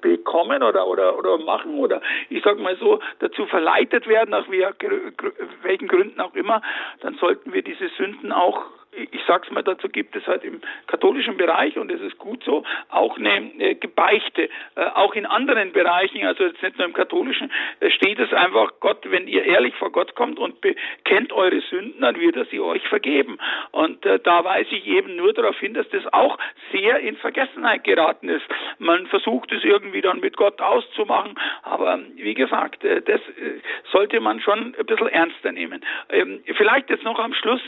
bekommen 0.00 0.62
oder, 0.62 0.86
oder, 0.86 1.18
oder 1.18 1.38
machen 1.38 1.78
oder 1.78 2.00
ich 2.28 2.42
sag 2.42 2.58
mal 2.58 2.76
so 2.76 3.00
dazu 3.20 3.46
verleitet 3.46 4.06
werden, 4.08 4.30
nach 4.30 4.46
welchen 4.48 5.88
Gründen 5.88 6.20
auch 6.20 6.34
immer, 6.34 6.62
dann 7.00 7.14
sollten 7.14 7.52
wir 7.52 7.62
diese 7.62 7.88
Sünden 7.96 8.32
auch 8.32 8.64
ich 8.96 9.20
sag's 9.26 9.50
mal, 9.50 9.62
dazu 9.62 9.88
gibt 9.88 10.14
es 10.16 10.26
halt 10.26 10.44
im 10.44 10.60
katholischen 10.86 11.36
Bereich 11.36 11.76
und 11.76 11.90
es 11.90 12.00
ist 12.00 12.18
gut 12.18 12.42
so, 12.44 12.64
auch 12.88 13.16
eine 13.18 13.52
äh, 13.58 13.74
Gebeichte. 13.74 14.48
Äh, 14.76 14.84
auch 14.94 15.14
in 15.14 15.26
anderen 15.26 15.72
Bereichen, 15.72 16.24
also 16.26 16.44
jetzt 16.44 16.62
nicht 16.62 16.78
nur 16.78 16.86
im 16.86 16.92
katholischen, 16.92 17.50
äh, 17.80 17.90
steht 17.90 18.18
es 18.18 18.32
einfach, 18.32 18.72
Gott, 18.80 18.98
wenn 19.10 19.28
ihr 19.28 19.44
ehrlich 19.44 19.74
vor 19.76 19.90
Gott 19.90 20.14
kommt 20.14 20.38
und 20.38 20.60
bekennt 20.60 21.32
eure 21.32 21.60
Sünden, 21.62 22.00
dann 22.00 22.18
wird 22.20 22.36
er 22.36 22.44
sie 22.46 22.60
euch 22.60 22.86
vergeben. 22.88 23.38
Und 23.72 24.04
äh, 24.06 24.18
da 24.18 24.44
weise 24.44 24.74
ich 24.74 24.86
eben 24.86 25.16
nur 25.16 25.32
darauf 25.32 25.58
hin, 25.58 25.74
dass 25.74 25.88
das 25.90 26.04
auch 26.12 26.38
sehr 26.72 27.00
in 27.00 27.16
Vergessenheit 27.16 27.84
geraten 27.84 28.28
ist. 28.28 28.44
Man 28.78 29.06
versucht 29.06 29.52
es 29.52 29.64
irgendwie 29.64 30.00
dann 30.00 30.20
mit 30.20 30.36
Gott 30.36 30.60
auszumachen, 30.60 31.34
aber 31.62 32.00
wie 32.16 32.34
gesagt, 32.34 32.84
äh, 32.84 33.02
das 33.02 33.20
äh, 33.20 33.60
sollte 33.92 34.20
man 34.20 34.40
schon 34.40 34.74
ein 34.78 34.86
bisschen 34.86 35.08
ernster 35.08 35.52
nehmen. 35.52 35.84
Ähm, 36.10 36.42
vielleicht 36.56 36.90
jetzt 36.90 37.04
noch 37.04 37.18
am 37.18 37.34
Schluss, 37.34 37.60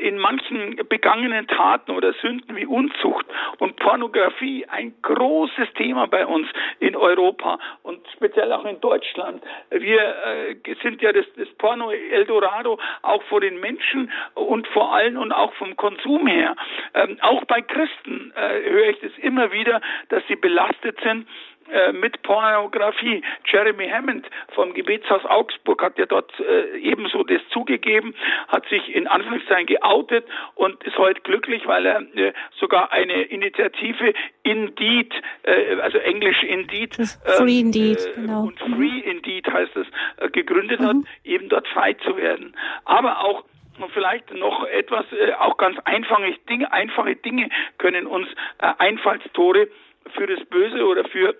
in 0.00 0.18
manchen 0.18 0.53
solchen 0.54 0.88
begangenen 0.88 1.46
Taten 1.46 1.92
oder 1.92 2.12
Sünden 2.14 2.56
wie 2.56 2.66
Unzucht 2.66 3.26
und 3.58 3.76
Pornografie 3.76 4.66
ein 4.68 4.94
großes 5.02 5.72
Thema 5.74 6.06
bei 6.06 6.26
uns 6.26 6.48
in 6.80 6.96
Europa 6.96 7.58
und 7.82 8.00
speziell 8.14 8.52
auch 8.52 8.64
in 8.64 8.80
Deutschland. 8.80 9.42
Wir 9.70 10.00
äh, 10.00 10.74
sind 10.82 11.02
ja 11.02 11.12
das, 11.12 11.26
das 11.36 11.48
Porno 11.58 11.90
Eldorado 11.90 12.78
auch 13.02 13.22
vor 13.24 13.40
den 13.40 13.60
Menschen 13.60 14.10
und 14.34 14.66
vor 14.68 14.94
allem 14.94 15.16
und 15.16 15.32
auch 15.32 15.52
vom 15.54 15.76
Konsum 15.76 16.26
her. 16.26 16.56
Ähm, 16.94 17.18
auch 17.20 17.44
bei 17.44 17.62
Christen 17.62 18.32
äh, 18.36 18.70
höre 18.70 18.88
ich 18.90 19.00
das 19.00 19.12
immer 19.18 19.52
wieder, 19.52 19.80
dass 20.08 20.22
sie 20.28 20.36
belastet 20.36 20.98
sind 21.02 21.26
äh, 21.72 21.92
mit 21.92 22.22
Pornografie. 22.22 23.22
Jeremy 23.46 23.88
Hammond 23.88 24.26
vom 24.54 24.74
Gebetshaus 24.74 25.24
Augsburg 25.24 25.82
hat 25.82 25.98
ja 25.98 26.04
dort 26.04 26.30
äh, 26.38 26.76
ebenso 26.78 27.24
das 27.24 27.40
zugegeben, 27.50 28.14
hat 28.48 28.66
sich 28.68 28.94
in 28.94 29.06
Anführungszeichen 29.06 29.66
geoutet 29.66 30.26
und 30.56 30.84
ist 30.84 30.98
heute 30.98 31.22
glücklich, 31.22 31.66
weil 31.66 31.86
er 31.86 32.02
äh, 32.16 32.32
sogar 32.60 32.92
eine 32.92 33.22
Initiative 33.22 34.12
Indeed, 34.42 35.14
äh, 35.44 35.76
also 35.76 35.96
Englisch 35.98 36.42
Indeed, 36.42 36.96
Free 36.96 37.60
ähm, 37.60 37.66
Indeed, 37.66 37.98
äh, 37.98 38.20
genau. 38.20 38.42
und 38.42 38.58
Free 38.58 39.00
Indeed 39.00 39.50
heißt 39.50 39.76
es, 39.76 39.86
äh, 40.18 40.28
gegründet 40.28 40.80
mhm. 40.80 40.86
hat, 40.86 40.96
eben 41.24 41.48
dort 41.48 41.66
frei 41.68 41.94
zu 41.94 42.16
werden. 42.18 42.54
Aber 42.84 43.24
auch 43.24 43.44
und 43.80 43.90
vielleicht 43.90 44.32
noch 44.32 44.64
etwas, 44.66 45.04
auch 45.40 45.56
ganz 45.56 45.76
einfache 45.84 46.32
Dinge, 46.48 46.72
einfache 46.72 47.16
Dinge 47.16 47.48
können 47.78 48.06
uns 48.06 48.28
Einfallstore 48.58 49.66
für 50.14 50.28
das 50.28 50.44
Böse 50.46 50.86
oder 50.86 51.04
für 51.06 51.34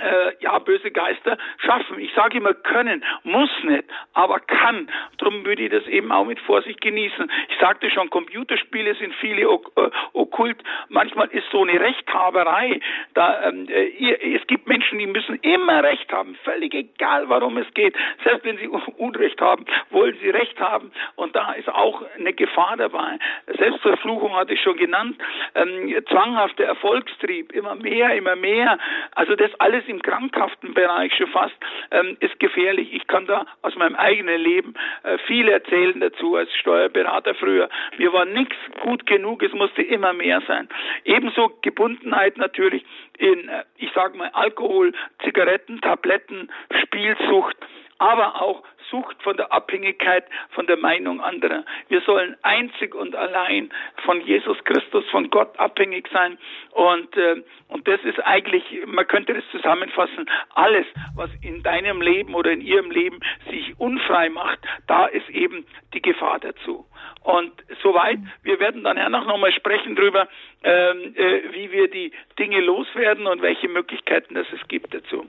äh, 0.00 0.32
ja, 0.40 0.58
böse 0.58 0.90
Geister 0.90 1.36
schaffen. 1.58 1.98
Ich 1.98 2.12
sage 2.14 2.38
immer 2.38 2.54
können, 2.54 3.04
muss 3.24 3.50
nicht, 3.64 3.84
aber 4.14 4.40
kann. 4.40 4.88
Darum 5.18 5.44
würde 5.44 5.64
ich 5.64 5.70
das 5.70 5.86
eben 5.86 6.12
auch 6.12 6.24
mit 6.24 6.38
Vorsicht 6.40 6.80
genießen. 6.80 7.30
Ich 7.48 7.58
sagte 7.58 7.90
schon, 7.90 8.10
Computerspiele 8.10 8.94
sind 8.94 9.14
viele 9.16 9.48
ok 9.50 9.72
äh, 9.76 9.90
okkult. 10.12 10.58
Manchmal 10.88 11.28
ist 11.28 11.50
so 11.50 11.62
eine 11.62 11.80
Rechthaberei. 11.80 12.80
Da, 13.14 13.48
ähm, 13.48 13.66
äh, 13.68 14.36
es 14.36 14.46
gibt 14.46 14.68
Menschen, 14.68 14.98
die 14.98 15.06
müssen 15.06 15.36
immer 15.36 15.82
Recht 15.82 16.12
haben, 16.12 16.36
völlig 16.44 16.74
egal, 16.74 17.28
warum 17.28 17.56
es 17.58 17.72
geht. 17.74 17.96
Selbst 18.24 18.44
wenn 18.44 18.58
sie 18.58 18.68
Unrecht 18.96 19.40
haben, 19.40 19.64
wollen 19.90 20.16
sie 20.20 20.30
Recht 20.30 20.58
haben. 20.60 20.92
Und 21.16 21.34
da 21.34 21.52
ist 21.52 21.68
auch 21.68 22.02
eine 22.16 22.32
Gefahr 22.32 22.76
dabei. 22.76 23.18
Selbstverfluchung 23.46 24.34
hatte 24.36 24.54
ich 24.54 24.62
schon 24.62 24.76
genannt. 24.76 25.16
Ähm, 25.54 25.94
zwanghafter 26.08 26.64
Erfolgstrieb, 26.64 27.52
immer 27.52 27.74
mehr, 27.74 28.14
immer 28.14 28.36
mehr. 28.36 28.78
Also 29.14 29.34
das 29.34 29.50
alles 29.58 29.87
im 29.88 30.02
krankhaften 30.02 30.74
Bereich 30.74 31.14
schon 31.14 31.28
fast, 31.28 31.54
ähm, 31.90 32.16
ist 32.20 32.38
gefährlich. 32.40 32.92
Ich 32.92 33.06
kann 33.06 33.26
da 33.26 33.46
aus 33.62 33.74
meinem 33.76 33.96
eigenen 33.96 34.40
Leben 34.40 34.74
äh, 35.02 35.18
viel 35.26 35.48
erzählen 35.48 35.98
dazu 36.00 36.36
als 36.36 36.54
Steuerberater 36.56 37.34
früher. 37.34 37.68
Mir 37.98 38.12
war 38.12 38.24
nichts 38.24 38.56
gut 38.82 39.06
genug, 39.06 39.42
es 39.42 39.52
musste 39.52 39.82
immer 39.82 40.12
mehr 40.12 40.42
sein. 40.46 40.68
Ebenso 41.04 41.50
Gebundenheit 41.62 42.36
natürlich 42.36 42.84
in, 43.18 43.48
äh, 43.48 43.64
ich 43.76 43.90
sage 43.92 44.16
mal, 44.16 44.30
Alkohol, 44.32 44.92
Zigaretten, 45.24 45.80
Tabletten, 45.80 46.50
Spielsucht, 46.82 47.56
aber 47.98 48.40
auch 48.40 48.62
Sucht 48.90 49.22
von 49.22 49.36
der 49.36 49.52
Abhängigkeit 49.52 50.24
von 50.50 50.66
der 50.66 50.76
Meinung 50.76 51.20
anderer. 51.20 51.64
Wir 51.88 52.00
sollen 52.02 52.36
einzig 52.42 52.94
und 52.94 53.14
allein 53.14 53.70
von 54.04 54.20
Jesus 54.20 54.56
Christus, 54.64 55.04
von 55.10 55.30
Gott 55.30 55.58
abhängig 55.58 56.08
sein. 56.12 56.38
Und, 56.70 57.16
äh, 57.16 57.42
und 57.68 57.86
das 57.86 58.00
ist 58.04 58.18
eigentlich, 58.24 58.64
man 58.86 59.06
könnte 59.06 59.34
das 59.34 59.44
zusammenfassen, 59.50 60.28
alles, 60.54 60.86
was 61.14 61.30
in 61.42 61.62
deinem 61.62 62.00
Leben 62.00 62.34
oder 62.34 62.52
in 62.52 62.60
ihrem 62.60 62.90
Leben 62.90 63.20
sich 63.50 63.78
unfrei 63.78 64.28
macht, 64.28 64.60
da 64.86 65.06
ist 65.06 65.28
eben 65.30 65.66
die 65.94 66.02
Gefahr 66.02 66.38
dazu. 66.38 66.86
Und 67.22 67.52
soweit, 67.82 68.18
wir 68.42 68.60
werden 68.60 68.84
dann 68.84 68.96
ja 68.96 69.08
noch 69.08 69.26
mal 69.38 69.52
sprechen 69.52 69.96
darüber, 69.96 70.28
ähm, 70.62 71.14
äh, 71.14 71.52
wie 71.52 71.70
wir 71.72 71.90
die 71.90 72.12
Dinge 72.38 72.60
loswerden 72.60 73.26
und 73.26 73.42
welche 73.42 73.68
Möglichkeiten 73.68 74.36
es 74.36 74.46
gibt 74.68 74.94
dazu. 74.94 75.26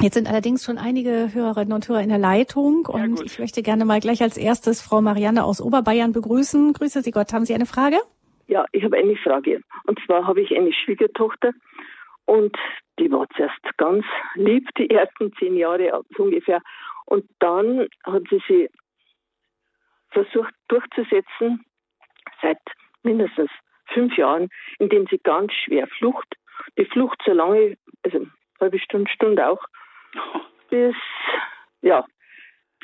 Jetzt 0.00 0.14
sind 0.14 0.28
allerdings 0.28 0.64
schon 0.64 0.78
einige 0.78 1.32
Hörerinnen 1.32 1.72
und 1.72 1.88
Hörer 1.88 2.02
in 2.02 2.08
der 2.08 2.18
Leitung 2.18 2.86
und 2.86 3.18
ja, 3.18 3.24
ich 3.24 3.38
möchte 3.38 3.62
gerne 3.62 3.84
mal 3.84 4.00
gleich 4.00 4.22
als 4.22 4.36
erstes 4.36 4.80
Frau 4.80 5.00
Marianne 5.00 5.44
aus 5.44 5.60
Oberbayern 5.60 6.12
begrüßen. 6.12 6.72
Grüße 6.72 7.02
Sie 7.02 7.10
Gott. 7.10 7.32
Haben 7.32 7.44
Sie 7.44 7.54
eine 7.54 7.66
Frage? 7.66 7.98
Ja, 8.48 8.64
ich 8.72 8.82
habe 8.84 8.96
eine 8.96 9.16
Frage. 9.16 9.60
Und 9.86 10.00
zwar 10.04 10.26
habe 10.26 10.40
ich 10.40 10.56
eine 10.56 10.72
Schwiegertochter 10.72 11.52
und 12.24 12.56
die 12.98 13.10
war 13.10 13.26
zuerst 13.36 13.60
ganz 13.76 14.04
lieb, 14.34 14.68
die 14.78 14.90
ersten 14.90 15.32
zehn 15.34 15.56
Jahre 15.56 16.02
so 16.16 16.24
ungefähr. 16.24 16.60
Und 17.06 17.24
dann 17.38 17.88
hat 18.04 18.22
sie 18.30 18.40
sich 18.48 18.70
versucht 20.10 20.54
durchzusetzen, 20.68 21.64
seit 22.40 22.58
mindestens 23.02 23.50
fünf 23.86 24.16
Jahren, 24.16 24.48
indem 24.78 25.06
sie 25.10 25.18
ganz 25.18 25.52
schwer 25.52 25.86
flucht. 25.86 26.28
Die 26.78 26.84
Flucht 26.84 27.20
so 27.24 27.32
lange, 27.32 27.76
also 28.02 28.26
halbe 28.62 28.78
Stunde, 28.78 29.10
Stunde 29.10 29.46
auch, 29.48 29.62
bis, 30.70 30.96
ja, 31.82 32.04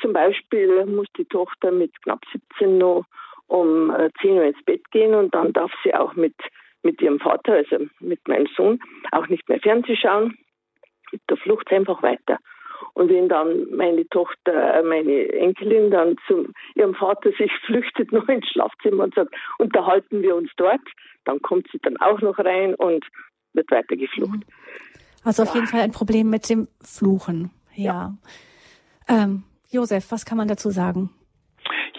zum 0.01 0.13
Beispiel 0.13 0.85
muss 0.85 1.07
die 1.17 1.25
Tochter 1.25 1.71
mit 1.71 1.91
knapp 2.03 2.21
17 2.31 2.77
noch 2.77 3.05
um 3.47 3.93
10 4.21 4.29
äh, 4.29 4.39
Uhr 4.39 4.43
ins 4.45 4.63
Bett 4.63 4.89
gehen 4.91 5.13
und 5.15 5.33
dann 5.33 5.53
darf 5.53 5.71
sie 5.83 5.93
auch 5.93 6.13
mit, 6.15 6.35
mit 6.83 7.01
ihrem 7.01 7.19
Vater, 7.19 7.53
also 7.53 7.87
mit 7.99 8.25
meinem 8.27 8.47
Sohn, 8.55 8.79
auch 9.11 9.27
nicht 9.27 9.49
mehr 9.49 9.59
Fernsehen 9.59 9.97
schauen. 9.97 10.37
Da 11.27 11.35
flucht 11.35 11.67
sie 11.69 11.75
einfach 11.75 12.03
weiter. 12.03 12.37
Und 12.93 13.09
wenn 13.09 13.27
dann 13.27 13.75
meine 13.75 14.07
Tochter, 14.09 14.75
äh, 14.75 14.83
meine 14.83 15.29
Enkelin 15.33 15.91
dann 15.91 16.15
zu 16.27 16.47
ihrem 16.75 16.95
Vater 16.95 17.31
sich 17.31 17.51
flüchtet 17.65 18.11
noch 18.11 18.27
ins 18.27 18.47
Schlafzimmer 18.47 19.05
und 19.05 19.15
sagt, 19.15 19.35
unterhalten 19.57 20.21
wir 20.21 20.35
uns 20.35 20.51
dort, 20.55 20.81
dann 21.25 21.41
kommt 21.41 21.67
sie 21.71 21.79
dann 21.79 21.97
auch 21.97 22.21
noch 22.21 22.37
rein 22.39 22.75
und 22.75 23.05
wird 23.53 23.69
weiter 23.71 23.95
geflucht. 23.95 24.43
Also 25.23 25.43
auf 25.43 25.53
jeden 25.53 25.67
Fall 25.67 25.81
ein 25.81 25.91
Problem 25.91 26.29
mit 26.29 26.49
dem 26.49 26.67
Fluchen. 26.81 27.51
Ja. 27.75 28.17
ja. 29.07 29.23
Ähm, 29.23 29.43
Josef, 29.69 30.11
was 30.11 30.25
kann 30.25 30.37
man 30.37 30.47
dazu 30.47 30.71
sagen? 30.71 31.09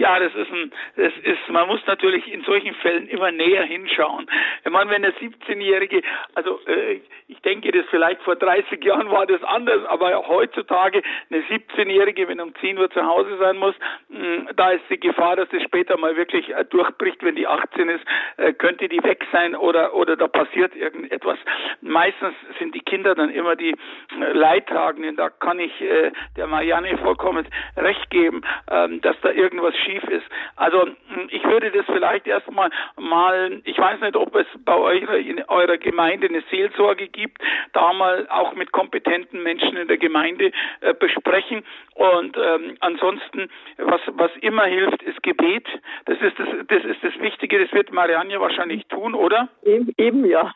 Ja, 0.00 0.18
das 0.18 0.34
ist 0.34 0.50
ein, 0.50 0.72
das 0.96 1.12
ist, 1.24 1.50
man 1.50 1.68
muss 1.68 1.84
natürlich 1.86 2.26
in 2.32 2.42
solchen 2.44 2.74
Fällen 2.76 3.06
immer 3.08 3.30
näher 3.32 3.64
hinschauen. 3.64 4.26
Ich 4.64 4.70
meine, 4.70 4.90
wenn 4.90 5.02
der 5.02 5.12
17-Jährige, 5.16 6.00
also 6.34 6.58
äh, 6.66 7.00
ich 7.28 7.38
denke, 7.42 7.70
das 7.70 7.84
vielleicht 7.90 8.22
vor 8.22 8.34
30 8.34 8.82
Jahren 8.82 9.10
war 9.10 9.26
das 9.26 9.42
anders, 9.44 9.84
aber 9.84 10.26
heutzutage 10.26 11.02
eine 11.30 11.42
17-Jährige, 11.42 12.28
wenn 12.28 12.40
um 12.40 12.54
10 12.62 12.78
Uhr 12.78 12.90
zu 12.90 13.04
Hause 13.04 13.36
sein 13.40 13.58
muss, 13.58 13.74
mh, 14.08 14.18
hm, 14.18 14.48
da 14.56 14.70
ist 14.70 14.84
die 14.88 14.98
Gefahr, 14.98 15.36
dass 15.36 15.50
das 15.50 15.62
später 15.64 15.98
mal 15.98 16.16
wirklich 16.16 16.48
äh, 16.48 16.64
durchbricht, 16.64 17.22
wenn 17.22 17.36
die 17.36 17.46
18 17.46 17.90
ist, 17.90 18.04
äh, 18.38 18.54
könnte 18.54 18.88
die 18.88 19.04
weg 19.04 19.26
sein 19.32 19.54
oder 19.54 19.92
oder 19.92 20.16
da 20.16 20.28
passiert 20.28 20.74
irgendetwas. 20.74 21.38
Meistens 21.82 22.32
sind 22.58 22.74
die 22.74 22.80
Kinder 22.80 23.14
dann 23.14 23.28
immer 23.28 23.54
die 23.54 23.72
äh, 23.72 24.32
Leidtragenden. 24.32 25.16
Da 25.16 25.28
kann 25.28 25.58
ich 25.58 25.78
äh, 25.82 26.10
der 26.38 26.46
Marianne 26.46 26.96
vollkommen 26.96 27.46
recht 27.76 28.08
geben, 28.08 28.40
ähm, 28.70 29.02
dass 29.02 29.16
da 29.20 29.30
irgendwas 29.30 29.76
schief 29.76 29.89
ist. 29.96 30.26
Also 30.56 30.82
hm, 30.82 31.28
ich 31.28 31.42
würde 31.44 31.70
das 31.70 31.86
vielleicht 31.86 32.26
erstmal 32.26 32.70
mal, 32.98 33.60
ich 33.64 33.78
weiß 33.78 34.00
nicht, 34.00 34.16
ob 34.16 34.34
es 34.34 34.46
bei 34.64 34.76
euch 34.76 35.02
in 35.26 35.42
eurer 35.44 35.78
Gemeinde 35.78 36.28
eine 36.28 36.42
Seelsorge 36.50 37.08
gibt, 37.08 37.40
da 37.72 37.92
mal 37.92 38.26
auch 38.28 38.54
mit 38.54 38.72
kompetenten 38.72 39.42
Menschen 39.42 39.76
in 39.76 39.88
der 39.88 39.98
Gemeinde 39.98 40.52
äh, 40.80 40.94
besprechen. 40.94 41.64
Und 41.94 42.36
ähm, 42.36 42.76
ansonsten, 42.80 43.50
was, 43.78 44.00
was 44.06 44.30
immer 44.40 44.64
hilft, 44.64 45.02
ist 45.02 45.22
Gebet. 45.22 45.66
Das 46.06 46.20
ist 46.20 46.38
das, 46.38 46.48
das 46.68 46.84
ist 46.84 47.02
das 47.02 47.18
Wichtige, 47.20 47.58
das 47.58 47.72
wird 47.72 47.92
Marianne 47.92 48.40
wahrscheinlich 48.40 48.86
tun, 48.86 49.14
oder? 49.14 49.48
Eben, 49.64 49.92
eben 49.98 50.24
ja. 50.24 50.52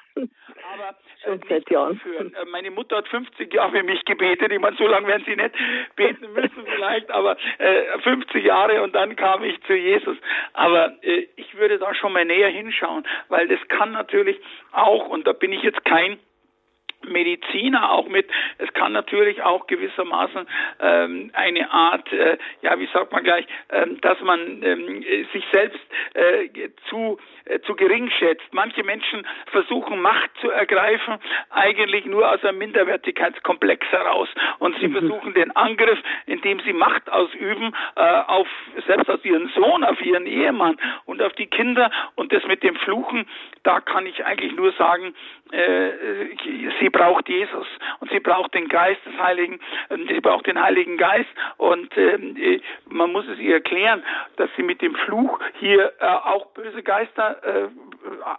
Aber 0.74 0.96
schon 1.22 1.40
seit 1.48 1.70
Jahren. 1.70 1.98
Führen. 1.98 2.34
Äh, 2.34 2.44
meine 2.46 2.70
Mutter 2.70 2.96
hat 2.96 3.08
50 3.08 3.52
Jahre 3.54 3.70
für 3.70 3.82
mich 3.84 4.04
gebetet. 4.04 4.50
Ich 4.50 4.58
meine, 4.58 4.76
so 4.76 4.86
lange 4.86 5.06
werden 5.06 5.24
sie 5.24 5.36
nicht 5.36 5.54
beten 5.94 6.32
müssen 6.32 6.66
vielleicht, 6.74 7.10
aber 7.10 7.36
äh, 7.58 7.98
50 8.00 8.44
Jahre 8.44 8.82
und 8.82 8.94
dann 8.94 9.14
kam 9.14 9.44
ich 9.44 9.60
zu 9.62 9.74
Jesus. 9.74 10.16
Aber 10.52 10.92
äh, 11.02 11.28
ich 11.36 11.54
würde 11.56 11.78
da 11.78 11.94
schon 11.94 12.12
mal 12.12 12.24
näher 12.24 12.48
hinschauen, 12.48 13.06
weil 13.28 13.46
das 13.48 13.60
kann 13.68 13.92
natürlich 13.92 14.40
auch, 14.72 15.08
und 15.08 15.26
da 15.26 15.32
bin 15.32 15.52
ich 15.52 15.62
jetzt 15.62 15.84
kein 15.84 16.18
Mediziner 17.08 17.90
auch 17.90 18.08
mit. 18.08 18.28
Es 18.58 18.72
kann 18.74 18.92
natürlich 18.92 19.42
auch 19.42 19.66
gewissermaßen 19.66 20.46
ähm, 20.80 21.30
eine 21.32 21.70
Art, 21.70 22.12
äh, 22.12 22.38
ja, 22.62 22.78
wie 22.78 22.88
sagt 22.92 23.12
man 23.12 23.24
gleich, 23.24 23.46
ähm, 23.70 24.00
dass 24.00 24.20
man 24.20 24.62
ähm, 24.62 25.04
sich 25.32 25.44
selbst 25.52 25.80
äh, 26.14 26.48
zu 26.88 27.18
äh, 27.46 27.60
zu 27.60 27.74
gering 27.74 28.10
schätzt. 28.10 28.46
Manche 28.52 28.82
Menschen 28.82 29.26
versuchen 29.52 30.00
Macht 30.00 30.30
zu 30.40 30.48
ergreifen, 30.48 31.18
eigentlich 31.50 32.06
nur 32.06 32.30
aus 32.30 32.42
einem 32.42 32.56
Minderwertigkeitskomplex 32.56 33.86
heraus. 33.88 34.28
Und 34.60 34.78
sie 34.80 34.88
mhm. 34.88 34.92
versuchen 34.92 35.34
den 35.34 35.54
Angriff, 35.54 35.98
indem 36.24 36.60
sie 36.60 36.72
Macht 36.72 37.10
ausüben, 37.12 37.74
äh, 37.96 38.00
auf 38.00 38.48
selbst 38.86 39.10
auf 39.10 39.22
ihren 39.26 39.48
Sohn, 39.48 39.84
auf 39.84 40.00
ihren 40.00 40.24
Ehemann 40.26 40.78
und 41.04 41.20
auf 41.20 41.34
die 41.34 41.46
Kinder. 41.46 41.90
Und 42.14 42.32
das 42.32 42.46
mit 42.46 42.62
dem 42.62 42.76
Fluchen, 42.76 43.26
da 43.62 43.80
kann 43.80 44.06
ich 44.06 44.24
eigentlich 44.24 44.54
nur 44.54 44.72
sagen, 44.72 45.14
äh, 45.52 45.90
sie 46.80 46.88
braucht 46.94 47.28
Jesus 47.28 47.66
und 48.00 48.10
sie 48.10 48.20
braucht 48.20 48.54
den 48.54 48.68
Geist 48.68 49.04
des 49.04 49.18
Heiligen, 49.18 49.60
äh, 49.90 49.96
sie 50.08 50.20
braucht 50.20 50.46
den 50.46 50.60
Heiligen 50.60 50.96
Geist 50.96 51.28
und 51.58 51.94
ähm, 51.98 52.36
äh, 52.36 52.60
man 52.86 53.12
muss 53.12 53.26
es 53.28 53.38
ihr 53.38 53.54
erklären, 53.54 54.02
dass 54.36 54.48
sie 54.56 54.62
mit 54.62 54.80
dem 54.80 54.94
Fluch 54.94 55.38
hier 55.58 55.92
äh, 55.98 56.06
auch 56.06 56.46
böse 56.54 56.82
Geister 56.82 57.42
äh, 57.42 57.68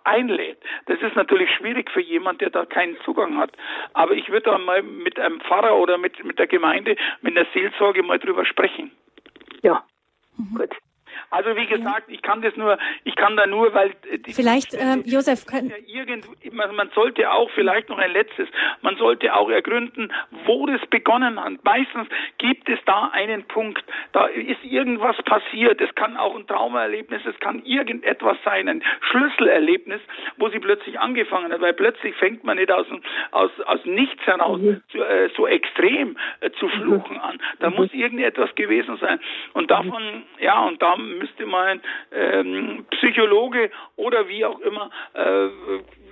einlädt. 0.05 0.57
Das 0.85 1.01
ist 1.01 1.15
natürlich 1.15 1.51
schwierig 1.51 1.91
für 1.91 2.01
jemand, 2.01 2.41
der 2.41 2.49
da 2.49 2.65
keinen 2.65 2.97
Zugang 3.01 3.37
hat. 3.37 3.51
Aber 3.93 4.13
ich 4.13 4.29
würde 4.29 4.51
da 4.51 4.57
mal 4.57 4.81
mit 4.81 5.19
einem 5.19 5.41
Pfarrer 5.41 5.75
oder 5.75 5.97
mit, 5.97 6.23
mit 6.23 6.39
der 6.39 6.47
Gemeinde, 6.47 6.95
mit 7.21 7.35
der 7.35 7.45
Seelsorge 7.53 8.03
mal 8.03 8.19
drüber 8.19 8.45
sprechen. 8.45 8.91
Ja, 9.63 9.83
mhm. 10.37 10.57
gut. 10.57 10.75
Also 11.29 11.55
wie 11.55 11.65
gesagt, 11.65 12.05
ich 12.07 12.21
kann 12.21 12.41
das 12.41 12.55
nur, 12.55 12.77
ich 13.03 13.15
kann 13.15 13.37
da 13.37 13.45
nur, 13.45 13.73
weil 13.73 13.91
die, 14.25 14.33
vielleicht 14.33 14.73
ähm, 14.73 15.03
Josef 15.05 15.45
können 15.45 15.69
ja 15.69 15.75
irgend, 15.87 16.27
man 16.53 16.89
sollte 16.93 17.31
auch 17.31 17.49
vielleicht 17.51 17.89
noch 17.89 17.97
ein 17.97 18.11
letztes, 18.11 18.47
man 18.81 18.95
sollte 18.97 19.33
auch 19.35 19.49
ergründen, 19.49 20.11
wo 20.45 20.65
das 20.65 20.81
begonnen 20.87 21.43
hat. 21.43 21.63
Meistens 21.63 22.07
gibt 22.37 22.69
es 22.69 22.79
da 22.85 23.09
einen 23.13 23.43
Punkt, 23.43 23.83
da 24.11 24.25
ist 24.25 24.63
irgendwas 24.63 25.15
passiert. 25.23 25.81
Es 25.81 25.93
kann 25.95 26.17
auch 26.17 26.35
ein 26.35 26.47
Traumaerlebnis, 26.47 27.21
es 27.25 27.39
kann 27.39 27.63
irgendetwas 27.63 28.37
sein, 28.43 28.67
ein 28.67 28.83
Schlüsselerlebnis, 29.01 30.01
wo 30.37 30.49
sie 30.49 30.59
plötzlich 30.59 30.99
angefangen 30.99 31.51
hat, 31.51 31.61
weil 31.61 31.73
plötzlich 31.73 32.15
fängt 32.15 32.43
man 32.43 32.57
nicht 32.57 32.71
aus 32.71 32.85
aus 33.31 33.51
aus 33.65 33.79
nichts 33.85 34.25
heraus 34.25 34.59
mhm. 34.59 34.81
so, 34.91 35.03
äh, 35.03 35.29
so 35.35 35.47
extrem 35.47 36.17
äh, 36.41 36.51
zu 36.51 36.67
fluchen 36.69 37.19
an. 37.19 37.39
Da 37.59 37.69
mhm. 37.69 37.75
muss 37.77 37.93
irgendetwas 37.93 38.53
gewesen 38.55 38.97
sein 38.97 39.19
und 39.53 39.71
davon 39.71 40.23
ja 40.39 40.59
und 40.65 40.81
da 40.81 40.95
müsste 41.05 41.45
man 41.45 41.81
ähm, 42.11 42.85
Psychologe 42.91 43.71
oder 43.95 44.27
wie 44.27 44.45
auch 44.45 44.59
immer 44.59 44.89
äh, 45.13 45.49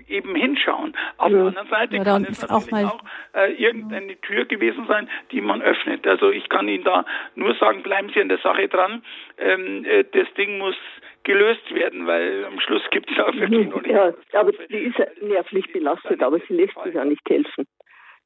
eben 0.07 0.35
hinschauen. 0.35 0.95
Auf 1.17 1.31
ja. 1.31 1.37
der 1.37 1.47
anderen 1.47 1.67
Seite 1.69 1.97
ja, 1.97 2.03
kann 2.03 2.25
es 2.25 2.41
natürlich 2.41 2.85
auch, 2.85 2.99
auch 2.99 3.03
äh, 3.35 3.53
irgendeine 3.53 4.19
Tür 4.21 4.45
gewesen 4.45 4.85
sein, 4.87 5.09
die 5.31 5.41
man 5.41 5.61
öffnet. 5.61 6.05
Also 6.07 6.29
ich 6.31 6.49
kann 6.49 6.67
Ihnen 6.67 6.83
da 6.83 7.05
nur 7.35 7.55
sagen, 7.55 7.83
bleiben 7.83 8.09
Sie 8.13 8.21
an 8.21 8.29
der 8.29 8.39
Sache 8.39 8.67
dran. 8.67 9.03
Ähm, 9.37 9.85
äh, 9.85 10.03
das 10.11 10.31
Ding 10.35 10.57
muss 10.57 10.75
gelöst 11.23 11.73
werden, 11.73 12.05
weil 12.05 12.45
am 12.45 12.59
Schluss 12.59 12.83
gibt 12.91 13.09
es 13.09 13.19
auch 13.19 13.33
wirklich 13.33 13.69
noch 13.69 13.81
nicht. 13.81 13.91
Ja, 13.91 14.13
aber 14.33 14.51
die 14.51 14.77
ist 14.77 14.97
ja 14.97 15.05
nervlich 15.21 15.71
belastet, 15.71 16.21
aber 16.21 16.39
sie 16.47 16.53
lässt 16.53 16.77
sich 16.83 16.93
ja 16.93 17.05
nicht 17.05 17.27
helfen. 17.29 17.65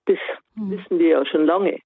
Das 0.05 0.17
mhm. 0.55 0.71
wissen 0.71 0.99
wir 0.99 1.07
ja 1.07 1.25
schon 1.25 1.45
lange. 1.45 1.79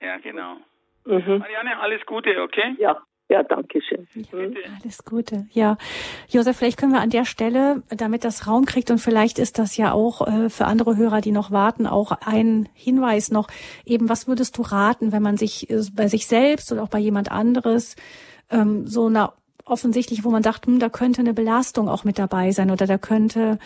Ja, 0.00 0.18
genau. 0.18 0.58
Mhm. 1.04 1.38
Marianne, 1.38 1.78
alles 1.80 2.04
Gute, 2.06 2.40
okay? 2.42 2.76
Ja, 2.78 2.98
ja, 3.28 3.42
danke 3.42 3.80
schön. 3.82 4.06
Mhm. 4.14 4.56
Alles 4.82 5.04
Gute. 5.04 5.46
Ja, 5.52 5.76
Josef, 6.28 6.56
vielleicht 6.56 6.78
können 6.78 6.92
wir 6.92 7.00
an 7.00 7.10
der 7.10 7.24
Stelle, 7.24 7.82
damit 7.90 8.24
das 8.24 8.46
Raum 8.46 8.64
kriegt 8.64 8.90
und 8.90 8.98
vielleicht 8.98 9.38
ist 9.38 9.58
das 9.58 9.76
ja 9.76 9.92
auch 9.92 10.26
äh, 10.26 10.48
für 10.48 10.64
andere 10.64 10.96
Hörer, 10.96 11.20
die 11.20 11.32
noch 11.32 11.50
warten, 11.50 11.86
auch 11.86 12.12
ein 12.12 12.68
Hinweis 12.72 13.30
noch. 13.30 13.48
Eben, 13.84 14.08
was 14.08 14.28
würdest 14.28 14.56
du 14.56 14.62
raten, 14.62 15.12
wenn 15.12 15.22
man 15.22 15.36
sich 15.36 15.68
äh, 15.70 15.82
bei 15.92 16.08
sich 16.08 16.26
selbst 16.26 16.72
oder 16.72 16.82
auch 16.82 16.88
bei 16.88 16.98
jemand 16.98 17.30
anderes 17.30 17.96
ähm, 18.50 18.86
so 18.86 19.06
einer 19.06 19.34
offensichtlich, 19.66 20.24
wo 20.24 20.30
man 20.30 20.42
dachte, 20.42 20.68
hm, 20.68 20.78
da 20.78 20.88
könnte 20.88 21.20
eine 21.20 21.34
Belastung 21.34 21.88
auch 21.88 22.04
mit 22.04 22.18
dabei 22.18 22.52
sein 22.52 22.70
oder 22.70 22.86
da 22.86 22.98
könnte 22.98 23.58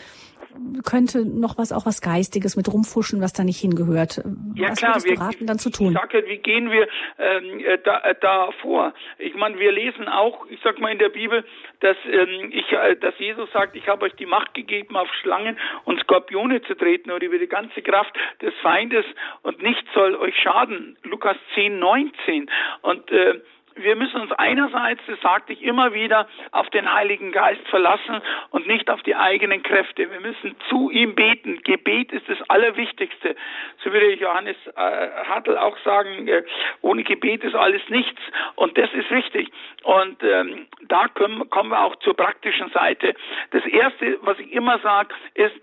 könnte 0.85 1.25
noch 1.25 1.59
was, 1.59 1.73
auch 1.73 1.87
was 1.87 2.01
Geistiges 2.01 2.57
mit 2.57 2.73
rumfuschen, 2.73 3.21
was 3.21 3.33
da 3.33 3.45
nicht 3.45 3.61
hingehört. 3.61 4.23
Ja 4.55 4.71
was 4.71 4.79
klar, 4.79 5.05
wir, 5.05 5.19
raten, 5.19 5.47
dann 5.47 5.59
zu 5.59 5.71
tun? 5.71 5.89
Ich 5.89 5.99
sage, 5.99 6.25
wie 6.27 6.39
gehen 6.39 6.71
wir 6.71 6.89
ähm, 7.19 7.61
äh, 7.61 7.79
da, 7.79 8.01
äh, 8.01 8.15
da 8.21 8.51
vor? 8.61 8.93
Ich 9.19 9.35
meine, 9.35 9.59
wir 9.59 9.73
lesen 9.73 10.09
auch, 10.09 10.47
ich 10.51 10.61
sag 10.63 10.79
mal 10.81 10.93
in 10.93 10.99
der 10.99 11.09
Bibel, 11.09 11.45
dass 11.81 11.97
ähm, 12.11 12.51
ich, 12.53 12.71
äh, 12.73 12.97
dass 12.97 13.19
Jesus 13.19 13.51
sagt, 13.53 13.77
ich 13.77 13.89
habe 13.89 14.05
euch 14.05 14.15
die 14.15 14.27
Macht 14.27 14.55
gegeben, 14.55 14.97
auf 14.97 15.09
Schlangen 15.21 15.59
und 15.85 16.01
Skorpione 16.01 16.63
zu 16.63 16.75
treten 16.75 17.11
oder 17.11 17.27
über 17.27 17.39
die 17.39 17.49
ganze 17.49 17.83
Kraft 17.83 18.15
des 18.41 18.55
Feindes 18.63 19.05
und 19.43 19.63
nichts 19.63 19.89
soll 19.95 20.15
euch 20.17 20.37
schaden. 20.37 20.97
Lukas 21.03 21.37
10, 21.55 21.79
19. 21.79 22.51
Und 22.83 23.11
äh, 23.11 23.41
wir 23.77 23.97
müssen 23.97 24.21
uns 24.21 24.33
einerseits, 24.33 25.01
das 25.07 25.21
sagte 25.21 25.53
ich 25.53 25.63
immer 25.63 25.93
wieder, 25.93 26.29
auf 26.51 26.69
den 26.71 26.93
Heiligen 26.93 27.33
Geist 27.33 27.67
verlassen 27.69 28.21
und 28.51 28.67
nicht 28.67 28.91
auf 28.91 29.03
die 29.03 29.15
eigenen 29.15 29.63
Kräfte. 29.63 30.11
Wir 30.11 30.21
müssen 30.21 30.57
zu 30.69 30.91
ihm 30.91 31.15
beten. 31.15 31.61
Gebet 31.63 32.13
ist 32.13 32.29
das 32.29 32.39
Allerwichtigste. 32.49 33.37
So 33.83 33.93
würde 33.93 34.15
Johannes 34.15 34.57
äh, 34.77 34.81
Hartl 35.29 35.57
auch 35.57 35.77
sagen, 35.85 36.29
äh, 36.29 36.43
ohne 36.81 37.03
Gebet 37.03 37.45
ist 37.45 37.55
alles 37.55 37.83
nichts. 37.89 38.21
Und 38.57 38.77
das 38.79 38.93
ist 38.93 39.11
wichtig. 39.11 39.51
Und 39.83 40.23
ähm, 40.23 40.67
da 40.89 41.09
können, 41.09 41.49
kommen 41.51 41.71
wir 41.71 41.83
auch 41.83 41.97
zur 41.97 42.15
praktischen 42.15 42.71
Seite. 42.71 43.15
Das 43.51 43.65
Erste, 43.67 44.19
was 44.23 44.39
ich 44.39 44.53
immer 44.53 44.79
sage, 44.81 45.15
ist, 45.35 45.55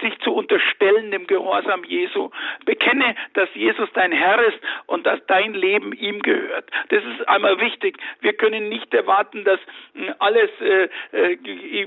sich 0.00 0.18
zu 0.20 0.32
unterstellen 0.32 1.10
dem 1.10 1.26
Gehorsam 1.26 1.84
Jesu. 1.84 2.30
Bekenne, 2.64 3.14
dass 3.34 3.48
Jesus 3.54 3.88
dein 3.92 4.12
Herr 4.12 4.42
ist 4.46 4.58
und 4.86 5.06
dass 5.06 5.20
dein 5.26 5.54
Leben 5.54 5.92
ihm 5.92 6.22
gehört. 6.22 6.70
Das 6.88 7.02
ist 7.04 7.28
einmal 7.28 7.60
wichtig. 7.60 7.98
Wir 8.20 8.32
können 8.32 8.68
nicht 8.68 8.92
erwarten, 8.94 9.44
dass 9.44 9.60
hm, 9.94 10.14
alles 10.18 10.50
äh, 10.60 10.88
äh, 11.12 11.38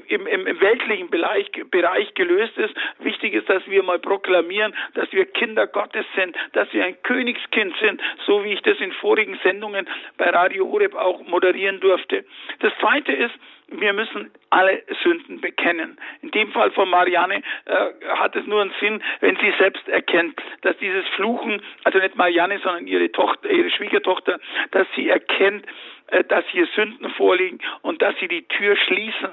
im, 0.08 0.28
im, 0.28 0.62
weltlichen 0.62 1.10
Bereich, 1.10 1.50
Bereich 1.72 2.14
gelöst 2.14 2.58
ist. 2.58 2.76
Wichtig 3.00 3.34
ist, 3.34 3.50
dass 3.50 3.66
wir 3.68 3.82
mal 3.84 4.00
proklamieren, 4.00 4.76
dass 4.94 5.12
wir 5.12 5.26
Kinder 5.26 5.66
Gottes 5.66 6.06
sind, 6.16 6.36
dass 6.54 6.72
wir 6.74 6.86
ein 6.86 7.02
Königskind 7.04 7.76
sind, 7.80 8.02
so 8.26 8.44
wie 8.44 8.54
ich 8.54 8.62
das 8.62 8.80
in 8.80 8.92
vorigen 8.92 9.40
Sendungen 9.44 9.88
bei 10.18 10.30
Radio 10.30 10.68
Horeb 10.68 10.96
auch 10.96 11.26
moderieren 11.28 11.80
durfte. 11.80 12.26
Das 12.60 12.74
zweite 12.80 13.12
ist, 13.12 13.34
wir 13.70 13.94
müssen 13.94 14.32
alle 14.50 14.82
Sünden 15.04 15.42
bekennen. 15.42 15.98
In 16.22 16.32
dem 16.32 16.52
Fall 16.52 16.72
von 16.72 16.90
Marianne 16.90 17.42
äh, 17.66 17.88
hat 18.16 18.36
es 18.36 18.46
nur 18.48 18.62
einen 18.62 18.74
Sinn, 18.80 19.04
wenn 19.20 19.36
sie 19.38 19.54
selbst 19.60 19.88
erkennt, 19.90 20.42
dass 20.62 20.78
dieses 20.78 21.06
Fluchen, 21.16 21.62
also 21.84 22.00
nicht 22.00 22.16
Marianne, 22.16 22.60
sondern 22.60 22.88
ihre 22.88 23.12
Tochter, 23.12 23.50
ihre 23.50 23.70
Schwiegertochter, 23.70 24.40
dass 24.72 24.88
sie 24.96 25.10
erkennt, 25.10 25.66
äh, 26.08 26.24
dass 26.24 26.46
hier 26.50 26.66
Sünden 26.76 27.10
vorliegen 27.12 27.60
und 27.82 28.02
dass 28.02 28.16
sie 28.20 28.30
die 28.30 28.48
Tür 28.48 28.78
schließen. 28.78 29.30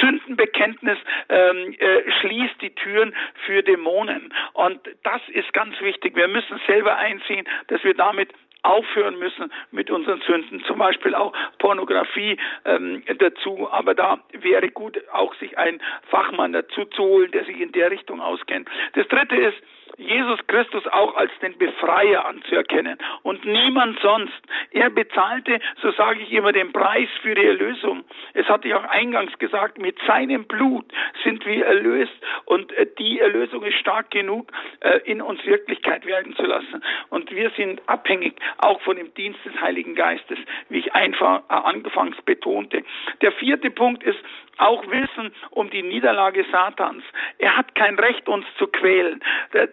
Sündenbekenntnis 0.00 0.98
ähm, 1.28 1.74
äh, 1.78 2.10
schließt 2.20 2.62
die 2.62 2.74
Türen 2.74 3.14
für 3.46 3.62
Dämonen. 3.62 4.32
Und 4.52 4.80
das 5.02 5.20
ist 5.28 5.52
ganz 5.52 5.80
wichtig. 5.80 6.14
Wir 6.14 6.28
müssen 6.28 6.60
selber 6.66 6.96
einsehen, 6.96 7.46
dass 7.66 7.82
wir 7.82 7.94
damit 7.94 8.30
aufhören 8.62 9.18
müssen 9.18 9.52
mit 9.70 9.90
unseren 9.90 10.20
Sünden, 10.22 10.62
zum 10.64 10.78
Beispiel 10.78 11.14
auch 11.14 11.32
Pornografie 11.58 12.38
ähm, 12.64 13.02
dazu. 13.18 13.68
Aber 13.70 13.94
da 13.94 14.18
wäre 14.32 14.68
gut, 14.70 15.00
auch 15.12 15.34
sich 15.36 15.58
einen 15.58 15.80
Fachmann 16.08 16.52
dazu 16.52 16.84
zu 16.86 17.02
holen, 17.02 17.30
der 17.32 17.44
sich 17.44 17.60
in 17.60 17.72
der 17.72 17.90
Richtung 17.90 18.20
auskennt. 18.20 18.68
Das 18.94 19.06
Dritte 19.08 19.36
ist, 19.36 19.56
Jesus 19.98 20.40
Christus 20.46 20.86
auch 20.88 21.16
als 21.16 21.30
den 21.40 21.56
Befreier 21.58 22.26
anzuerkennen 22.26 22.98
und 23.22 23.44
niemand 23.44 23.98
sonst. 24.00 24.32
Er 24.70 24.90
bezahlte, 24.90 25.60
so 25.80 25.90
sage 25.92 26.20
ich 26.22 26.32
immer, 26.32 26.52
den 26.52 26.72
Preis 26.72 27.08
für 27.20 27.34
die 27.34 27.44
Erlösung. 27.44 28.04
Es 28.34 28.46
hatte 28.48 28.68
ich 28.68 28.74
auch 28.74 28.84
eingangs 28.84 29.36
gesagt, 29.38 29.78
mit 29.78 29.98
seinem 30.06 30.44
Blut 30.44 30.86
sind 31.24 31.44
wir 31.46 31.66
erlöst 31.66 32.12
und 32.44 32.72
äh, 32.72 32.86
die 32.98 33.20
Erlösung 33.20 33.62
ist 33.64 33.78
stark 33.78 34.10
genug, 34.10 34.50
äh, 34.80 34.98
in 35.04 35.20
uns 35.22 35.44
Wirklichkeit 35.44 36.06
werden 36.06 36.34
zu 36.36 36.44
lassen. 36.44 36.82
Und 37.10 37.30
wir 37.30 37.50
sind 37.50 37.80
abhängig 37.86 38.34
auch 38.58 38.80
von 38.82 38.96
dem 38.96 39.12
Dienst 39.14 39.40
des 39.44 39.60
Heiligen 39.60 39.94
Geistes, 39.94 40.38
wie 40.68 40.78
ich 40.78 40.94
einfach 40.94 41.42
äh, 41.48 41.54
anfangs 41.54 42.20
betonte. 42.22 42.82
Der 43.20 43.32
vierte 43.32 43.70
Punkt 43.70 44.02
ist, 44.02 44.18
auch 44.58 44.86
wissen 44.88 45.34
um 45.50 45.70
die 45.70 45.82
Niederlage 45.82 46.44
Satans. 46.50 47.04
Er 47.38 47.56
hat 47.56 47.74
kein 47.74 47.98
Recht, 47.98 48.28
uns 48.28 48.46
zu 48.58 48.66
quälen. 48.66 49.22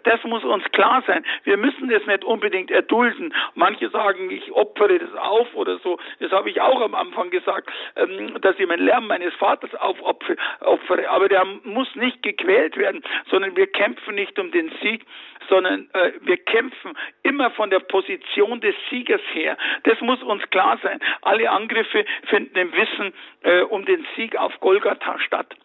Das 0.04 0.24
muss 0.24 0.44
uns 0.44 0.64
klar 0.72 1.04
sein. 1.06 1.26
Wir 1.44 1.58
müssen 1.58 1.90
das 1.90 2.06
nicht 2.06 2.24
unbedingt 2.24 2.72
erdulden. 2.72 3.34
Manche 3.56 3.90
sagen, 3.90 4.30
ich 4.32 4.52
opfere 4.52 5.00
das 5.00 5.14
auf 5.16 5.54
oder 5.56 5.78
so. 5.80 6.00
Das 6.20 6.32
habe 6.32 6.50
ich 6.50 6.62
auch 6.62 6.82
am 6.82 6.96
Anfang 6.96 7.30
gesagt, 7.30 7.70
ähm, 7.96 8.40
dass 8.42 8.58
ich 8.60 8.68
mein 8.68 8.80
Lärm 8.80 9.08
meines 9.08 9.34
Vaters 9.36 9.74
aufopfere. 9.76 10.38
Aber 11.10 11.30
der 11.30 11.46
muss 11.64 11.94
nicht 11.96 12.24
gequält 12.24 12.78
werden, 12.78 13.04
sondern 13.30 13.56
wir 13.56 13.68
kämpfen 13.68 14.16
nicht 14.16 14.38
um 14.40 14.52
den 14.52 14.72
Sieg, 14.82 15.06
sondern 15.50 15.90
äh, 15.94 16.12
wir 16.22 16.38
kämpfen 16.38 16.98
immer 17.24 17.52
von 17.52 17.70
der 17.70 17.80
Position 17.80 18.62
des 18.62 18.76
Siegers 18.90 19.22
her. 19.34 19.58
Das 19.84 20.00
muss 20.02 20.22
uns 20.24 20.48
klar 20.50 20.80
sein. 20.82 21.00
Alle 21.22 21.50
Angriffe 21.50 22.06
finden 22.28 22.58
im 22.58 22.72
Wissen 22.74 23.14
äh, 23.42 23.62
um 23.62 23.86
den 23.86 24.06
Sieg 24.16 24.36
auf 24.36 24.58
Golgatha 24.60 25.20
statt. 25.20 25.56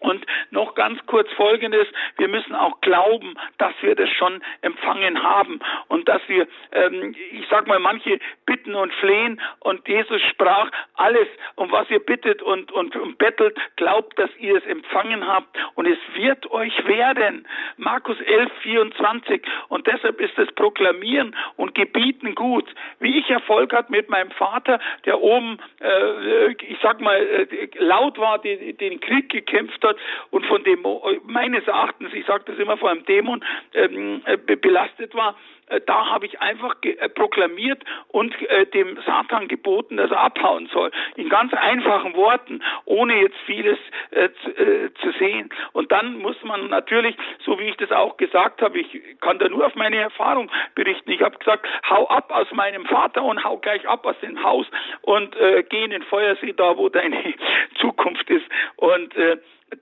Und 0.00 0.24
noch 0.50 0.74
ganz 0.74 0.98
kurz 1.06 1.30
Folgendes, 1.32 1.86
wir 2.16 2.28
müssen 2.28 2.54
auch 2.54 2.80
glauben, 2.80 3.34
dass 3.58 3.74
wir 3.82 3.94
das 3.94 4.08
schon 4.08 4.42
empfangen 4.62 5.22
haben 5.22 5.60
und 5.88 6.08
dass 6.08 6.22
wir, 6.26 6.48
ähm, 6.72 7.14
ich 7.32 7.46
sag 7.50 7.66
mal, 7.66 7.78
manche 7.78 8.18
bitten 8.46 8.74
und 8.74 8.92
flehen 8.94 9.40
und 9.60 9.86
Jesus 9.86 10.22
sprach, 10.30 10.70
alles, 10.94 11.28
um 11.56 11.70
was 11.70 11.88
ihr 11.90 12.00
bittet 12.00 12.40
und, 12.40 12.72
und, 12.72 12.96
und 12.96 13.18
bettelt, 13.18 13.58
glaubt, 13.76 14.18
dass 14.18 14.30
ihr 14.38 14.56
es 14.56 14.64
empfangen 14.64 15.26
habt 15.26 15.54
und 15.74 15.86
es 15.86 15.98
wird 16.14 16.50
euch 16.50 16.86
werden. 16.86 17.46
Markus 17.76 18.18
11, 18.20 18.50
24 18.62 19.42
und 19.68 19.86
deshalb 19.86 20.18
ist 20.18 20.36
das 20.38 20.50
Proklamieren 20.52 21.36
und 21.56 21.74
Gebieten 21.74 22.34
gut. 22.34 22.66
Wie 23.00 23.18
ich 23.18 23.28
Erfolg 23.28 23.72
hatte 23.74 23.92
mit 23.92 24.08
meinem 24.08 24.30
Vater, 24.30 24.80
der 25.04 25.20
oben, 25.20 25.58
äh, 25.80 26.52
ich 26.52 26.78
sag 26.82 27.00
mal, 27.02 27.16
äh, 27.16 27.68
laut 27.78 28.18
war, 28.18 28.38
den, 28.38 28.78
den 28.78 29.00
Krieg 29.00 29.28
gekämpft 29.28 29.82
hat, 29.84 29.89
hat 29.90 29.96
und 30.30 30.46
von 30.46 30.64
dem 30.64 30.84
meines 31.24 31.66
Erachtens, 31.66 32.12
ich 32.12 32.26
sage 32.26 32.44
das 32.46 32.58
immer 32.58 32.76
vor 32.76 32.90
einem 32.90 33.04
Dämon, 33.04 33.44
ähm, 33.74 34.22
äh, 34.24 34.36
belastet 34.56 35.14
war, 35.14 35.36
äh, 35.70 35.80
da 35.86 36.10
habe 36.10 36.26
ich 36.26 36.40
einfach 36.40 36.76
äh, 36.82 37.08
proklamiert 37.08 37.82
und 38.08 38.34
äh, 38.42 38.66
dem 38.66 38.98
Satan 39.06 39.48
geboten, 39.48 39.96
dass 39.96 40.10
er 40.10 40.20
abhauen 40.20 40.68
soll. 40.72 40.90
In 41.16 41.28
ganz 41.28 41.54
einfachen 41.54 42.14
Worten, 42.14 42.62
ohne 42.84 43.20
jetzt 43.20 43.38
vieles 43.46 43.78
äh, 44.10 44.28
zu, 44.42 44.50
äh, 44.50 44.92
zu, 44.94 45.12
sehen. 45.18 45.50
Und 45.72 45.92
dann 45.92 46.18
muss 46.18 46.36
man 46.44 46.68
natürlich, 46.68 47.16
so 47.44 47.58
wie 47.58 47.68
ich 47.68 47.76
das 47.76 47.90
auch 47.92 48.16
gesagt 48.16 48.62
habe, 48.62 48.78
ich 48.78 48.88
kann 49.20 49.38
da 49.38 49.48
nur 49.48 49.66
auf 49.66 49.74
meine 49.74 49.96
Erfahrung 49.96 50.50
berichten. 50.74 51.10
Ich 51.10 51.22
habe 51.22 51.38
gesagt, 51.38 51.66
hau 51.88 52.08
ab 52.08 52.32
aus 52.32 52.50
meinem 52.52 52.84
Vater 52.86 53.22
und 53.22 53.42
hau 53.44 53.58
gleich 53.58 53.86
ab 53.88 54.04
aus 54.06 54.18
dem 54.20 54.42
Haus 54.42 54.66
und 55.02 55.36
äh, 55.36 55.64
geh 55.68 55.84
in 55.84 55.90
den 55.90 56.02
Feuersee, 56.02 56.52
da 56.52 56.76
wo 56.76 56.88
deine 56.88 57.34
Zukunft 57.80 58.28
ist. 58.30 58.46
Und 58.76 59.14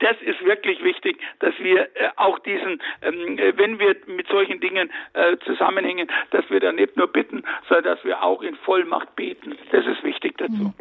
das 0.01 0.17
ist 0.23 0.45
wirklich 0.45 0.83
wichtig, 0.83 1.19
dass 1.41 1.59
wir 1.59 1.83
äh, 1.97 2.11
auch 2.17 2.39
diesen, 2.41 2.81
ähm, 3.03 3.39
äh, 3.39 3.57
wenn 3.57 3.79
wir 3.79 3.97
mit 4.07 4.29
solchen 4.29 4.61
Dingen 4.61 4.91
äh, 5.15 5.37
zusammenhängen, 5.45 6.09
dass 6.31 6.49
wir 6.51 6.61
da 6.61 6.73
nicht 6.73 6.97
nur 6.97 7.09
bitten, 7.09 7.45
sondern 7.69 7.85
dass 7.95 8.05
wir 8.05 8.23
auch 8.23 8.43
in 8.43 8.57
Vollmacht 8.57 9.17
beten. 9.17 9.57
Das 9.73 9.87
ist 9.87 10.03
wichtig 10.05 10.37
dazu. 10.39 10.53
Mhm. 10.53 10.75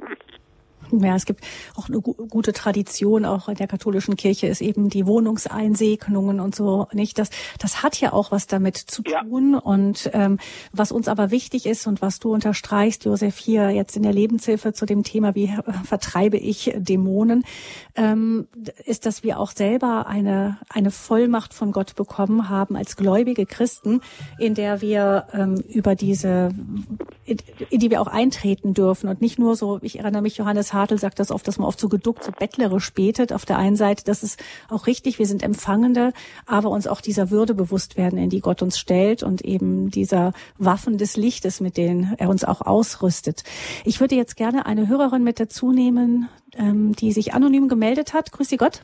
Ja, 0.91 1.15
es 1.15 1.25
gibt 1.25 1.43
auch 1.75 1.89
eine 1.89 1.99
gute 2.01 2.53
Tradition, 2.53 3.25
auch 3.25 3.49
in 3.49 3.55
der 3.55 3.67
katholischen 3.67 4.15
Kirche 4.15 4.47
ist 4.47 4.61
eben 4.61 4.89
die 4.89 5.05
Wohnungseinsegnungen 5.05 6.39
und 6.39 6.55
so, 6.55 6.87
nicht? 6.93 7.19
Das, 7.19 7.29
das 7.59 7.83
hat 7.83 7.99
ja 7.99 8.13
auch 8.13 8.31
was 8.31 8.47
damit 8.47 8.77
zu 8.77 9.03
tun. 9.03 9.53
Ja. 9.53 9.59
Und 9.59 10.09
ähm, 10.13 10.39
was 10.71 10.91
uns 10.91 11.07
aber 11.07 11.31
wichtig 11.31 11.65
ist 11.65 11.87
und 11.87 12.01
was 12.01 12.19
du 12.19 12.33
unterstreichst, 12.33 13.05
Josef, 13.05 13.37
hier 13.37 13.69
jetzt 13.71 13.95
in 13.97 14.03
der 14.03 14.13
Lebenshilfe 14.13 14.73
zu 14.73 14.85
dem 14.85 15.03
Thema, 15.03 15.35
wie 15.35 15.53
vertreibe 15.83 16.37
ich 16.37 16.73
Dämonen, 16.77 17.43
ähm, 17.95 18.47
ist, 18.85 19.05
dass 19.05 19.23
wir 19.23 19.39
auch 19.39 19.51
selber 19.51 20.07
eine, 20.07 20.57
eine 20.69 20.91
Vollmacht 20.91 21.53
von 21.53 21.71
Gott 21.71 21.95
bekommen 21.95 22.49
haben 22.49 22.75
als 22.75 22.95
gläubige 22.95 23.45
Christen, 23.45 24.01
in 24.37 24.53
der 24.53 24.81
wir 24.81 25.27
ähm, 25.33 25.55
über 25.67 25.95
diese, 25.95 26.49
in, 27.25 27.37
in 27.69 27.79
die 27.79 27.89
wir 27.89 28.01
auch 28.01 28.07
eintreten 28.07 28.73
dürfen 28.73 29.09
und 29.09 29.21
nicht 29.21 29.39
nur 29.39 29.55
so, 29.55 29.79
ich 29.81 29.99
erinnere 29.99 30.21
mich, 30.21 30.37
Johannes 30.37 30.73
Hartl 30.77 30.97
sagt 30.97 31.19
das 31.19 31.31
oft, 31.31 31.47
dass 31.47 31.57
man 31.57 31.67
oft 31.67 31.79
so 31.79 31.89
geduckt, 31.89 32.23
so 32.23 32.31
bettlerisch 32.31 32.93
betet. 32.93 33.33
Auf 33.33 33.45
der 33.45 33.57
einen 33.57 33.75
Seite, 33.75 34.03
das 34.05 34.23
ist 34.23 34.43
auch 34.69 34.87
richtig, 34.87 35.19
wir 35.19 35.25
sind 35.25 35.43
Empfangende, 35.43 36.13
aber 36.45 36.69
uns 36.69 36.87
auch 36.87 37.01
dieser 37.01 37.31
Würde 37.31 37.53
bewusst 37.53 37.97
werden, 37.97 38.17
in 38.17 38.29
die 38.29 38.41
Gott 38.41 38.61
uns 38.61 38.77
stellt 38.79 39.23
und 39.23 39.41
eben 39.41 39.89
dieser 39.89 40.33
Waffen 40.57 40.97
des 40.97 41.17
Lichtes, 41.17 41.59
mit 41.59 41.77
denen 41.77 42.15
er 42.17 42.29
uns 42.29 42.43
auch 42.43 42.61
ausrüstet. 42.61 43.43
Ich 43.85 43.99
würde 43.99 44.15
jetzt 44.15 44.35
gerne 44.35 44.65
eine 44.65 44.87
Hörerin 44.87 45.23
mit 45.23 45.39
dazu 45.39 45.71
nehmen, 45.71 46.29
ähm, 46.57 46.93
die 46.93 47.11
sich 47.11 47.33
anonym 47.33 47.67
gemeldet 47.67 48.13
hat. 48.13 48.31
Grüß 48.31 48.49
Sie 48.49 48.57
Gott. 48.57 48.83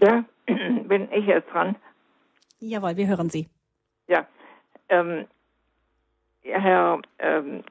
Ja, 0.00 0.24
bin 0.46 1.08
ich 1.12 1.26
jetzt 1.26 1.50
dran. 1.52 1.76
Jawohl, 2.60 2.96
wir 2.96 3.06
hören 3.06 3.30
Sie. 3.30 3.48
Ja, 4.08 4.26
ähm, 4.88 5.26
Herr 6.42 7.00
ähm, 7.18 7.62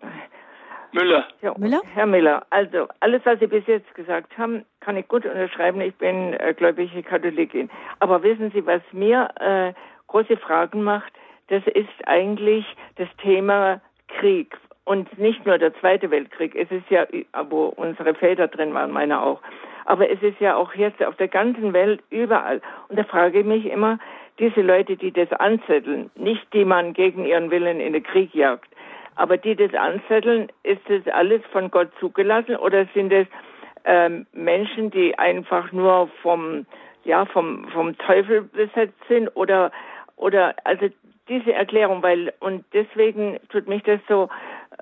Müller. 0.95 1.27
Ja, 1.41 1.53
Müller? 1.57 1.81
Herr 1.93 2.05
Müller, 2.05 2.45
also 2.49 2.87
alles, 3.01 3.21
was 3.25 3.39
Sie 3.39 3.47
bis 3.47 3.65
jetzt 3.67 3.93
gesagt 3.95 4.37
haben, 4.37 4.65
kann 4.79 4.97
ich 4.97 5.07
gut 5.07 5.25
unterschreiben. 5.25 5.81
Ich 5.81 5.95
bin 5.95 6.33
äh, 6.33 6.53
gläubige 6.55 7.03
Katholikin. 7.03 7.69
Aber 7.99 8.23
wissen 8.23 8.51
Sie, 8.51 8.65
was 8.65 8.81
mir 8.91 9.29
äh, 9.39 9.73
große 10.07 10.37
Fragen 10.37 10.83
macht? 10.83 11.11
Das 11.49 11.63
ist 11.67 12.07
eigentlich 12.07 12.65
das 12.95 13.09
Thema 13.21 13.81
Krieg. 14.07 14.57
Und 14.85 15.17
nicht 15.17 15.45
nur 15.45 15.57
der 15.57 15.73
Zweite 15.79 16.11
Weltkrieg. 16.11 16.55
Es 16.55 16.69
ist 16.71 16.89
ja, 16.89 17.07
wo 17.49 17.65
unsere 17.75 18.13
Väter 18.13 18.47
drin 18.47 18.73
waren, 18.73 18.91
meine 18.91 19.21
auch. 19.21 19.41
Aber 19.85 20.09
es 20.09 20.21
ist 20.21 20.39
ja 20.39 20.55
auch 20.55 20.73
jetzt 20.75 21.03
auf 21.03 21.15
der 21.15 21.27
ganzen 21.27 21.73
Welt 21.73 22.01
überall. 22.09 22.61
Und 22.89 22.97
da 22.97 23.03
frage 23.03 23.39
ich 23.39 23.45
mich 23.45 23.65
immer, 23.65 23.99
diese 24.39 24.61
Leute, 24.61 24.95
die 24.95 25.11
das 25.11 25.31
anzetteln, 25.31 26.11
nicht 26.15 26.51
die 26.53 26.65
man 26.65 26.93
gegen 26.93 27.25
ihren 27.25 27.51
Willen 27.51 27.79
in 27.79 27.93
den 27.93 28.03
Krieg 28.03 28.33
jagt, 28.35 28.69
Aber 29.15 29.37
die 29.37 29.55
das 29.55 29.73
anzetteln, 29.73 30.49
ist 30.63 30.81
das 30.87 31.07
alles 31.13 31.41
von 31.51 31.71
Gott 31.71 31.89
zugelassen 31.99 32.55
oder 32.57 32.85
sind 32.93 33.11
es 33.11 33.27
ähm, 33.85 34.25
Menschen, 34.33 34.91
die 34.91 35.17
einfach 35.17 35.71
nur 35.71 36.09
vom 36.21 36.65
ja 37.03 37.25
vom 37.25 37.67
vom 37.69 37.97
Teufel 37.97 38.43
besetzt 38.43 38.99
sind 39.07 39.29
oder 39.35 39.71
oder 40.17 40.55
also 40.63 40.87
diese 41.27 41.53
Erklärung, 41.53 42.03
weil 42.03 42.33
und 42.39 42.65
deswegen 42.73 43.39
tut 43.49 43.67
mich 43.67 43.83
das 43.83 43.99
so 44.07 44.29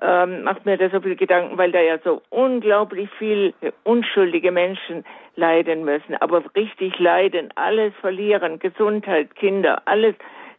ähm, 0.02 0.42
macht 0.42 0.66
mir 0.66 0.76
da 0.76 0.90
so 0.90 1.00
viel 1.00 1.16
Gedanken, 1.16 1.56
weil 1.56 1.70
da 1.70 1.80
ja 1.80 1.98
so 1.98 2.22
unglaublich 2.30 3.08
viel 3.18 3.54
unschuldige 3.84 4.50
Menschen 4.50 5.04
leiden 5.36 5.84
müssen, 5.84 6.16
aber 6.20 6.42
richtig 6.56 6.98
leiden, 6.98 7.50
alles 7.54 7.92
verlieren, 8.00 8.58
Gesundheit, 8.58 9.34
Kinder, 9.36 9.82
alles 9.84 10.14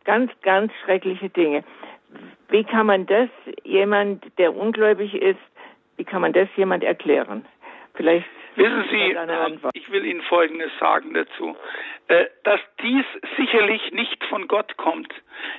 ganz, 0.06 0.32
ganz 0.42 0.72
schreckliche 0.84 1.30
Dinge. 1.30 1.64
Wie 2.50 2.64
kann 2.64 2.86
man 2.86 3.06
das 3.06 3.30
jemand, 3.64 4.24
der 4.38 4.56
ungläubig 4.56 5.14
ist, 5.14 5.40
wie 5.98 6.04
kann 6.04 6.22
man 6.22 6.34
das 6.34 6.48
jemand 6.56 6.84
erklären? 6.84 7.46
Vielleicht 7.94 8.26
Wissen 8.56 8.86
Sie, 8.90 9.12
ähm, 9.12 9.60
ich 9.74 9.92
will 9.92 10.06
Ihnen 10.06 10.22
Folgendes 10.24 10.72
sagen 10.80 11.14
dazu, 11.14 11.58
äh, 12.08 12.26
dass 12.44 12.62
dies 12.82 13.06
sicherlich 13.38 13.92
nicht 13.92 14.24
von 14.26 14.48
Gott 14.48 14.78
kommt. 14.78 15.14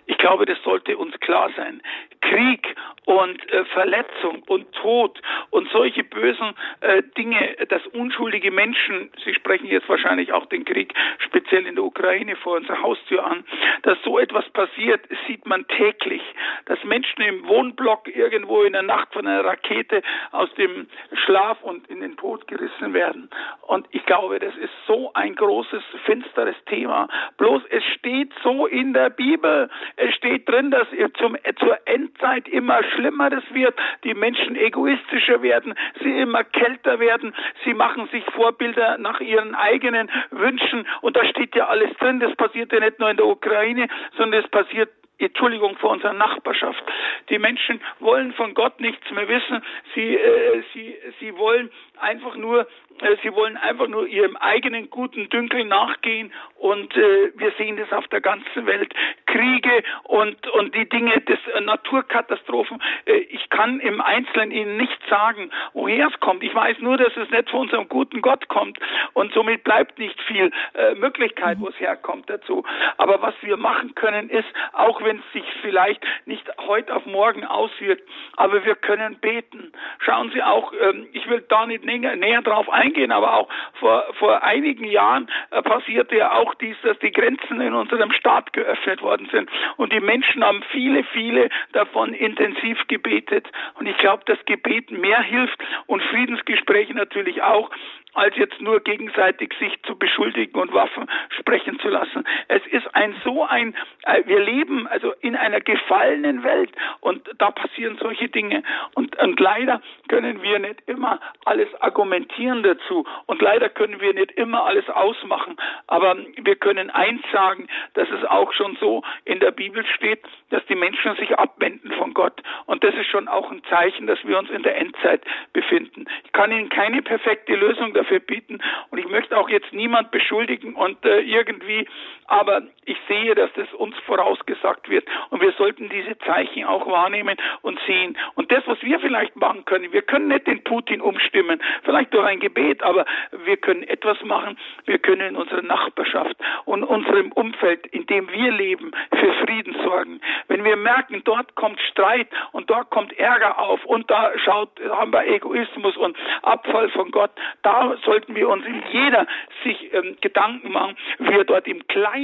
Ich 0.06 0.16
glaube, 0.18 0.46
das 0.46 0.62
sollte 0.62 0.96
uns 0.96 1.18
klar 1.20 1.50
sein. 1.56 1.82
Krieg 2.20 2.74
und 3.04 3.52
äh, 3.52 3.64
Verletzung 3.66 4.42
und 4.46 4.72
Tod 4.72 5.20
und 5.50 5.68
solche 5.70 6.02
bösen 6.04 6.54
äh, 6.80 7.02
Dinge, 7.16 7.56
dass 7.68 7.86
unschuldige 7.88 8.50
Menschen, 8.50 9.10
Sie 9.24 9.34
sprechen 9.34 9.66
jetzt 9.66 9.88
wahrscheinlich 9.88 10.32
auch 10.32 10.46
den 10.46 10.64
Krieg 10.64 10.94
speziell 11.18 11.66
in 11.66 11.74
der 11.74 11.84
Ukraine 11.84 12.36
vor 12.36 12.56
unserer 12.56 12.80
Haustür 12.80 13.24
an, 13.24 13.44
dass 13.82 13.98
so 14.02 14.18
etwas 14.18 14.48
passiert, 14.50 15.02
sieht 15.26 15.46
man 15.46 15.66
täglich. 15.68 16.22
Dass 16.64 16.82
Menschen 16.84 17.22
im 17.22 17.46
Wohnblock 17.46 18.08
irgendwo 18.08 18.62
in 18.62 18.72
der 18.72 18.82
Nacht 18.82 19.12
von 19.12 19.26
einer 19.26 19.44
Rakete 19.44 20.02
aus 20.32 20.52
dem 20.54 20.88
Schlaf 21.24 21.62
und 21.62 21.86
in 21.88 22.00
den 22.00 22.16
Tod 22.16 22.46
gerissen 22.48 22.85
werden. 22.94 23.30
Und 23.62 23.86
ich 23.90 24.04
glaube, 24.06 24.38
das 24.38 24.54
ist 24.56 24.72
so 24.86 25.10
ein 25.14 25.34
großes, 25.34 25.82
finsteres 26.04 26.56
Thema. 26.66 27.08
Bloß 27.36 27.62
es 27.70 27.84
steht 27.98 28.32
so 28.42 28.66
in 28.66 28.92
der 28.92 29.10
Bibel. 29.10 29.68
Es 29.96 30.14
steht 30.14 30.48
drin, 30.48 30.70
dass 30.70 30.86
zum, 31.18 31.36
zur 31.58 31.78
Endzeit 31.86 32.48
immer 32.48 32.82
schlimmer 32.94 33.30
das 33.30 33.44
wird, 33.52 33.74
die 34.04 34.14
Menschen 34.14 34.56
egoistischer 34.56 35.42
werden, 35.42 35.74
sie 36.02 36.18
immer 36.18 36.44
kälter 36.44 37.00
werden, 37.00 37.34
sie 37.64 37.74
machen 37.74 38.08
sich 38.08 38.24
Vorbilder 38.34 38.98
nach 38.98 39.20
ihren 39.20 39.54
eigenen 39.54 40.10
Wünschen 40.30 40.86
und 41.00 41.16
da 41.16 41.24
steht 41.24 41.54
ja 41.54 41.66
alles 41.66 41.92
drin, 41.98 42.20
das 42.20 42.34
passiert 42.36 42.72
ja 42.72 42.80
nicht 42.80 42.98
nur 42.98 43.10
in 43.10 43.16
der 43.16 43.26
Ukraine, 43.26 43.88
sondern 44.16 44.42
es 44.42 44.50
passiert 44.50 44.90
Entschuldigung, 45.18 45.76
vor 45.78 45.90
unserer 45.90 46.12
Nachbarschaft. 46.12 46.82
Die 47.30 47.38
Menschen 47.38 47.80
wollen 48.00 48.32
von 48.34 48.54
Gott 48.54 48.80
nichts 48.80 49.10
mehr 49.10 49.28
wissen. 49.28 49.62
Sie, 49.94 50.16
äh, 50.16 50.62
sie, 50.74 50.96
sie 51.20 51.36
wollen 51.36 51.70
einfach 51.98 52.36
nur 52.36 52.66
äh, 53.00 53.16
sie 53.22 53.32
wollen 53.34 53.56
einfach 53.56 53.88
nur 53.88 54.06
ihrem 54.06 54.36
eigenen 54.36 54.90
guten 54.90 55.28
Dünkel 55.28 55.64
nachgehen 55.64 56.32
und 56.56 56.96
äh, 56.96 57.32
wir 57.34 57.52
sehen 57.58 57.76
das 57.76 57.92
auf 57.92 58.06
der 58.08 58.20
ganzen 58.20 58.66
Welt. 58.66 58.94
Kriege 59.26 59.82
und, 60.04 60.46
und 60.48 60.74
die 60.74 60.88
Dinge 60.88 61.20
des 61.20 61.38
äh, 61.54 61.60
Naturkatastrophen. 61.60 62.80
Äh, 63.04 63.16
ich 63.16 63.50
kann 63.50 63.80
im 63.80 64.00
Einzelnen 64.00 64.50
Ihnen 64.50 64.76
nicht 64.76 64.98
sagen, 65.10 65.50
woher 65.74 66.08
es 66.08 66.20
kommt. 66.20 66.42
Ich 66.42 66.54
weiß 66.54 66.78
nur, 66.80 66.96
dass 66.96 67.14
es 67.16 67.28
nicht 67.30 67.50
von 67.50 67.60
unserem 67.60 67.88
guten 67.88 68.22
Gott 68.22 68.48
kommt 68.48 68.78
und 69.12 69.32
somit 69.34 69.64
bleibt 69.64 69.98
nicht 69.98 70.20
viel 70.22 70.50
äh, 70.74 70.94
Möglichkeit, 70.94 71.58
wo 71.60 71.68
es 71.68 71.78
herkommt 71.78 72.30
dazu. 72.30 72.64
Aber 72.96 73.20
was 73.20 73.34
wir 73.42 73.56
machen 73.56 73.94
können, 73.94 74.30
ist, 74.30 74.48
auch 74.72 75.02
wenn 75.06 75.18
es 75.18 75.32
sich 75.32 75.44
vielleicht 75.62 76.04
nicht 76.26 76.44
heute 76.58 76.94
auf 76.94 77.06
morgen 77.06 77.44
auswirkt, 77.44 78.06
aber 78.36 78.64
wir 78.64 78.74
können 78.74 79.16
beten. 79.20 79.72
Schauen 80.00 80.30
Sie 80.32 80.42
auch, 80.42 80.72
ähm, 80.78 81.06
ich 81.12 81.28
will 81.28 81.44
da 81.48 81.64
nicht 81.66 81.84
näher, 81.84 82.16
näher 82.16 82.42
drauf 82.42 82.68
eingehen, 82.68 83.12
aber 83.12 83.34
auch 83.34 83.48
vor, 83.78 84.04
vor 84.18 84.42
einigen 84.42 84.84
Jahren 84.84 85.30
äh, 85.50 85.62
passierte 85.62 86.16
ja 86.16 86.32
auch 86.32 86.54
dies, 86.56 86.76
dass 86.82 86.98
die 86.98 87.12
Grenzen 87.12 87.60
in 87.60 87.72
unserem 87.72 88.12
Staat 88.12 88.52
geöffnet 88.52 89.00
worden 89.00 89.28
sind. 89.30 89.48
Und 89.76 89.92
die 89.92 90.00
Menschen 90.00 90.44
haben 90.44 90.62
viele, 90.72 91.04
viele 91.04 91.48
davon 91.72 92.12
intensiv 92.12 92.78
gebetet. 92.88 93.46
Und 93.74 93.86
ich 93.86 93.96
glaube, 93.98 94.24
dass 94.26 94.44
Gebet 94.46 94.90
mehr 94.90 95.22
hilft 95.22 95.58
und 95.86 96.02
Friedensgespräche 96.02 96.94
natürlich 96.94 97.42
auch, 97.42 97.70
als 98.16 98.36
jetzt 98.36 98.60
nur 98.60 98.80
gegenseitig 98.80 99.52
sich 99.58 99.80
zu 99.82 99.96
beschuldigen 99.96 100.58
und 100.60 100.72
Waffen 100.72 101.06
sprechen 101.38 101.78
zu 101.80 101.88
lassen. 101.88 102.24
Es 102.48 102.66
ist 102.66 102.94
ein 102.94 103.14
so 103.24 103.44
ein, 103.44 103.74
äh, 104.04 104.22
wir 104.26 104.40
leben 104.40 104.86
also 104.86 105.12
in 105.20 105.36
einer 105.36 105.60
gefallenen 105.60 106.42
Welt 106.42 106.70
und 107.00 107.28
da 107.38 107.50
passieren 107.50 107.98
solche 108.00 108.28
Dinge 108.28 108.62
und, 108.94 109.16
und 109.22 109.38
leider 109.38 109.80
können 110.08 110.42
wir 110.42 110.58
nicht 110.58 110.82
immer 110.86 111.20
alles 111.44 111.68
argumentieren 111.80 112.62
dazu 112.62 113.06
und 113.26 113.42
leider 113.42 113.68
können 113.68 114.00
wir 114.00 114.14
nicht 114.14 114.32
immer 114.32 114.64
alles 114.64 114.88
ausmachen, 114.88 115.56
aber 115.86 116.16
wir 116.36 116.56
können 116.56 116.90
eins 116.90 117.22
sagen, 117.32 117.68
dass 117.94 118.08
es 118.10 118.24
auch 118.24 118.52
schon 118.52 118.76
so 118.80 119.02
in 119.24 119.40
der 119.40 119.50
Bibel 119.50 119.84
steht, 119.94 120.24
dass 120.50 120.64
die 120.66 120.74
Menschen 120.74 121.14
sich 121.16 121.38
abwenden 121.38 121.92
von 121.92 122.14
Gott 122.14 122.42
und 122.66 122.82
das 122.82 122.94
ist 122.94 123.06
schon 123.06 123.28
auch 123.28 123.50
ein 123.50 123.62
Zeichen, 123.64 124.06
dass 124.06 124.24
wir 124.24 124.38
uns 124.38 124.50
in 124.50 124.62
der 124.62 124.76
Endzeit 124.78 125.22
befinden. 125.52 126.06
Ich 126.36 126.42
kann 126.42 126.52
Ihnen 126.52 126.68
keine 126.68 127.00
perfekte 127.00 127.54
Lösung 127.54 127.94
dafür 127.94 128.06
dafür 128.16 128.20
bieten. 128.20 128.58
Und 128.90 128.98
ich 128.98 129.08
möchte 129.08 129.38
auch 129.38 129.48
jetzt 129.48 129.72
niemand 129.72 130.10
beschuldigen 130.10 130.74
und 130.74 131.02
äh, 131.06 131.20
irgendwie, 131.20 131.88
aber 132.28 132.62
ich 132.84 132.96
sehe, 133.08 133.34
dass 133.34 133.52
das 133.54 133.72
uns 133.74 133.96
vorausgesagt 134.06 134.88
wird. 134.88 135.06
Und 135.30 135.40
wir 135.40 135.52
sollten 135.52 135.88
diese 135.88 136.16
Zeichen 136.18 136.64
auch 136.64 136.86
wahrnehmen 136.86 137.36
und 137.62 137.78
sehen. 137.86 138.16
Und 138.34 138.50
das, 138.52 138.62
was 138.66 138.80
wir 138.82 139.00
vielleicht 139.00 139.36
machen 139.36 139.64
können, 139.64 139.92
wir 139.92 140.02
können 140.02 140.28
nicht 140.28 140.46
den 140.46 140.62
Putin 140.62 141.00
umstimmen, 141.00 141.60
vielleicht 141.84 142.14
durch 142.14 142.26
ein 142.26 142.40
Gebet, 142.40 142.82
aber 142.82 143.04
wir 143.44 143.56
können 143.56 143.82
etwas 143.82 144.22
machen. 144.22 144.58
Wir 144.84 144.98
können 144.98 145.28
in 145.28 145.36
unserer 145.36 145.62
Nachbarschaft 145.62 146.36
und 146.64 146.84
unserem 146.84 147.32
Umfeld, 147.32 147.86
in 147.88 148.06
dem 148.06 148.30
wir 148.30 148.52
leben, 148.52 148.92
für 149.10 149.32
Frieden 149.44 149.76
sorgen. 149.84 150.20
Wenn 150.48 150.64
wir 150.64 150.76
merken, 150.76 151.22
dort 151.24 151.54
kommt 151.56 151.80
Streit 151.80 152.28
und 152.52 152.70
dort 152.70 152.90
kommt 152.90 153.18
Ärger 153.18 153.58
auf 153.58 153.84
und 153.84 154.10
da 154.10 154.32
schaut, 154.44 154.70
haben 154.90 155.12
wir 155.12 155.26
Egoismus 155.26 155.96
und 155.96 156.16
Abfall 156.42 156.88
von 156.90 157.10
Gott, 157.10 157.30
da 157.62 157.96
sollten 158.04 158.34
wir 158.34 158.48
uns 158.48 158.64
in 158.64 158.82
jeder 158.90 159.26
sich 159.64 159.92
ähm, 159.92 160.16
Gedanken 160.20 160.72
machen, 160.72 160.96
wie 161.18 161.32
er 161.32 161.44
dort 161.44 161.66
im 161.66 161.86
Kleinen 161.88 162.15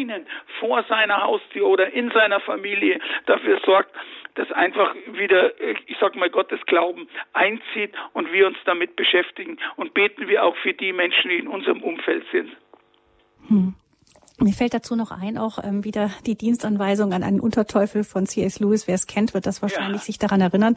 vor 0.60 0.84
seiner 0.88 1.22
Haustür 1.22 1.66
oder 1.66 1.92
in 1.92 2.10
seiner 2.10 2.40
Familie 2.40 3.00
dafür 3.26 3.60
sorgt, 3.64 3.94
dass 4.34 4.50
einfach 4.52 4.94
wieder, 5.12 5.60
äh, 5.60 5.74
ich 5.86 5.96
sag 6.00 6.16
mal, 6.16 6.30
Gottes 6.30 6.60
Glauben 6.66 7.08
einzieht 7.32 7.92
und 8.12 8.32
wir 8.32 8.46
uns 8.46 8.56
damit 8.64 8.96
beschäftigen 8.96 9.58
und 9.76 9.94
beten 9.94 10.28
wir 10.28 10.44
auch 10.44 10.56
für 10.56 10.72
die 10.72 10.92
Menschen, 10.92 11.30
die 11.30 11.38
in 11.38 11.48
unserem 11.48 11.82
Umfeld 11.82 12.24
sind. 12.32 12.50
Hm. 13.48 13.74
Mir 14.42 14.52
fällt 14.52 14.74
dazu 14.74 14.96
noch 14.96 15.12
ein, 15.12 15.38
auch 15.38 15.62
ähm, 15.62 15.84
wieder 15.84 16.10
die 16.26 16.34
Dienstanweisung 16.34 17.12
an 17.12 17.22
einen 17.22 17.38
Unterteufel 17.38 18.02
von 18.02 18.26
C.S. 18.26 18.58
Lewis. 18.58 18.88
Wer 18.88 18.96
es 18.96 19.06
kennt, 19.06 19.34
wird 19.34 19.46
das 19.46 19.62
wahrscheinlich 19.62 20.00
ja. 20.00 20.06
sich 20.06 20.18
daran 20.18 20.40
erinnern. 20.40 20.74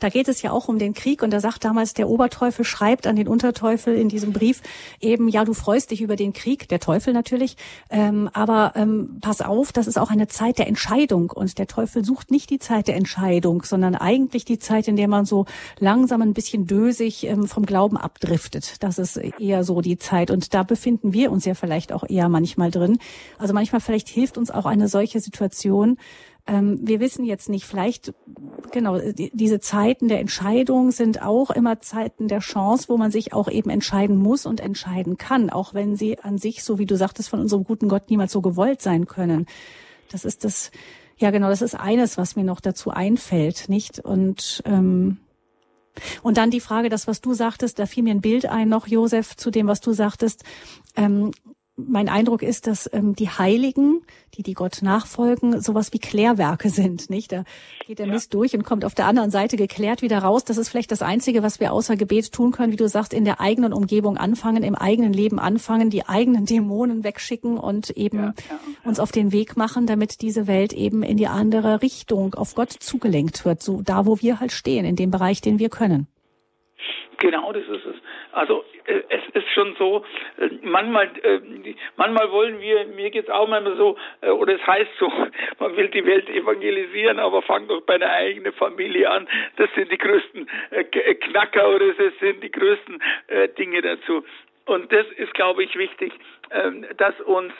Da 0.00 0.08
geht 0.08 0.26
es 0.26 0.42
ja 0.42 0.50
auch 0.50 0.66
um 0.66 0.80
den 0.80 0.94
Krieg 0.94 1.22
und 1.22 1.30
da 1.30 1.38
sagt 1.38 1.64
damals 1.64 1.94
der 1.94 2.08
Oberteufel, 2.08 2.64
schreibt 2.64 3.06
an 3.06 3.14
den 3.14 3.28
Unterteufel 3.28 3.94
in 3.94 4.08
diesem 4.08 4.32
Brief 4.32 4.62
eben, 5.00 5.28
ja, 5.28 5.44
du 5.44 5.54
freust 5.54 5.92
dich 5.92 6.00
über 6.00 6.16
den 6.16 6.32
Krieg, 6.32 6.68
der 6.68 6.80
Teufel 6.80 7.12
natürlich, 7.12 7.56
ähm, 7.88 8.28
aber 8.32 8.72
ähm, 8.74 9.18
pass 9.20 9.40
auf, 9.40 9.72
das 9.72 9.86
ist 9.86 9.98
auch 9.98 10.10
eine 10.10 10.26
Zeit 10.26 10.58
der 10.58 10.66
Entscheidung 10.66 11.30
und 11.30 11.58
der 11.58 11.68
Teufel 11.68 12.04
sucht 12.04 12.32
nicht 12.32 12.50
die 12.50 12.58
Zeit 12.58 12.88
der 12.88 12.96
Entscheidung, 12.96 13.62
sondern 13.62 13.94
eigentlich 13.94 14.44
die 14.44 14.58
Zeit, 14.58 14.88
in 14.88 14.96
der 14.96 15.08
man 15.08 15.24
so 15.24 15.46
langsam 15.78 16.20
ein 16.20 16.34
bisschen 16.34 16.66
dösig 16.66 17.24
ähm, 17.26 17.46
vom 17.46 17.64
Glauben 17.64 17.96
abdriftet. 17.96 18.82
Das 18.82 18.98
ist 18.98 19.16
eher 19.16 19.62
so 19.62 19.80
die 19.82 19.98
Zeit 19.98 20.32
und 20.32 20.52
da 20.52 20.64
befinden 20.64 21.12
wir 21.12 21.30
uns 21.30 21.44
ja 21.44 21.54
vielleicht 21.54 21.92
auch 21.92 22.04
eher 22.08 22.28
manchmal 22.28 22.72
drin. 22.72 22.98
Also 23.38 23.54
manchmal 23.54 23.80
vielleicht 23.80 24.08
hilft 24.08 24.38
uns 24.38 24.50
auch 24.50 24.66
eine 24.66 24.88
solche 24.88 25.20
Situation. 25.20 25.98
Ähm, 26.46 26.78
wir 26.82 27.00
wissen 27.00 27.24
jetzt 27.24 27.48
nicht, 27.48 27.64
vielleicht, 27.64 28.12
genau, 28.70 28.98
die, 28.98 29.30
diese 29.32 29.60
Zeiten 29.60 30.08
der 30.08 30.20
Entscheidung 30.20 30.90
sind 30.90 31.22
auch 31.22 31.50
immer 31.50 31.80
Zeiten 31.80 32.28
der 32.28 32.40
Chance, 32.40 32.88
wo 32.88 32.98
man 32.98 33.10
sich 33.10 33.32
auch 33.32 33.48
eben 33.48 33.70
entscheiden 33.70 34.16
muss 34.16 34.44
und 34.44 34.60
entscheiden 34.60 35.16
kann, 35.16 35.48
auch 35.48 35.72
wenn 35.72 35.96
sie 35.96 36.18
an 36.18 36.36
sich, 36.36 36.62
so 36.62 36.78
wie 36.78 36.86
du 36.86 36.96
sagtest, 36.96 37.30
von 37.30 37.40
unserem 37.40 37.64
guten 37.64 37.88
Gott 37.88 38.10
niemals 38.10 38.32
so 38.32 38.42
gewollt 38.42 38.82
sein 38.82 39.06
können. 39.06 39.46
Das 40.10 40.26
ist 40.26 40.44
das, 40.44 40.70
ja 41.16 41.30
genau, 41.30 41.48
das 41.48 41.62
ist 41.62 41.76
eines, 41.76 42.18
was 42.18 42.36
mir 42.36 42.44
noch 42.44 42.60
dazu 42.60 42.90
einfällt, 42.90 43.68
nicht? 43.68 44.00
Und 44.00 44.62
ähm, 44.66 45.18
und 46.22 46.36
dann 46.38 46.50
die 46.50 46.60
Frage, 46.60 46.88
das, 46.88 47.06
was 47.06 47.20
du 47.20 47.34
sagtest, 47.34 47.78
da 47.78 47.86
fiel 47.86 48.02
mir 48.02 48.10
ein 48.10 48.20
Bild 48.20 48.46
ein 48.46 48.68
noch, 48.68 48.86
Josef, 48.86 49.36
zu 49.36 49.50
dem, 49.50 49.66
was 49.66 49.80
du 49.80 49.92
sagtest. 49.92 50.42
Ähm, 50.96 51.30
mein 51.76 52.08
Eindruck 52.08 52.42
ist, 52.42 52.66
dass 52.66 52.88
ähm, 52.92 53.16
die 53.16 53.28
Heiligen, 53.28 54.02
die 54.34 54.42
die 54.42 54.54
Gott 54.54 54.78
nachfolgen, 54.82 55.60
sowas 55.60 55.92
wie 55.92 55.98
Klärwerke 55.98 56.70
sind, 56.70 57.10
nicht? 57.10 57.32
Da 57.32 57.44
geht 57.86 57.98
der 57.98 58.06
Mist 58.06 58.32
durch 58.32 58.54
und 58.54 58.62
kommt 58.62 58.84
auf 58.84 58.94
der 58.94 59.06
anderen 59.06 59.30
Seite 59.30 59.56
geklärt 59.56 60.00
wieder 60.00 60.18
raus. 60.18 60.44
Das 60.44 60.56
ist 60.56 60.68
vielleicht 60.68 60.92
das 60.92 61.02
Einzige, 61.02 61.42
was 61.42 61.58
wir 61.58 61.72
außer 61.72 61.96
Gebet 61.96 62.32
tun 62.32 62.52
können, 62.52 62.72
wie 62.72 62.76
du 62.76 62.88
sagst, 62.88 63.12
in 63.12 63.24
der 63.24 63.40
eigenen 63.40 63.72
Umgebung 63.72 64.16
anfangen, 64.16 64.62
im 64.62 64.76
eigenen 64.76 65.12
Leben 65.12 65.40
anfangen, 65.40 65.90
die 65.90 66.06
eigenen 66.06 66.46
Dämonen 66.46 67.02
wegschicken 67.02 67.58
und 67.58 67.90
eben 67.90 68.18
ja, 68.18 68.34
ja, 68.48 68.60
uns 68.84 69.00
auf 69.00 69.10
den 69.10 69.32
Weg 69.32 69.56
machen, 69.56 69.86
damit 69.86 70.22
diese 70.22 70.46
Welt 70.46 70.72
eben 70.72 71.02
in 71.02 71.16
die 71.16 71.26
andere 71.26 71.82
Richtung 71.82 72.34
auf 72.34 72.54
Gott 72.54 72.72
zugelenkt 72.72 73.44
wird, 73.44 73.62
so 73.62 73.82
da, 73.82 74.06
wo 74.06 74.20
wir 74.20 74.38
halt 74.38 74.52
stehen, 74.52 74.84
in 74.84 74.96
dem 74.96 75.10
Bereich, 75.10 75.40
den 75.40 75.58
wir 75.58 75.70
können. 75.70 76.06
Genau, 77.24 77.52
das 77.54 77.62
ist 77.62 77.86
es. 77.86 77.96
Also 78.32 78.66
äh, 78.84 79.00
es 79.08 79.22
ist 79.32 79.48
schon 79.54 79.74
so, 79.78 80.04
äh, 80.36 80.50
manchmal, 80.60 81.06
äh, 81.22 81.40
manchmal 81.96 82.30
wollen 82.30 82.60
wir, 82.60 82.84
mir 82.88 83.08
geht's 83.10 83.30
auch 83.30 83.48
manchmal 83.48 83.78
so, 83.78 83.96
oder 84.20 84.56
es 84.56 84.66
heißt 84.66 84.90
so, 84.98 85.10
man 85.58 85.74
will 85.74 85.88
die 85.88 86.04
Welt 86.04 86.28
evangelisieren, 86.28 87.18
aber 87.18 87.40
fang 87.40 87.66
doch 87.66 87.80
bei 87.80 87.94
einer 87.94 88.10
eigenen 88.10 88.52
Familie 88.52 89.10
an. 89.10 89.26
Das 89.56 89.70
sind 89.74 89.90
die 89.90 89.96
größten 89.96 90.46
Knacker 91.22 91.74
oder 91.74 91.94
das 91.94 92.12
sind 92.20 92.42
die 92.42 92.50
größten 92.50 93.02
Dinge 93.56 93.80
dazu. 93.80 94.22
Und 94.66 94.92
das 94.92 95.06
ist, 95.16 95.32
glaube 95.32 95.64
ich, 95.64 95.74
wichtig, 95.76 96.12
ähm, 96.50 96.86
dass 96.98 97.18
uns 97.22 97.52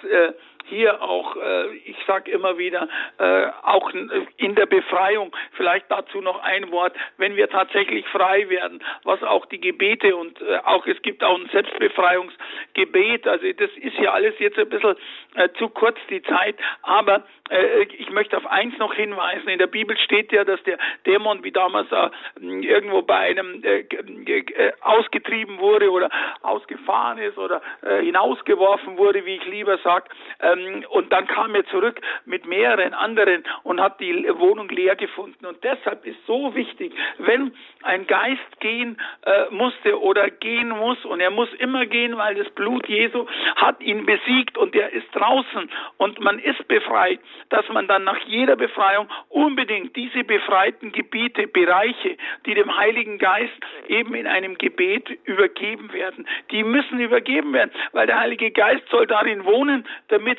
hier 0.64 1.02
auch, 1.02 1.36
äh, 1.36 1.74
ich 1.84 1.96
sage 2.06 2.30
immer 2.30 2.58
wieder, 2.58 2.88
äh, 3.18 3.46
auch 3.62 3.90
in 3.90 4.54
der 4.54 4.66
Befreiung, 4.66 5.34
vielleicht 5.52 5.90
dazu 5.90 6.20
noch 6.20 6.42
ein 6.42 6.70
Wort, 6.70 6.94
wenn 7.16 7.36
wir 7.36 7.48
tatsächlich 7.48 8.06
frei 8.08 8.48
werden, 8.48 8.82
was 9.04 9.22
auch 9.22 9.46
die 9.46 9.60
Gebete 9.60 10.16
und 10.16 10.40
äh, 10.40 10.58
auch 10.64 10.86
es 10.86 11.00
gibt 11.02 11.22
auch 11.22 11.38
ein 11.38 11.48
Selbstbefreiungsgebet, 11.50 13.26
also 13.26 13.52
das 13.52 13.70
ist 13.76 13.98
ja 13.98 14.12
alles 14.12 14.34
jetzt 14.38 14.58
ein 14.58 14.68
bisschen 14.68 14.96
äh, 15.34 15.48
zu 15.58 15.68
kurz 15.68 15.98
die 16.10 16.22
Zeit, 16.22 16.56
aber 16.82 17.24
äh, 17.50 17.82
ich 17.98 18.10
möchte 18.10 18.36
auf 18.36 18.46
eins 18.46 18.76
noch 18.78 18.94
hinweisen, 18.94 19.48
in 19.48 19.58
der 19.58 19.66
Bibel 19.66 19.96
steht 19.98 20.32
ja, 20.32 20.44
dass 20.44 20.62
der 20.64 20.78
Dämon 21.06 21.44
wie 21.44 21.52
damals 21.52 21.90
äh, 21.92 22.10
irgendwo 22.40 23.02
bei 23.02 23.18
einem 23.18 23.62
äh, 23.62 23.80
äh, 23.80 24.72
ausgetrieben 24.80 25.58
wurde 25.58 25.90
oder 25.90 26.10
ausgefahren 26.42 27.18
ist 27.18 27.36
oder 27.38 27.60
äh, 27.82 28.02
hinausgeworfen 28.02 28.96
wurde, 28.96 29.24
wie 29.26 29.36
ich 29.36 29.44
lieber 29.46 29.78
sage, 29.78 30.08
ähm, 30.58 30.84
und 30.90 31.12
dann 31.12 31.26
kam 31.26 31.54
er 31.54 31.64
zurück 31.66 32.00
mit 32.24 32.46
mehreren 32.46 32.94
anderen 32.94 33.44
und 33.62 33.80
hat 33.80 34.00
die 34.00 34.26
Wohnung 34.38 34.68
leer 34.68 34.96
gefunden. 34.96 35.46
Und 35.46 35.62
deshalb 35.62 36.04
ist 36.06 36.18
so 36.26 36.54
wichtig, 36.54 36.92
wenn 37.18 37.52
ein 37.82 38.06
Geist 38.06 38.60
gehen 38.60 39.00
äh, 39.24 39.50
musste 39.50 40.00
oder 40.00 40.30
gehen 40.30 40.70
muss, 40.70 41.04
und 41.04 41.20
er 41.20 41.30
muss 41.30 41.52
immer 41.54 41.86
gehen, 41.86 42.16
weil 42.16 42.34
das 42.34 42.48
Blut 42.50 42.88
Jesu 42.88 43.26
hat 43.56 43.80
ihn 43.80 44.06
besiegt 44.06 44.56
und 44.58 44.74
er 44.74 44.92
ist 44.92 45.06
draußen 45.12 45.70
und 45.98 46.20
man 46.20 46.38
ist 46.38 46.66
befreit, 46.68 47.20
dass 47.50 47.68
man 47.68 47.86
dann 47.86 48.04
nach 48.04 48.18
jeder 48.26 48.56
Befreiung 48.56 49.08
unbedingt 49.28 49.94
diese 49.96 50.24
befreiten 50.24 50.92
Gebiete, 50.92 51.46
Bereiche, 51.46 52.16
die 52.46 52.54
dem 52.54 52.76
Heiligen 52.76 53.18
Geist 53.18 53.52
eben 53.88 54.14
in 54.14 54.26
einem 54.26 54.58
Gebet 54.58 55.08
übergeben 55.24 55.92
werden, 55.92 56.26
die 56.50 56.62
müssen 56.62 57.00
übergeben 57.00 57.52
werden, 57.52 57.70
weil 57.92 58.06
der 58.06 58.18
Heilige 58.18 58.50
Geist 58.50 58.88
soll 58.90 59.06
darin 59.06 59.44
wohnen, 59.44 59.86
damit 60.08 60.38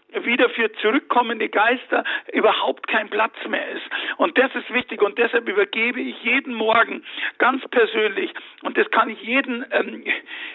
wieder 0.13 0.49
für 0.49 0.71
zurückkommende 0.73 1.49
Geister 1.49 2.03
überhaupt 2.33 2.87
kein 2.87 3.09
Platz 3.09 3.33
mehr 3.47 3.67
ist. 3.69 3.83
Und 4.17 4.37
das 4.37 4.53
ist 4.55 4.73
wichtig 4.73 5.01
und 5.01 5.17
deshalb 5.17 5.47
übergebe 5.47 5.99
ich 5.99 6.21
jeden 6.23 6.53
Morgen 6.53 7.03
ganz 7.37 7.65
persönlich 7.69 8.33
und 8.63 8.77
das 8.77 8.89
kann 8.91 9.09
ich 9.09 9.21
jedem 9.21 9.65
ähm, 9.71 10.03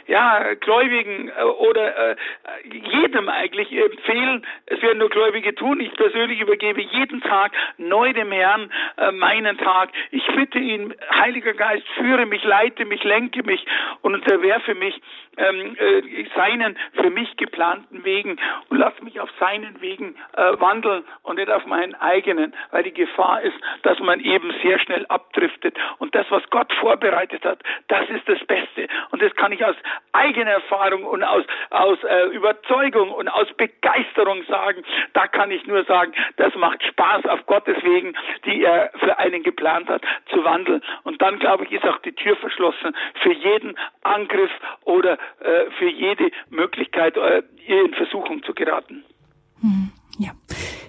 ja, 0.07 0.54
Gläubigen 0.54 1.28
äh, 1.28 1.42
oder 1.42 2.12
äh, 2.12 2.16
jedem 2.70 3.28
eigentlich 3.28 3.72
empfehlen. 3.72 4.46
Es 4.66 4.80
werden 4.82 4.98
nur 4.98 5.11
Gläubige 5.11 5.54
tun. 5.54 5.80
Ich 5.80 5.92
persönlich 5.94 6.40
übergebe 6.40 6.80
jeden 6.80 7.20
Tag 7.22 7.52
neu 7.78 8.12
dem 8.12 8.32
Herrn 8.32 8.70
äh, 8.98 9.12
meinen 9.12 9.59
Tag. 9.59 9.90
Ich 10.11 10.26
bitte 10.34 10.59
ihn, 10.59 10.94
Heiliger 11.18 11.54
Geist, 11.54 11.86
führe 11.96 12.26
mich, 12.26 12.44
leite 12.44 12.84
mich, 12.84 13.02
lenke 13.04 13.42
mich 13.42 13.64
und 14.02 14.14
unterwerfe 14.14 14.74
mich 14.74 15.00
ähm, 15.36 15.76
äh, 15.78 16.24
seinen 16.34 16.78
für 16.94 17.11
mich 17.11 17.36
geplanten 17.36 18.04
Wegen 18.04 18.38
und 18.68 18.78
lass 18.78 18.94
mich 19.02 19.20
auf 19.20 19.30
seinen 19.47 19.80
Wegen 19.80 20.16
äh, 20.36 20.61
wandeln 20.61 21.05
und 21.22 21.36
nicht 21.36 21.51
auf 21.51 21.66
meinen 21.66 21.94
eigenen, 21.94 22.55
weil 22.70 22.82
die 22.82 22.92
Gefahr 22.92 23.42
ist, 23.42 23.57
dass 23.82 23.99
man 24.01 24.20
eben 24.20 24.53
sehr 24.62 24.78
schnell 24.80 25.07
abdriftet. 25.07 25.76
Und 25.99 26.14
das, 26.14 26.26
was 26.30 26.42
Gott 26.51 26.72
vorbereitet 26.74 27.44
hat, 27.44 27.62
das 27.88 28.09
ist 28.11 28.28
das 28.28 28.40
Beste. 28.47 28.88
Und 29.11 29.22
das 29.22 29.34
kann 29.36 29.53
ich 29.53 29.64
aus 29.64 29.76
eigener 30.12 30.51
Erfahrung 30.51 31.05
und 31.05 31.22
aus, 31.22 31.44
aus 31.70 31.99
äh, 32.05 32.26
Überzeugung 32.28 33.12
und 33.12 33.28
aus 33.28 33.47
Begeisterung 33.57 34.42
sagen. 34.44 34.82
Da 35.12 35.28
kann 35.28 35.51
ich 35.51 35.64
nur 35.66 35.84
sagen, 35.84 36.12
das 36.36 36.55
macht 36.57 36.82
Spaß 36.82 37.26
auf 37.26 37.47
Gottes 37.47 37.76
Wegen, 37.82 38.16
die 38.44 38.64
er 38.64 38.90
für 38.99 39.18
einen 39.18 39.42
geplant 39.42 39.88
hat, 39.88 40.03
zu 40.30 40.42
wandeln. 40.44 40.82
Und 41.05 41.22
dann, 41.22 41.38
glaube 41.38 41.64
ich, 41.64 41.72
ist 41.72 41.86
auch 41.86 41.99
die 41.99 42.12
Tür 42.12 42.36
verschlossen 42.36 42.97
für 43.22 43.32
jeden 43.32 43.76
Angriff 44.03 44.51
oder 44.84 45.18
äh, 45.40 45.70
für 45.78 45.88
jede 45.88 46.30
Möglichkeit, 46.51 47.16
äh, 47.16 47.42
in 47.66 47.94
Versuchung 47.94 48.42
zu 48.42 48.55
geraten. 48.55 49.05
Hm, 49.61 49.90
ja. 50.18 50.32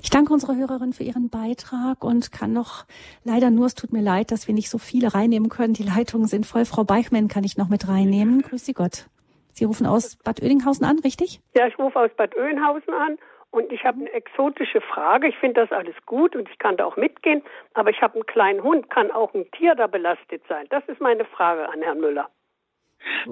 Ich 0.01 0.09
danke 0.09 0.31
unserer 0.31 0.55
Hörerin 0.55 0.93
für 0.93 1.03
ihren 1.03 1.29
Beitrag 1.29 2.03
und 2.03 2.31
kann 2.31 2.53
noch 2.53 2.85
leider 3.23 3.49
nur, 3.49 3.65
es 3.65 3.75
tut 3.75 3.91
mir 3.91 4.01
leid, 4.01 4.31
dass 4.31 4.47
wir 4.47 4.55
nicht 4.55 4.69
so 4.69 4.77
viele 4.77 5.13
reinnehmen 5.13 5.49
können. 5.49 5.73
Die 5.73 5.83
Leitungen 5.83 6.27
sind 6.27 6.45
voll. 6.45 6.65
Frau 6.65 6.83
Beichmann 6.83 7.27
kann 7.27 7.43
ich 7.43 7.57
noch 7.57 7.69
mit 7.69 7.87
reinnehmen. 7.87 8.41
Grüß 8.41 8.65
Sie 8.65 8.73
Gott. 8.73 9.07
Sie 9.51 9.65
rufen 9.65 9.87
aus 9.87 10.15
Bad 10.17 10.41
Oeynhausen 10.41 10.85
an, 10.85 10.99
richtig? 10.99 11.41
Ja, 11.55 11.67
ich 11.67 11.77
rufe 11.79 11.99
aus 11.99 12.11
Bad 12.15 12.37
Oeynhausen 12.37 12.93
an 12.93 13.17
und 13.51 13.71
ich 13.71 13.83
habe 13.83 14.01
eine 14.01 14.11
exotische 14.13 14.81
Frage. 14.81 15.27
Ich 15.27 15.37
finde 15.37 15.61
das 15.61 15.71
alles 15.71 15.95
gut 16.05 16.35
und 16.35 16.47
ich 16.49 16.59
kann 16.59 16.77
da 16.77 16.85
auch 16.85 16.95
mitgehen, 16.95 17.41
aber 17.73 17.89
ich 17.89 18.01
habe 18.01 18.15
einen 18.15 18.25
kleinen 18.27 18.61
Hund. 18.61 18.89
Kann 18.89 19.11
auch 19.11 19.33
ein 19.33 19.49
Tier 19.51 19.73
da 19.75 19.87
belastet 19.87 20.43
sein? 20.47 20.67
Das 20.69 20.83
ist 20.87 21.01
meine 21.01 21.25
Frage 21.25 21.67
an 21.69 21.81
Herrn 21.81 21.99
Müller. 21.99 22.29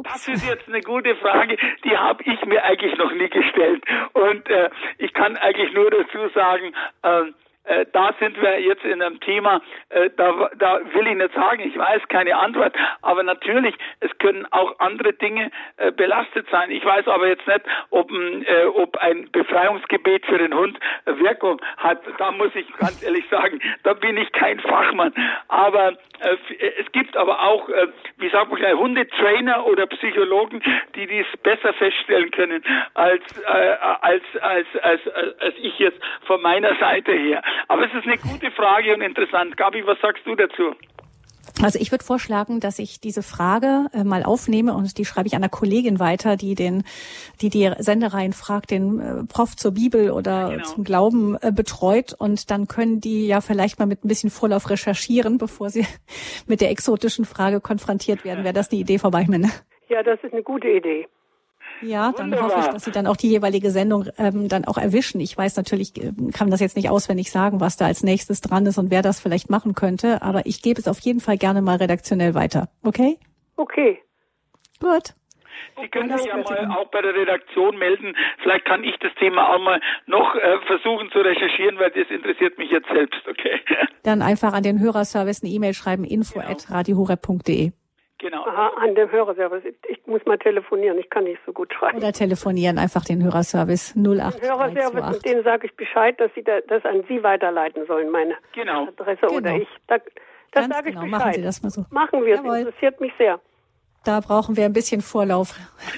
Das 0.04 0.28
ist 0.28 0.48
jetzt 0.48 0.68
eine 0.68 0.82
gute 0.82 1.16
Frage, 1.16 1.58
die 1.84 1.98
habe 1.98 2.24
ich 2.24 2.44
mir 2.46 2.64
eigentlich 2.64 2.98
noch 2.98 3.12
nie 3.12 3.30
gestellt. 3.30 3.84
Und 4.14 4.50
äh, 4.50 4.70
ich 4.98 5.14
kann 5.14 5.38
eigentlich 5.38 5.74
nur 5.74 5.90
dazu 5.90 6.30
sagen, 6.34 6.74
äh, 7.04 7.32
äh, 7.66 7.86
da 7.92 8.14
sind 8.20 8.40
wir 8.42 8.60
jetzt 8.60 8.84
in 8.84 9.02
einem 9.02 9.20
Thema, 9.20 9.62
äh, 9.90 10.10
da, 10.18 10.50
da 10.58 10.80
will 10.94 11.08
ich 11.08 11.16
nicht 11.16 11.34
sagen, 11.34 11.64
ich 11.64 11.78
weiß 11.78 12.02
keine 12.10 12.36
Antwort, 12.38 12.76
aber 13.02 13.24
natürlich, 13.24 13.76
es 14.00 14.16
können 14.20 14.46
auch 14.52 14.80
andere 14.80 15.14
Dinge 15.14 15.52
äh, 15.78 15.92
belastet 15.92 16.48
sein. 16.52 16.72
Ich 16.72 16.86
weiß 16.86 17.08
aber 17.08 17.28
jetzt 17.28 17.48
nicht, 17.48 17.62
ob 17.90 18.12
ein, 18.12 18.46
äh, 18.46 18.66
ob 18.66 18.98
ein 18.98 19.30
Befreiungsgebet 19.32 20.26
für 20.26 20.38
den 20.38 20.54
Hund 20.54 20.80
Wirkung 21.06 21.62
hat. 21.78 22.02
Da 22.18 22.32
muss 22.32 22.56
ich 22.56 22.72
ganz 22.78 23.02
ehrlich 23.04 23.26
sagen, 23.30 23.60
da 23.84 23.94
bin 23.94 24.18
ich 24.18 24.32
kein 24.32 24.60
Fachmann. 24.60 25.14
Aber 25.48 25.90
äh, 26.20 26.38
es 26.80 26.92
gibt 26.92 27.18
aber 27.18 27.42
auch, 27.42 27.68
äh, 27.70 27.88
wie 28.18 28.30
sagt 28.30 28.52
man, 28.52 28.62
Hundetrainer 28.78 29.66
oder 29.66 29.88
Psychologen, 29.88 30.62
die 30.96 31.08
dies 31.08 31.26
besser 31.44 31.74
feststellen 31.74 32.32
können 32.32 32.64
als, 32.94 33.24
als, 33.46 34.24
als, 34.42 34.68
als, 34.82 35.02
als 35.40 35.56
ich 35.58 35.78
jetzt 35.80 36.00
von 36.26 36.42
meiner 36.42 36.76
Seite 36.76 37.12
her. 37.12 37.42
Aber 37.68 37.86
es 37.86 37.94
ist 37.94 38.06
eine 38.06 38.18
gute 38.18 38.52
Frage 38.52 38.94
und 38.94 39.02
interessant. 39.02 39.58
Gabi, 39.58 39.86
was 39.86 40.00
sagst 40.02 40.26
du 40.26 40.36
dazu? 40.36 40.76
Also 41.64 41.80
ich 41.80 41.92
würde 41.92 42.04
vorschlagen, 42.04 42.60
dass 42.60 42.80
ich 42.80 43.00
diese 43.00 43.24
Frage 43.24 43.86
äh, 43.94 44.04
mal 44.04 44.24
aufnehme 44.24 44.74
und 44.74 44.98
die 44.98 45.06
schreibe 45.06 45.28
ich 45.28 45.36
einer 45.36 45.48
Kollegin 45.48 46.00
weiter, 46.00 46.36
die 46.36 46.54
den, 46.54 46.84
die 47.42 47.50
die 47.50 47.72
Sendereien 47.78 48.34
fragt, 48.34 48.72
den 48.72 49.00
äh, 49.00 49.24
Prof 49.26 49.56
zur 49.56 49.74
Bibel 49.74 50.12
oder 50.12 50.50
genau. 50.50 50.64
zum 50.64 50.84
Glauben 50.84 51.38
äh, 51.42 51.52
betreut 51.54 52.14
und 52.18 52.52
dann 52.52 52.68
können 52.68 53.00
die 53.00 53.28
ja 53.28 53.40
vielleicht 53.40 53.80
mal 53.80 53.86
mit 53.86 54.04
ein 54.04 54.10
bisschen 54.10 54.30
Vorlauf 54.30 54.70
recherchieren, 54.70 55.38
bevor 55.38 55.70
sie 55.70 55.86
mit 56.48 56.60
der 56.60 56.72
exotischen 56.72 57.24
Frage 57.24 57.62
konfrontiert 57.62 58.26
werden. 58.26 58.44
Wäre 58.44 58.54
das 58.54 58.68
die 58.68 58.80
Idee 58.80 58.98
vorbei, 58.98 59.26
Männer? 59.28 59.50
Ja, 59.88 60.04
das 60.04 60.20
ist 60.24 60.34
eine 60.34 60.44
gute 60.44 60.68
Idee. 60.68 61.08
Ja, 61.82 62.14
dann 62.16 62.32
Wunderbar. 62.32 62.50
hoffe 62.50 62.60
ich, 62.62 62.68
dass 62.68 62.86
Sie 62.86 62.92
dann 62.92 63.08
auch 63.08 63.18
die 63.18 63.30
jeweilige 63.30 63.72
Sendung 63.72 64.06
ähm, 64.18 64.48
dann 64.48 64.66
auch 64.66 64.78
erwischen. 64.78 65.20
Ich 65.20 65.38
weiß 65.38 65.56
natürlich, 65.58 65.96
äh, 65.98 66.12
kann 66.34 66.50
das 66.50 66.60
jetzt 66.60 66.76
nicht 66.76 66.90
auswendig 66.90 67.32
sagen, 67.32 67.60
was 67.60 67.78
da 67.78 67.86
als 67.86 68.04
nächstes 68.04 68.42
dran 68.42 68.66
ist 68.66 68.78
und 68.78 68.92
wer 68.92 69.02
das 69.02 69.20
vielleicht 69.20 69.50
machen 69.50 69.76
könnte, 69.76 70.22
aber 70.22 70.46
ich 70.46 70.62
gebe 70.62 70.80
es 70.80 70.88
auf 70.88 71.00
jeden 71.00 71.20
Fall 71.20 71.38
gerne 71.38 71.62
mal 71.62 71.78
redaktionell 71.78 72.34
weiter. 72.34 72.70
Okay? 72.84 73.18
Okay. 73.56 74.00
Gut. 74.80 75.14
Sie 75.82 75.88
können 75.90 76.18
sich 76.18 76.28
ja 76.28 76.38
mal 76.38 76.78
auch 76.78 76.90
bei 76.90 77.02
der 77.02 77.14
Redaktion 77.14 77.78
melden. 77.78 78.16
Vielleicht 78.42 78.66
kann 78.66 78.84
ich 78.84 78.96
das 79.00 79.14
Thema 79.16 79.54
auch 79.54 79.60
mal 79.60 79.82
noch 80.06 80.36
äh, 80.36 80.60
versuchen 80.68 81.10
zu 81.12 81.20
recherchieren, 81.20 81.78
weil 81.80 81.92
das 81.92 82.10
interessiert 82.10 82.58
mich 82.58 82.72
jetzt 82.72 82.88
selbst, 82.88 83.22
okay? 83.28 83.60
Dann 84.04 84.22
einfach 84.22 84.54
an 84.54 84.64
den 84.64 84.80
Hörerservice 84.80 85.44
eine 85.44 85.52
E-Mail 85.52 85.74
schreiben, 85.74 86.04
info 86.04 86.40
genau. 86.40 86.52
at 86.52 86.70
radiohoreb.de. 86.70 87.72
Genau. 88.18 88.46
Aha, 88.46 88.72
an 88.82 88.96
dem 88.96 89.12
Hörerservice. 89.12 89.64
Ich 89.90 90.08
muss 90.08 90.26
mal 90.26 90.38
telefonieren, 90.38 90.98
ich 90.98 91.10
kann 91.10 91.26
nicht 91.26 91.40
so 91.46 91.52
gut 91.52 91.74
schreiben. 91.74 91.98
Oder 91.98 92.14
telefonieren, 92.14 92.78
einfach 92.78 93.04
den 93.04 93.22
Hörerservice 93.22 93.94
08. 93.96 93.96
Den 93.98 94.50
Hörerservice, 94.50 95.16
und 95.16 95.26
denen 95.26 95.44
sage 95.44 95.68
ich 95.68 95.76
Bescheid, 95.76 96.18
dass 96.20 96.32
sie 96.34 96.44
da, 96.44 96.62
das 96.68 96.86
an 96.86 97.04
Sie 97.10 97.24
weiterleiten 97.24 97.86
sollen, 97.88 98.10
meine 98.10 98.36
genau. 98.54 98.88
Adresse 98.88 99.22
genau. 99.22 99.34
oder 99.34 99.56
ich. 99.56 99.68
Da, 99.88 99.98
das 100.52 100.68
sage 100.68 100.90
ich 100.90 100.96
genau. 100.96 101.06
Bescheid. 101.06 101.20
Machen 101.20 101.34
Sie 101.34 101.42
das 101.42 101.64
mal 101.64 101.70
so. 101.70 101.86
Machen 101.90 102.26
wir, 102.26 102.36
es 102.36 102.40
interessiert 102.40 103.02
mich 103.02 103.12
sehr. 103.18 103.40
Da 104.06 104.22
brauchen 104.22 104.56
wir 104.56 104.66
ein 104.66 104.74
bisschen 104.74 105.02
Vorlauf. 105.02 105.56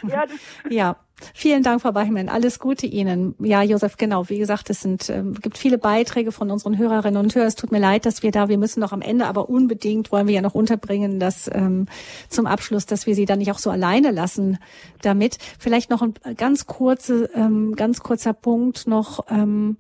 Ja, 0.08 0.26
ja. 0.70 0.96
Vielen 1.34 1.64
Dank, 1.64 1.82
Frau 1.82 1.92
Beichmann. 1.92 2.30
Alles 2.30 2.60
Gute 2.60 2.86
Ihnen. 2.86 3.34
Ja, 3.40 3.64
Josef, 3.64 3.98
genau. 3.98 4.30
Wie 4.30 4.38
gesagt, 4.38 4.70
es 4.70 4.82
sind, 4.82 5.10
äh, 5.10 5.24
gibt 5.42 5.58
viele 5.58 5.80
Beiträge 5.80 6.32
von 6.32 6.52
unseren 6.52 6.78
Hörerinnen 6.78 7.18
und 7.18 7.34
Hörern. 7.34 7.48
Es 7.48 7.56
tut 7.56 7.72
mir 7.72 7.80
leid, 7.80 8.06
dass 8.06 8.22
wir 8.22 8.32
da, 8.32 8.50
wir 8.50 8.60
müssen 8.60 8.80
noch 8.80 8.92
am 8.92 9.02
Ende, 9.02 9.26
aber 9.26 9.50
unbedingt 9.50 10.12
wollen 10.12 10.28
wir 10.28 10.36
ja 10.36 10.42
noch 10.42 10.54
unterbringen, 10.54 11.20
dass 11.20 11.50
ähm, 11.52 11.88
zum 12.30 12.46
Abschluss, 12.46 12.86
dass 12.86 13.08
wir 13.08 13.16
Sie 13.16 13.26
dann 13.26 13.40
nicht 13.40 13.52
auch 13.52 13.58
so 13.58 13.72
alleine 13.72 14.12
lassen 14.12 14.60
damit. 15.02 15.40
Vielleicht 15.58 15.90
noch 15.90 16.04
ein 16.04 16.14
ganz 16.36 16.68
kurze, 16.68 17.30
ähm, 17.34 17.76
ganz 17.76 18.02
kurzer 18.02 18.34
Punkt 18.34 18.86
noch, 18.88 19.26
ähm, 19.30 19.78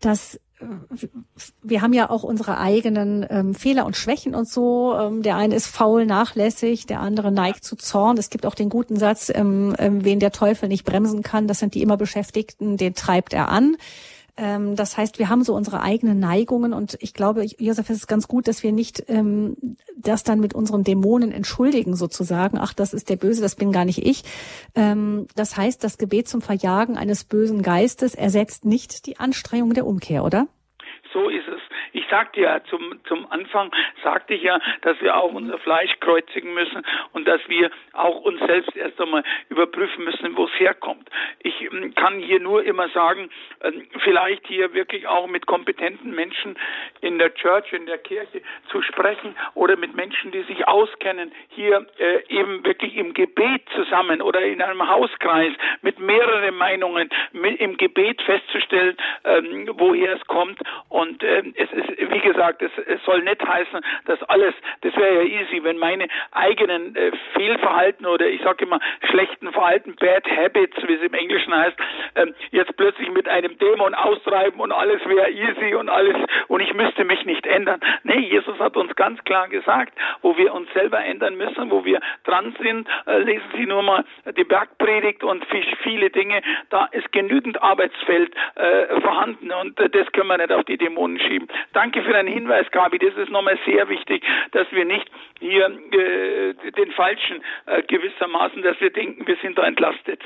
dass 0.00 0.38
wir 1.62 1.82
haben 1.82 1.92
ja 1.92 2.10
auch 2.10 2.22
unsere 2.22 2.58
eigenen 2.58 3.26
ähm, 3.28 3.54
Fehler 3.54 3.86
und 3.86 3.96
Schwächen 3.96 4.34
und 4.34 4.48
so. 4.48 4.94
Ähm, 4.96 5.22
der 5.22 5.36
eine 5.36 5.54
ist 5.54 5.66
faul, 5.66 6.06
nachlässig, 6.06 6.86
der 6.86 7.00
andere 7.00 7.32
neigt 7.32 7.64
zu 7.64 7.76
Zorn. 7.76 8.18
Es 8.18 8.30
gibt 8.30 8.46
auch 8.46 8.54
den 8.54 8.68
guten 8.68 8.96
Satz, 8.96 9.30
ähm, 9.34 9.74
ähm, 9.78 10.04
wen 10.04 10.20
der 10.20 10.32
Teufel 10.32 10.68
nicht 10.68 10.84
bremsen 10.84 11.22
kann, 11.22 11.48
das 11.48 11.58
sind 11.58 11.74
die 11.74 11.82
immer 11.82 11.96
Beschäftigten, 11.96 12.76
den 12.76 12.94
treibt 12.94 13.32
er 13.32 13.48
an. 13.48 13.76
Ähm, 14.36 14.74
das 14.76 14.96
heißt, 14.96 15.18
wir 15.18 15.28
haben 15.28 15.44
so 15.44 15.54
unsere 15.54 15.80
eigenen 15.80 16.18
Neigungen 16.18 16.72
und 16.72 16.96
ich 17.00 17.14
glaube, 17.14 17.44
Josef, 17.58 17.88
es 17.90 17.98
ist 17.98 18.06
ganz 18.06 18.26
gut, 18.26 18.48
dass 18.48 18.62
wir 18.62 18.72
nicht 18.72 19.04
ähm, 19.08 19.56
das 19.96 20.24
dann 20.24 20.40
mit 20.40 20.54
unseren 20.54 20.82
Dämonen 20.82 21.30
entschuldigen 21.30 21.94
sozusagen. 21.94 22.58
Ach, 22.58 22.72
das 22.74 22.94
ist 22.94 23.10
der 23.10 23.16
Böse, 23.16 23.42
das 23.42 23.54
bin 23.54 23.72
gar 23.72 23.84
nicht 23.84 24.04
ich. 24.04 24.24
Ähm, 24.74 25.26
das 25.36 25.56
heißt, 25.56 25.84
das 25.84 25.98
Gebet 25.98 26.28
zum 26.28 26.42
Verjagen 26.42 26.96
eines 26.96 27.24
bösen 27.24 27.62
Geistes 27.62 28.14
ersetzt 28.14 28.64
nicht 28.64 29.06
die 29.06 29.18
Anstrengung 29.18 29.74
der 29.74 29.86
Umkehr, 29.86 30.24
oder? 30.24 30.48
So 31.12 31.28
ist 31.28 31.46
es. 31.46 31.60
Ich 31.94 32.04
sagte 32.10 32.40
ja 32.40 32.60
zum, 32.64 32.98
zum 33.04 33.30
Anfang, 33.30 33.70
sagte 34.02 34.34
ich 34.34 34.42
ja, 34.42 34.58
dass 34.82 35.00
wir 35.00 35.16
auch 35.16 35.32
unser 35.32 35.58
Fleisch 35.58 35.92
kreuzigen 36.00 36.52
müssen 36.52 36.84
und 37.12 37.28
dass 37.28 37.40
wir 37.48 37.70
auch 37.92 38.20
uns 38.22 38.40
selbst 38.40 38.76
erst 38.76 39.00
einmal 39.00 39.22
überprüfen 39.48 40.04
müssen, 40.04 40.36
wo 40.36 40.46
es 40.46 40.58
herkommt. 40.58 41.08
Ich 41.38 41.60
ähm, 41.62 41.94
kann 41.94 42.18
hier 42.18 42.40
nur 42.40 42.64
immer 42.64 42.88
sagen, 42.88 43.30
ähm, 43.62 43.86
vielleicht 44.00 44.44
hier 44.48 44.74
wirklich 44.74 45.06
auch 45.06 45.28
mit 45.28 45.46
kompetenten 45.46 46.12
Menschen 46.12 46.56
in 47.00 47.20
der 47.20 47.32
Church, 47.34 47.72
in 47.72 47.86
der 47.86 47.98
Kirche 47.98 48.42
zu 48.70 48.82
sprechen 48.82 49.36
oder 49.54 49.76
mit 49.76 49.94
Menschen, 49.94 50.32
die 50.32 50.42
sich 50.42 50.66
auskennen, 50.66 51.30
hier 51.50 51.86
äh, 51.98 52.26
eben 52.28 52.64
wirklich 52.64 52.96
im 52.96 53.14
Gebet 53.14 53.62
zusammen 53.72 54.20
oder 54.20 54.42
in 54.42 54.60
einem 54.60 54.88
Hauskreis 54.88 55.52
mit 55.82 56.00
mehreren 56.00 56.56
Meinungen 56.56 57.08
im 57.32 57.76
Gebet 57.76 58.20
festzustellen, 58.22 58.96
ähm, 59.22 59.70
woher 59.74 60.16
es 60.16 60.26
kommt. 60.26 60.58
Und 60.88 61.22
es 61.22 61.70
ist 61.72 61.83
wie 61.86 62.20
gesagt, 62.20 62.62
es, 62.62 62.70
es 62.86 63.02
soll 63.04 63.22
nicht 63.22 63.46
heißen, 63.46 63.80
dass 64.06 64.22
alles, 64.24 64.54
das 64.82 64.94
wäre 64.96 65.24
ja 65.24 65.40
easy, 65.40 65.62
wenn 65.62 65.78
meine 65.78 66.08
eigenen 66.32 66.94
äh, 66.96 67.12
Fehlverhalten 67.34 68.06
oder 68.06 68.26
ich 68.26 68.42
sage 68.42 68.64
immer 68.64 68.80
schlechten 69.10 69.52
Verhalten, 69.52 69.96
Bad 69.96 70.26
Habits, 70.28 70.76
wie 70.86 70.94
es 70.94 71.02
im 71.02 71.14
Englischen 71.14 71.54
heißt, 71.54 71.76
ähm, 72.16 72.34
jetzt 72.50 72.76
plötzlich 72.76 73.10
mit 73.10 73.28
einem 73.28 73.58
Dämon 73.58 73.94
austreiben 73.94 74.60
und 74.60 74.72
alles 74.72 75.04
wäre 75.06 75.30
easy 75.30 75.74
und 75.74 75.88
alles 75.88 76.16
und 76.48 76.60
ich 76.60 76.74
müsste 76.74 77.04
mich 77.04 77.24
nicht 77.24 77.46
ändern. 77.46 77.80
Nee, 78.02 78.20
Jesus 78.20 78.58
hat 78.58 78.76
uns 78.76 78.94
ganz 78.96 79.22
klar 79.24 79.48
gesagt, 79.48 79.92
wo 80.22 80.36
wir 80.36 80.54
uns 80.54 80.72
selber 80.72 81.04
ändern 81.04 81.36
müssen, 81.36 81.70
wo 81.70 81.84
wir 81.84 82.00
dran 82.24 82.54
sind. 82.60 82.88
Äh, 83.06 83.18
lesen 83.18 83.46
Sie 83.56 83.66
nur 83.66 83.82
mal 83.82 84.04
die 84.36 84.44
Bergpredigt 84.44 85.24
und 85.24 85.44
viele 85.82 86.10
Dinge. 86.10 86.42
Da 86.70 86.86
ist 86.86 87.10
genügend 87.12 87.62
Arbeitsfeld 87.62 88.34
äh, 88.54 89.00
vorhanden 89.00 89.52
und 89.52 89.78
äh, 89.80 89.88
das 89.90 90.10
können 90.12 90.28
wir 90.28 90.38
nicht 90.38 90.52
auf 90.52 90.64
die 90.64 90.76
Dämonen 90.76 91.18
schieben. 91.18 91.48
Danke 91.74 92.02
für 92.02 92.12
deinen 92.12 92.32
Hinweis, 92.32 92.66
Gabi. 92.70 92.98
Das 92.98 93.14
ist 93.16 93.30
nochmal 93.30 93.58
sehr 93.66 93.88
wichtig, 93.88 94.24
dass 94.52 94.66
wir 94.70 94.84
nicht 94.84 95.10
hier 95.40 95.66
äh, 95.66 96.54
den 96.70 96.92
Falschen 96.92 97.42
äh, 97.66 97.82
gewissermaßen, 97.82 98.62
dass 98.62 98.80
wir 98.80 98.90
denken, 98.90 99.26
wir 99.26 99.36
sind 99.42 99.58
da 99.58 99.66
entlastet. 99.66 100.22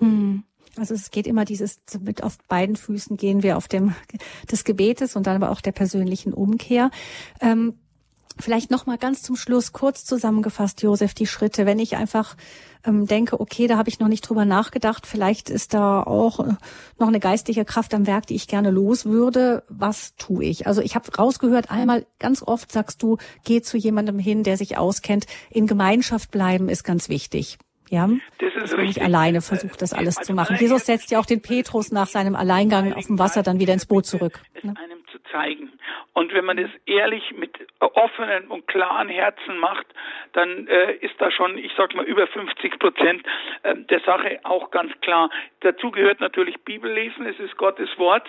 Hm. 0.00 0.42
Also 0.76 0.94
es 0.94 1.12
geht 1.12 1.28
immer 1.28 1.44
dieses 1.44 1.80
mit 2.00 2.24
auf 2.24 2.36
beiden 2.48 2.74
Füßen 2.74 3.16
gehen 3.16 3.44
wir 3.44 3.56
auf 3.56 3.68
dem 3.68 3.94
des 4.50 4.64
Gebetes 4.64 5.14
und 5.14 5.28
dann 5.28 5.40
aber 5.40 5.52
auch 5.52 5.60
der 5.60 5.70
persönlichen 5.70 6.34
Umkehr. 6.34 6.90
Ähm, 7.40 7.78
Vielleicht 8.38 8.70
noch 8.70 8.86
mal 8.86 8.98
ganz 8.98 9.22
zum 9.22 9.36
Schluss 9.36 9.72
kurz 9.72 10.04
zusammengefasst, 10.04 10.82
Josef, 10.82 11.14
die 11.14 11.26
Schritte. 11.26 11.66
Wenn 11.66 11.78
ich 11.78 11.96
einfach 11.96 12.36
ähm, 12.84 13.06
denke, 13.06 13.38
okay, 13.38 13.68
da 13.68 13.76
habe 13.76 13.88
ich 13.88 14.00
noch 14.00 14.08
nicht 14.08 14.28
drüber 14.28 14.44
nachgedacht, 14.44 15.06
vielleicht 15.06 15.50
ist 15.50 15.72
da 15.72 16.02
auch 16.02 16.40
äh, 16.40 16.54
noch 16.98 17.08
eine 17.08 17.20
geistliche 17.20 17.64
Kraft 17.64 17.94
am 17.94 18.08
Werk, 18.08 18.26
die 18.26 18.34
ich 18.34 18.48
gerne 18.48 18.70
los 18.70 19.06
würde. 19.06 19.62
Was 19.68 20.16
tue 20.16 20.44
ich? 20.44 20.66
Also 20.66 20.82
ich 20.82 20.96
habe 20.96 21.14
rausgehört, 21.14 21.70
einmal 21.70 22.06
ganz 22.18 22.42
oft 22.42 22.72
sagst 22.72 23.02
du, 23.02 23.18
geh 23.44 23.62
zu 23.62 23.76
jemandem 23.76 24.18
hin, 24.18 24.42
der 24.42 24.56
sich 24.56 24.76
auskennt. 24.76 25.26
In 25.50 25.68
Gemeinschaft 25.68 26.32
bleiben 26.32 26.68
ist 26.68 26.82
ganz 26.82 27.08
wichtig. 27.08 27.58
Ja, 27.90 28.08
das 28.38 28.64
ist 28.64 28.72
das 28.72 28.80
nicht 28.80 29.02
alleine 29.02 29.42
versucht, 29.42 29.82
das 29.82 29.92
alles 29.92 30.16
also 30.16 30.28
zu 30.28 30.34
machen. 30.34 30.56
Jesus 30.58 30.86
setzt 30.86 31.10
ja 31.10 31.20
auch 31.20 31.26
den 31.26 31.42
Petrus 31.42 31.92
nach 31.92 32.08
seinem 32.08 32.34
Alleingang 32.34 32.94
auf 32.94 33.06
dem 33.06 33.18
Wasser 33.18 33.42
dann 33.42 33.60
wieder 33.60 33.74
ins 33.74 33.86
Boot 33.86 34.06
zurück. 34.06 34.42
Ne? 34.62 34.74
einem 34.76 35.03
zu 35.14 35.22
zeigen. 35.30 35.72
Und 36.12 36.34
wenn 36.34 36.44
man 36.44 36.58
es 36.58 36.70
ehrlich 36.86 37.32
mit 37.32 37.52
offenen 37.78 38.48
und 38.48 38.66
klaren 38.66 39.08
Herzen 39.08 39.58
macht, 39.58 39.86
dann 40.32 40.66
äh, 40.66 40.94
ist 40.94 41.14
da 41.18 41.30
schon, 41.30 41.56
ich 41.56 41.72
sag 41.76 41.94
mal, 41.94 42.04
über 42.04 42.26
50 42.26 42.78
Prozent 42.80 43.22
äh, 43.62 43.76
der 43.76 44.00
Sache 44.00 44.40
auch 44.42 44.70
ganz 44.72 44.92
klar. 45.00 45.30
Dazu 45.60 45.92
gehört 45.92 46.20
natürlich 46.20 46.60
Bibellesen, 46.64 47.26
es 47.26 47.38
ist 47.38 47.56
Gottes 47.56 47.88
Wort. 47.98 48.28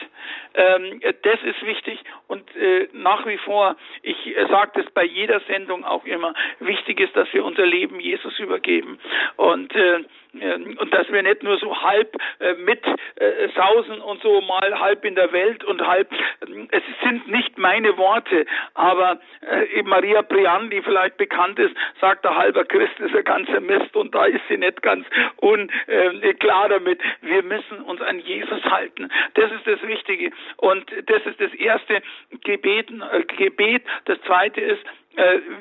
Ähm, 0.54 1.02
das 1.24 1.42
ist 1.44 1.66
wichtig 1.66 2.00
und 2.28 2.56
äh, 2.56 2.88
nach 2.94 3.26
wie 3.26 3.38
vor, 3.38 3.76
ich 4.04 4.38
äh, 4.38 4.46
sage 4.48 4.84
das 4.84 4.92
bei 4.94 5.04
jeder 5.04 5.40
Sendung 5.42 5.84
auch 5.84 6.06
immer, 6.06 6.36
wichtig 6.60 7.00
ist, 7.00 7.16
dass 7.16 7.32
wir 7.34 7.44
unser 7.44 7.66
Leben 7.66 8.00
Jesus 8.00 8.38
übergeben. 8.38 9.00
Und 9.38 9.74
äh, 9.76 10.04
ähm, 10.42 10.78
und 10.80 10.94
dass 10.94 11.10
wir 11.12 11.24
nicht 11.24 11.44
nur 11.44 11.58
so 11.60 11.82
halb 11.82 12.16
äh, 12.40 12.54
mit 12.54 12.84
äh, 13.16 13.50
sausen 13.56 14.00
und 14.02 14.22
so 14.22 14.42
mal 14.42 14.80
halb 14.80 15.06
in 15.06 15.16
der 15.16 15.32
Welt 15.32 15.64
und 15.64 15.86
halb 15.86 16.12
äh, 16.12 16.75
es 16.76 16.84
sind 17.04 17.28
nicht 17.28 17.58
meine 17.58 17.98
Worte, 17.98 18.46
aber 18.74 19.20
äh, 19.42 19.82
Maria 19.84 20.22
Brian, 20.22 20.70
die 20.70 20.82
vielleicht 20.82 21.18
bekannt 21.18 21.58
ist, 21.60 21.76
sagt 22.02 22.26
der 22.26 22.36
halber 22.36 22.66
Christ 22.66 23.00
ist 23.00 23.16
ein 23.16 23.24
ganzer 23.24 23.62
Mist 23.62 23.96
und 23.96 24.14
da 24.14 24.26
ist 24.26 24.42
sie 24.50 24.58
nicht 24.58 24.82
ganz 24.82 25.06
unklar 25.38 26.70
damit. 26.70 27.02
Wir 27.22 27.44
müssen 27.44 27.82
uns 27.84 28.02
an 28.02 28.20
Jesus 28.20 28.64
halten. 28.66 29.10
Das 29.36 29.52
ist 29.52 29.66
das 29.66 29.82
Wichtige 29.84 30.32
und 30.58 30.92
das 31.06 31.26
ist 31.26 31.40
das 31.40 31.54
erste 31.54 32.02
Gebeten, 32.44 33.02
äh, 33.02 33.24
Gebet. 33.24 33.84
Das 34.06 34.20
zweite 34.22 34.62
ist 34.62 34.84
äh, 34.84 35.05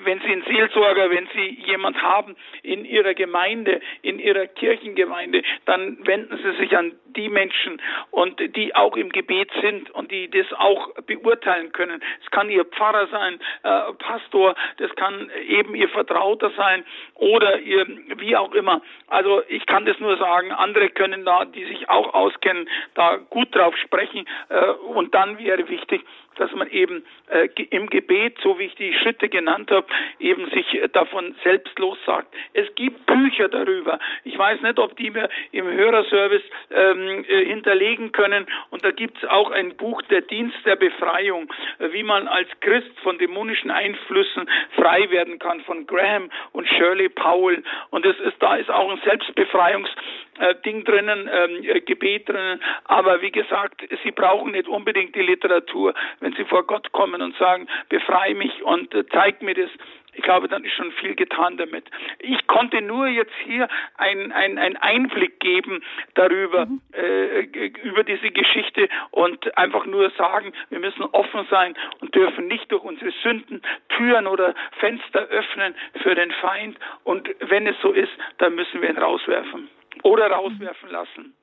wenn 0.04 0.20
Sie 0.20 0.32
einen 0.32 0.44
Seelsorger, 0.44 1.10
wenn 1.10 1.28
Sie 1.34 1.58
jemand 1.66 2.00
haben 2.02 2.36
in 2.62 2.84
Ihrer 2.84 3.14
Gemeinde, 3.14 3.80
in 4.02 4.18
Ihrer 4.18 4.46
Kirchengemeinde, 4.46 5.42
dann 5.64 5.98
wenden 6.06 6.36
Sie 6.38 6.58
sich 6.58 6.76
an 6.76 6.92
die 7.16 7.28
Menschen 7.28 7.80
und 8.10 8.40
die 8.56 8.74
auch 8.74 8.96
im 8.96 9.10
Gebet 9.10 9.50
sind 9.60 9.90
und 9.90 10.10
die 10.10 10.28
das 10.28 10.52
auch 10.54 10.90
beurteilen 11.06 11.72
können. 11.72 12.02
Es 12.22 12.30
kann 12.30 12.50
Ihr 12.50 12.64
Pfarrer 12.64 13.06
sein, 13.08 13.40
äh, 13.62 13.92
Pastor, 13.98 14.54
das 14.78 14.94
kann 14.96 15.30
eben 15.48 15.74
Ihr 15.74 15.88
Vertrauter 15.88 16.50
sein 16.56 16.84
oder 17.14 17.58
Ihr, 17.60 17.86
wie 18.18 18.36
auch 18.36 18.52
immer. 18.52 18.82
Also 19.08 19.42
ich 19.48 19.66
kann 19.66 19.86
das 19.86 19.98
nur 20.00 20.16
sagen, 20.16 20.52
andere 20.52 20.90
können 20.90 21.24
da, 21.24 21.44
die 21.44 21.64
sich 21.64 21.88
auch 21.88 22.14
auskennen, 22.14 22.68
da 22.94 23.16
gut 23.16 23.54
drauf 23.54 23.76
sprechen 23.76 24.26
äh, 24.48 24.70
und 24.94 25.14
dann 25.14 25.38
wäre 25.38 25.68
wichtig, 25.68 26.02
dass 26.36 26.52
man 26.52 26.68
eben 26.70 27.04
äh, 27.28 27.48
im 27.70 27.88
Gebet, 27.88 28.38
so 28.42 28.58
wie 28.58 28.64
ich 28.64 28.74
die 28.74 28.94
Schritte 28.94 29.28
genannt 29.28 29.70
habe, 29.70 29.86
eben 30.18 30.48
sich 30.50 30.74
äh, 30.74 30.88
davon 30.88 31.34
selbst 31.42 31.78
lossagt. 31.78 32.32
Es 32.52 32.72
gibt 32.74 33.06
Bücher 33.06 33.48
darüber. 33.48 33.98
Ich 34.24 34.36
weiß 34.36 34.60
nicht, 34.62 34.78
ob 34.78 34.96
die 34.96 35.14
wir 35.14 35.28
im 35.52 35.66
Hörerservice 35.66 36.42
ähm, 36.70 37.24
äh, 37.28 37.44
hinterlegen 37.46 38.12
können. 38.12 38.46
Und 38.70 38.84
da 38.84 38.90
gibt 38.90 39.18
es 39.18 39.28
auch 39.28 39.50
ein 39.50 39.76
Buch, 39.76 40.02
der 40.02 40.22
Dienst 40.22 40.58
der 40.64 40.76
Befreiung, 40.76 41.52
äh, 41.78 41.92
wie 41.92 42.02
man 42.02 42.28
als 42.28 42.48
Christ 42.60 42.98
von 43.02 43.18
dämonischen 43.18 43.70
Einflüssen 43.70 44.48
frei 44.76 45.10
werden 45.10 45.38
kann, 45.38 45.60
von 45.62 45.86
Graham 45.86 46.30
und 46.52 46.68
Shirley 46.68 47.08
Powell. 47.08 47.62
Und 47.90 48.06
es 48.06 48.18
ist, 48.20 48.36
da 48.40 48.56
ist 48.56 48.70
auch 48.70 48.90
ein 48.90 49.00
Selbstbefreiungs 49.04 49.90
äh, 50.38 50.54
Ding 50.64 50.84
drinnen, 50.84 51.28
ähm, 51.32 51.64
äh, 51.64 51.80
Gebet 51.80 52.28
drinnen. 52.28 52.60
Aber 52.84 53.20
wie 53.22 53.30
gesagt, 53.30 53.82
Sie 54.02 54.10
brauchen 54.10 54.52
nicht 54.52 54.68
unbedingt 54.68 55.14
die 55.14 55.22
Literatur. 55.22 55.94
Wenn 56.20 56.32
Sie 56.34 56.44
vor 56.44 56.66
Gott 56.66 56.92
kommen 56.92 57.22
und 57.22 57.36
sagen, 57.36 57.68
befreie 57.88 58.34
mich 58.34 58.62
und 58.62 58.94
äh, 58.94 59.04
zeig 59.06 59.42
mir 59.42 59.54
das, 59.54 59.70
ich 60.14 60.22
glaube, 60.22 60.48
dann 60.48 60.64
ist 60.64 60.74
schon 60.74 60.92
viel 60.92 61.14
getan 61.14 61.56
damit. 61.56 61.84
Ich 62.20 62.46
konnte 62.46 62.80
nur 62.80 63.08
jetzt 63.08 63.34
hier 63.44 63.68
einen 63.96 64.32
ein 64.32 64.76
Einblick 64.76 65.40
geben 65.40 65.82
darüber, 66.14 66.66
mhm. 66.66 66.80
äh, 66.92 67.40
über 67.82 68.04
diese 68.04 68.30
Geschichte 68.30 68.88
und 69.10 69.56
einfach 69.58 69.86
nur 69.86 70.10
sagen, 70.10 70.52
wir 70.70 70.78
müssen 70.78 71.02
offen 71.02 71.46
sein 71.50 71.74
und 72.00 72.14
dürfen 72.14 72.46
nicht 72.46 72.70
durch 72.70 72.82
unsere 72.82 73.10
Sünden 73.22 73.62
Türen 73.88 74.26
oder 74.26 74.54
Fenster 74.78 75.20
öffnen 75.28 75.74
für 76.02 76.14
den 76.14 76.30
Feind. 76.32 76.78
Und 77.02 77.28
wenn 77.40 77.66
es 77.66 77.76
so 77.82 77.92
ist, 77.92 78.12
dann 78.38 78.54
müssen 78.54 78.80
wir 78.82 78.90
ihn 78.90 78.98
rauswerfen 78.98 79.68
oder 80.02 80.30
rauswerfen 80.30 80.90
lassen. 80.90 81.34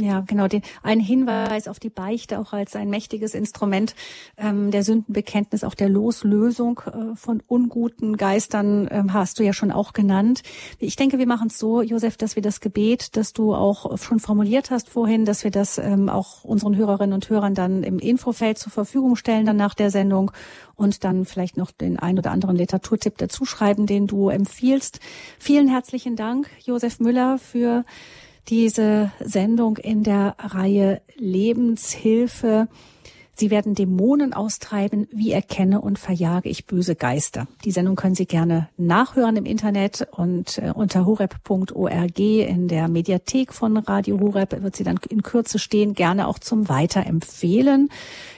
Ja, 0.00 0.20
genau. 0.26 0.48
Den, 0.48 0.62
ein 0.82 0.98
Hinweis 0.98 1.68
auf 1.68 1.78
die 1.78 1.90
Beichte 1.90 2.38
auch 2.38 2.54
als 2.54 2.74
ein 2.74 2.88
mächtiges 2.88 3.34
Instrument 3.34 3.94
ähm, 4.38 4.70
der 4.70 4.82
Sündenbekenntnis, 4.82 5.62
auch 5.62 5.74
der 5.74 5.90
Loslösung 5.90 6.80
äh, 6.86 7.16
von 7.16 7.42
unguten 7.46 8.16
Geistern 8.16 8.88
ähm, 8.90 9.12
hast 9.12 9.38
du 9.38 9.42
ja 9.42 9.52
schon 9.52 9.70
auch 9.70 9.92
genannt. 9.92 10.42
Ich 10.78 10.96
denke, 10.96 11.18
wir 11.18 11.26
machen 11.26 11.48
es 11.48 11.58
so, 11.58 11.82
Josef, 11.82 12.16
dass 12.16 12.34
wir 12.34 12.42
das 12.42 12.60
Gebet, 12.60 13.16
das 13.16 13.34
du 13.34 13.54
auch 13.54 13.98
schon 13.98 14.20
formuliert 14.20 14.70
hast 14.70 14.88
vorhin, 14.88 15.26
dass 15.26 15.44
wir 15.44 15.50
das 15.50 15.76
ähm, 15.76 16.08
auch 16.08 16.44
unseren 16.44 16.76
Hörerinnen 16.76 17.12
und 17.12 17.28
Hörern 17.28 17.54
dann 17.54 17.82
im 17.82 17.98
Infofeld 17.98 18.56
zur 18.58 18.72
Verfügung 18.72 19.16
stellen, 19.16 19.44
dann 19.44 19.56
nach 19.56 19.74
der 19.74 19.90
Sendung 19.90 20.30
und 20.76 21.04
dann 21.04 21.26
vielleicht 21.26 21.58
noch 21.58 21.72
den 21.72 21.98
ein 21.98 22.18
oder 22.18 22.30
anderen 22.30 22.56
Literaturtipp 22.56 23.18
dazu 23.18 23.44
schreiben, 23.44 23.84
den 23.84 24.06
du 24.06 24.30
empfiehlst. 24.30 25.00
Vielen 25.38 25.68
herzlichen 25.68 26.16
Dank, 26.16 26.48
Josef 26.64 27.00
Müller, 27.00 27.38
für 27.38 27.84
diese 28.48 29.12
Sendung 29.20 29.76
in 29.76 30.02
der 30.02 30.36
Reihe 30.38 31.02
Lebenshilfe. 31.16 32.68
Sie 33.40 33.50
werden 33.50 33.74
Dämonen 33.74 34.34
austreiben. 34.34 35.08
Wie 35.10 35.32
erkenne 35.32 35.80
und 35.80 35.98
verjage 35.98 36.50
ich 36.50 36.66
böse 36.66 36.94
Geister? 36.94 37.48
Die 37.64 37.70
Sendung 37.70 37.96
können 37.96 38.14
Sie 38.14 38.26
gerne 38.26 38.68
nachhören 38.76 39.34
im 39.36 39.46
Internet 39.46 40.06
und 40.10 40.58
äh, 40.58 40.72
unter 40.74 41.06
horeb.org 41.06 42.18
in 42.18 42.68
der 42.68 42.88
Mediathek 42.88 43.54
von 43.54 43.78
Radio 43.78 44.20
Horeb 44.20 44.62
wird 44.62 44.76
sie 44.76 44.84
dann 44.84 45.00
in 45.08 45.22
Kürze 45.22 45.58
stehen. 45.58 45.94
Gerne 45.94 46.28
auch 46.28 46.38
zum 46.38 46.68
Weiterempfehlen. 46.68 47.88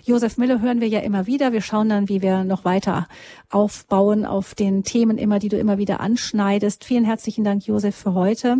Josef 0.04 0.38
Miller 0.38 0.60
hören 0.60 0.80
wir 0.80 0.86
ja 0.86 1.00
immer 1.00 1.26
wieder. 1.26 1.52
Wir 1.52 1.62
schauen 1.62 1.88
dann, 1.88 2.08
wie 2.08 2.22
wir 2.22 2.44
noch 2.44 2.64
weiter 2.64 3.08
aufbauen 3.50 4.24
auf 4.24 4.54
den 4.54 4.84
Themen 4.84 5.18
immer, 5.18 5.40
die 5.40 5.48
du 5.48 5.58
immer 5.58 5.78
wieder 5.78 5.98
anschneidest. 5.98 6.84
Vielen 6.84 7.04
herzlichen 7.04 7.42
Dank, 7.42 7.66
Josef, 7.66 7.96
für 7.96 8.14
heute. 8.14 8.58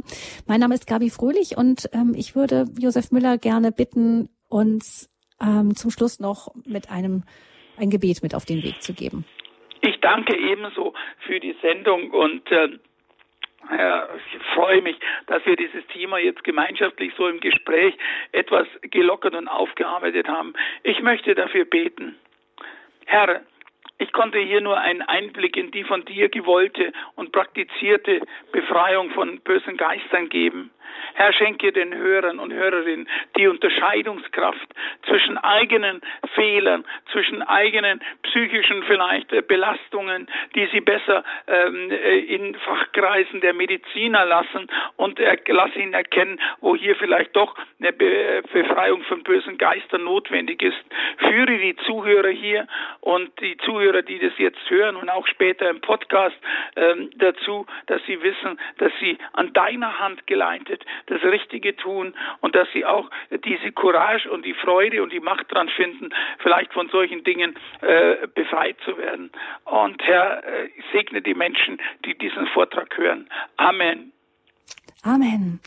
Mein 0.49 0.59
Name 0.59 0.74
ist 0.74 0.88
Gabi 0.88 1.09
Fröhlich 1.09 1.57
und 1.57 1.88
ähm, 1.93 2.14
ich 2.16 2.34
würde 2.34 2.64
Josef 2.80 3.12
Müller 3.12 3.38
gerne 3.38 3.70
bitten, 3.70 4.28
uns 4.49 5.09
ähm, 5.43 5.74
zum 5.74 5.90
Schluss 5.90 6.20
noch 6.20 6.49
mit 6.64 6.90
einem 6.90 7.24
ein 7.76 7.90
Gebet 7.90 8.22
mit 8.22 8.34
auf 8.34 8.45
den 8.45 8.62
Weg 8.62 8.82
zu 8.82 8.95
geben. 8.95 9.24
Ich 9.80 9.99
danke 10.01 10.36
ebenso 10.36 10.95
für 11.26 11.40
die 11.40 11.57
Sendung 11.61 12.11
und 12.11 12.51
äh, 12.53 12.68
ich 14.34 14.43
freue 14.55 14.82
mich, 14.82 14.97
dass 15.26 15.45
wir 15.47 15.57
dieses 15.57 15.86
Thema 15.88 16.18
jetzt 16.18 16.45
gemeinschaftlich 16.45 17.12
so 17.16 17.28
im 17.28 17.40
Gespräch 17.40 17.95
etwas 18.32 18.66
gelockert 18.82 19.34
und 19.34 19.49
aufgearbeitet 19.49 20.28
haben. 20.28 20.55
Ich 20.82 21.01
möchte 21.01 21.34
dafür 21.34 21.64
beten. 21.64 22.16
Herr, 23.07 23.43
ich 23.99 24.12
konnte 24.12 24.38
hier 24.38 24.61
nur 24.61 24.78
einen 24.78 25.03
Einblick 25.03 25.57
in 25.57 25.70
die 25.70 25.84
von 25.84 26.05
dir 26.05 26.28
gewollte 26.28 26.93
und 27.14 27.30
praktizierte 27.30 28.20
Befreiung 28.51 29.11
von 29.11 29.40
bösen 29.40 29.76
Geistern 29.76 30.28
geben. 30.28 30.70
Herr, 31.14 31.33
schenke 31.33 31.72
den 31.72 31.95
Hörern 31.95 32.39
und 32.39 32.53
Hörerinnen 32.53 33.09
die 33.37 33.47
Unterscheidungskraft 33.47 34.68
zwischen 35.07 35.37
eigenen 35.39 36.01
Fehlern, 36.35 36.85
zwischen 37.11 37.43
eigenen 37.43 38.01
psychischen 38.22 38.83
vielleicht 38.85 39.33
äh, 39.33 39.43
Belastungen, 39.43 40.28
die 40.55 40.66
sie 40.72 40.80
besser 40.80 41.24
ähm, 41.47 41.91
äh, 41.91 42.18
in 42.20 42.55
Fachkreisen 42.55 43.41
der 43.41 43.53
Mediziner 43.53 44.24
lassen 44.24 44.68
und 44.97 45.18
er, 45.20 45.39
lass 45.49 45.74
ihnen 45.76 45.93
erkennen, 45.93 46.41
wo 46.61 46.76
hier 46.76 46.97
vielleicht 46.97 47.37
doch 47.37 47.55
eine 47.80 47.93
Be 47.93 48.43
Befreiung 48.53 49.03
von 49.05 49.22
bösen 49.22 49.59
Geistern 49.59 50.05
notwendig 50.05 50.62
ist. 50.62 50.78
Führe 51.18 51.59
die 51.59 51.76
Zuhörer 51.76 52.30
hier 52.30 52.66
und 53.01 53.30
die 53.41 53.57
Zuhörer, 53.59 54.03
die 54.03 54.18
das 54.18 54.33
jetzt 54.39 54.70
hören 54.70 54.97
und 54.97 55.09
auch 55.11 55.26
später 55.26 55.68
im 55.68 55.80
Podcast 55.80 56.37
ähm, 56.76 57.11
dazu, 57.16 57.66
dass 57.87 58.03
sie 58.07 58.22
wissen, 58.22 58.59
dass 58.78 58.93
sie 59.01 59.18
an 59.33 59.53
deiner 59.53 59.99
Hand 59.99 60.26
geleitet 60.26 60.72
das 61.07 61.23
Richtige 61.23 61.77
tun 61.77 62.14
und 62.41 62.55
dass 62.55 62.68
sie 62.73 62.85
auch 62.85 63.11
diese 63.45 63.73
Courage 63.73 64.31
und 64.31 64.45
die 64.45 64.55
Freude 64.55 65.03
und 65.03 65.12
die 65.12 65.20
Macht 65.20 65.53
dran 65.53 65.68
finden, 65.68 66.11
vielleicht 66.39 66.73
von 66.73 66.89
solchen 66.89 67.25
Dingen 67.25 67.55
äh, 67.81 68.27
befreit 68.35 68.77
zu 68.85 68.97
werden. 68.99 69.31
Und 69.64 70.03
Herr, 70.03 70.45
äh, 70.45 70.68
segne 70.93 71.23
die 71.23 71.35
Menschen, 71.35 71.81
die 72.05 72.16
diesen 72.16 72.47
Vortrag 72.49 72.97
hören. 72.97 73.29
Amen. 73.57 74.12
Amen. 75.05 75.61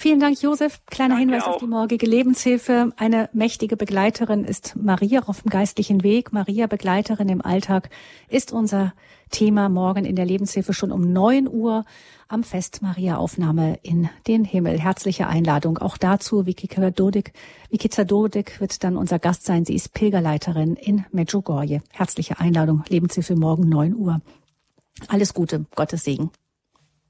Vielen 0.00 0.20
Dank, 0.20 0.40
Josef. 0.40 0.80
Kleiner 0.86 1.16
Danke 1.16 1.22
Hinweis 1.22 1.42
auch. 1.42 1.54
auf 1.54 1.58
die 1.58 1.66
morgige 1.66 2.06
Lebenshilfe. 2.06 2.92
Eine 2.98 3.28
mächtige 3.32 3.76
Begleiterin 3.76 4.44
ist 4.44 4.76
Maria 4.76 5.24
auf 5.24 5.42
dem 5.42 5.50
geistlichen 5.50 6.04
Weg. 6.04 6.32
Maria, 6.32 6.68
Begleiterin 6.68 7.28
im 7.28 7.44
Alltag, 7.44 7.90
ist 8.28 8.52
unser 8.52 8.94
Thema 9.32 9.68
morgen 9.68 10.04
in 10.04 10.14
der 10.14 10.24
Lebenshilfe 10.24 10.72
schon 10.72 10.92
um 10.92 11.12
neun 11.12 11.48
Uhr 11.48 11.84
am 12.28 12.44
Fest 12.44 12.80
Maria 12.80 13.16
Aufnahme 13.16 13.80
in 13.82 14.08
den 14.28 14.44
Himmel. 14.44 14.78
Herzliche 14.78 15.26
Einladung 15.26 15.78
auch 15.78 15.96
dazu. 15.96 16.46
Vikita 16.46 16.92
Dodik, 16.92 17.32
Vikita 17.68 18.04
Dodik 18.04 18.60
wird 18.60 18.84
dann 18.84 18.96
unser 18.96 19.18
Gast 19.18 19.46
sein. 19.46 19.64
Sie 19.64 19.74
ist 19.74 19.94
Pilgerleiterin 19.94 20.76
in 20.76 21.06
Medjugorje. 21.10 21.82
Herzliche 21.90 22.38
Einladung. 22.38 22.84
Lebenshilfe 22.88 23.34
morgen 23.34 23.68
neun 23.68 23.96
Uhr. 23.96 24.20
Alles 25.08 25.34
Gute. 25.34 25.66
Gottes 25.74 26.04
Segen. 26.04 26.30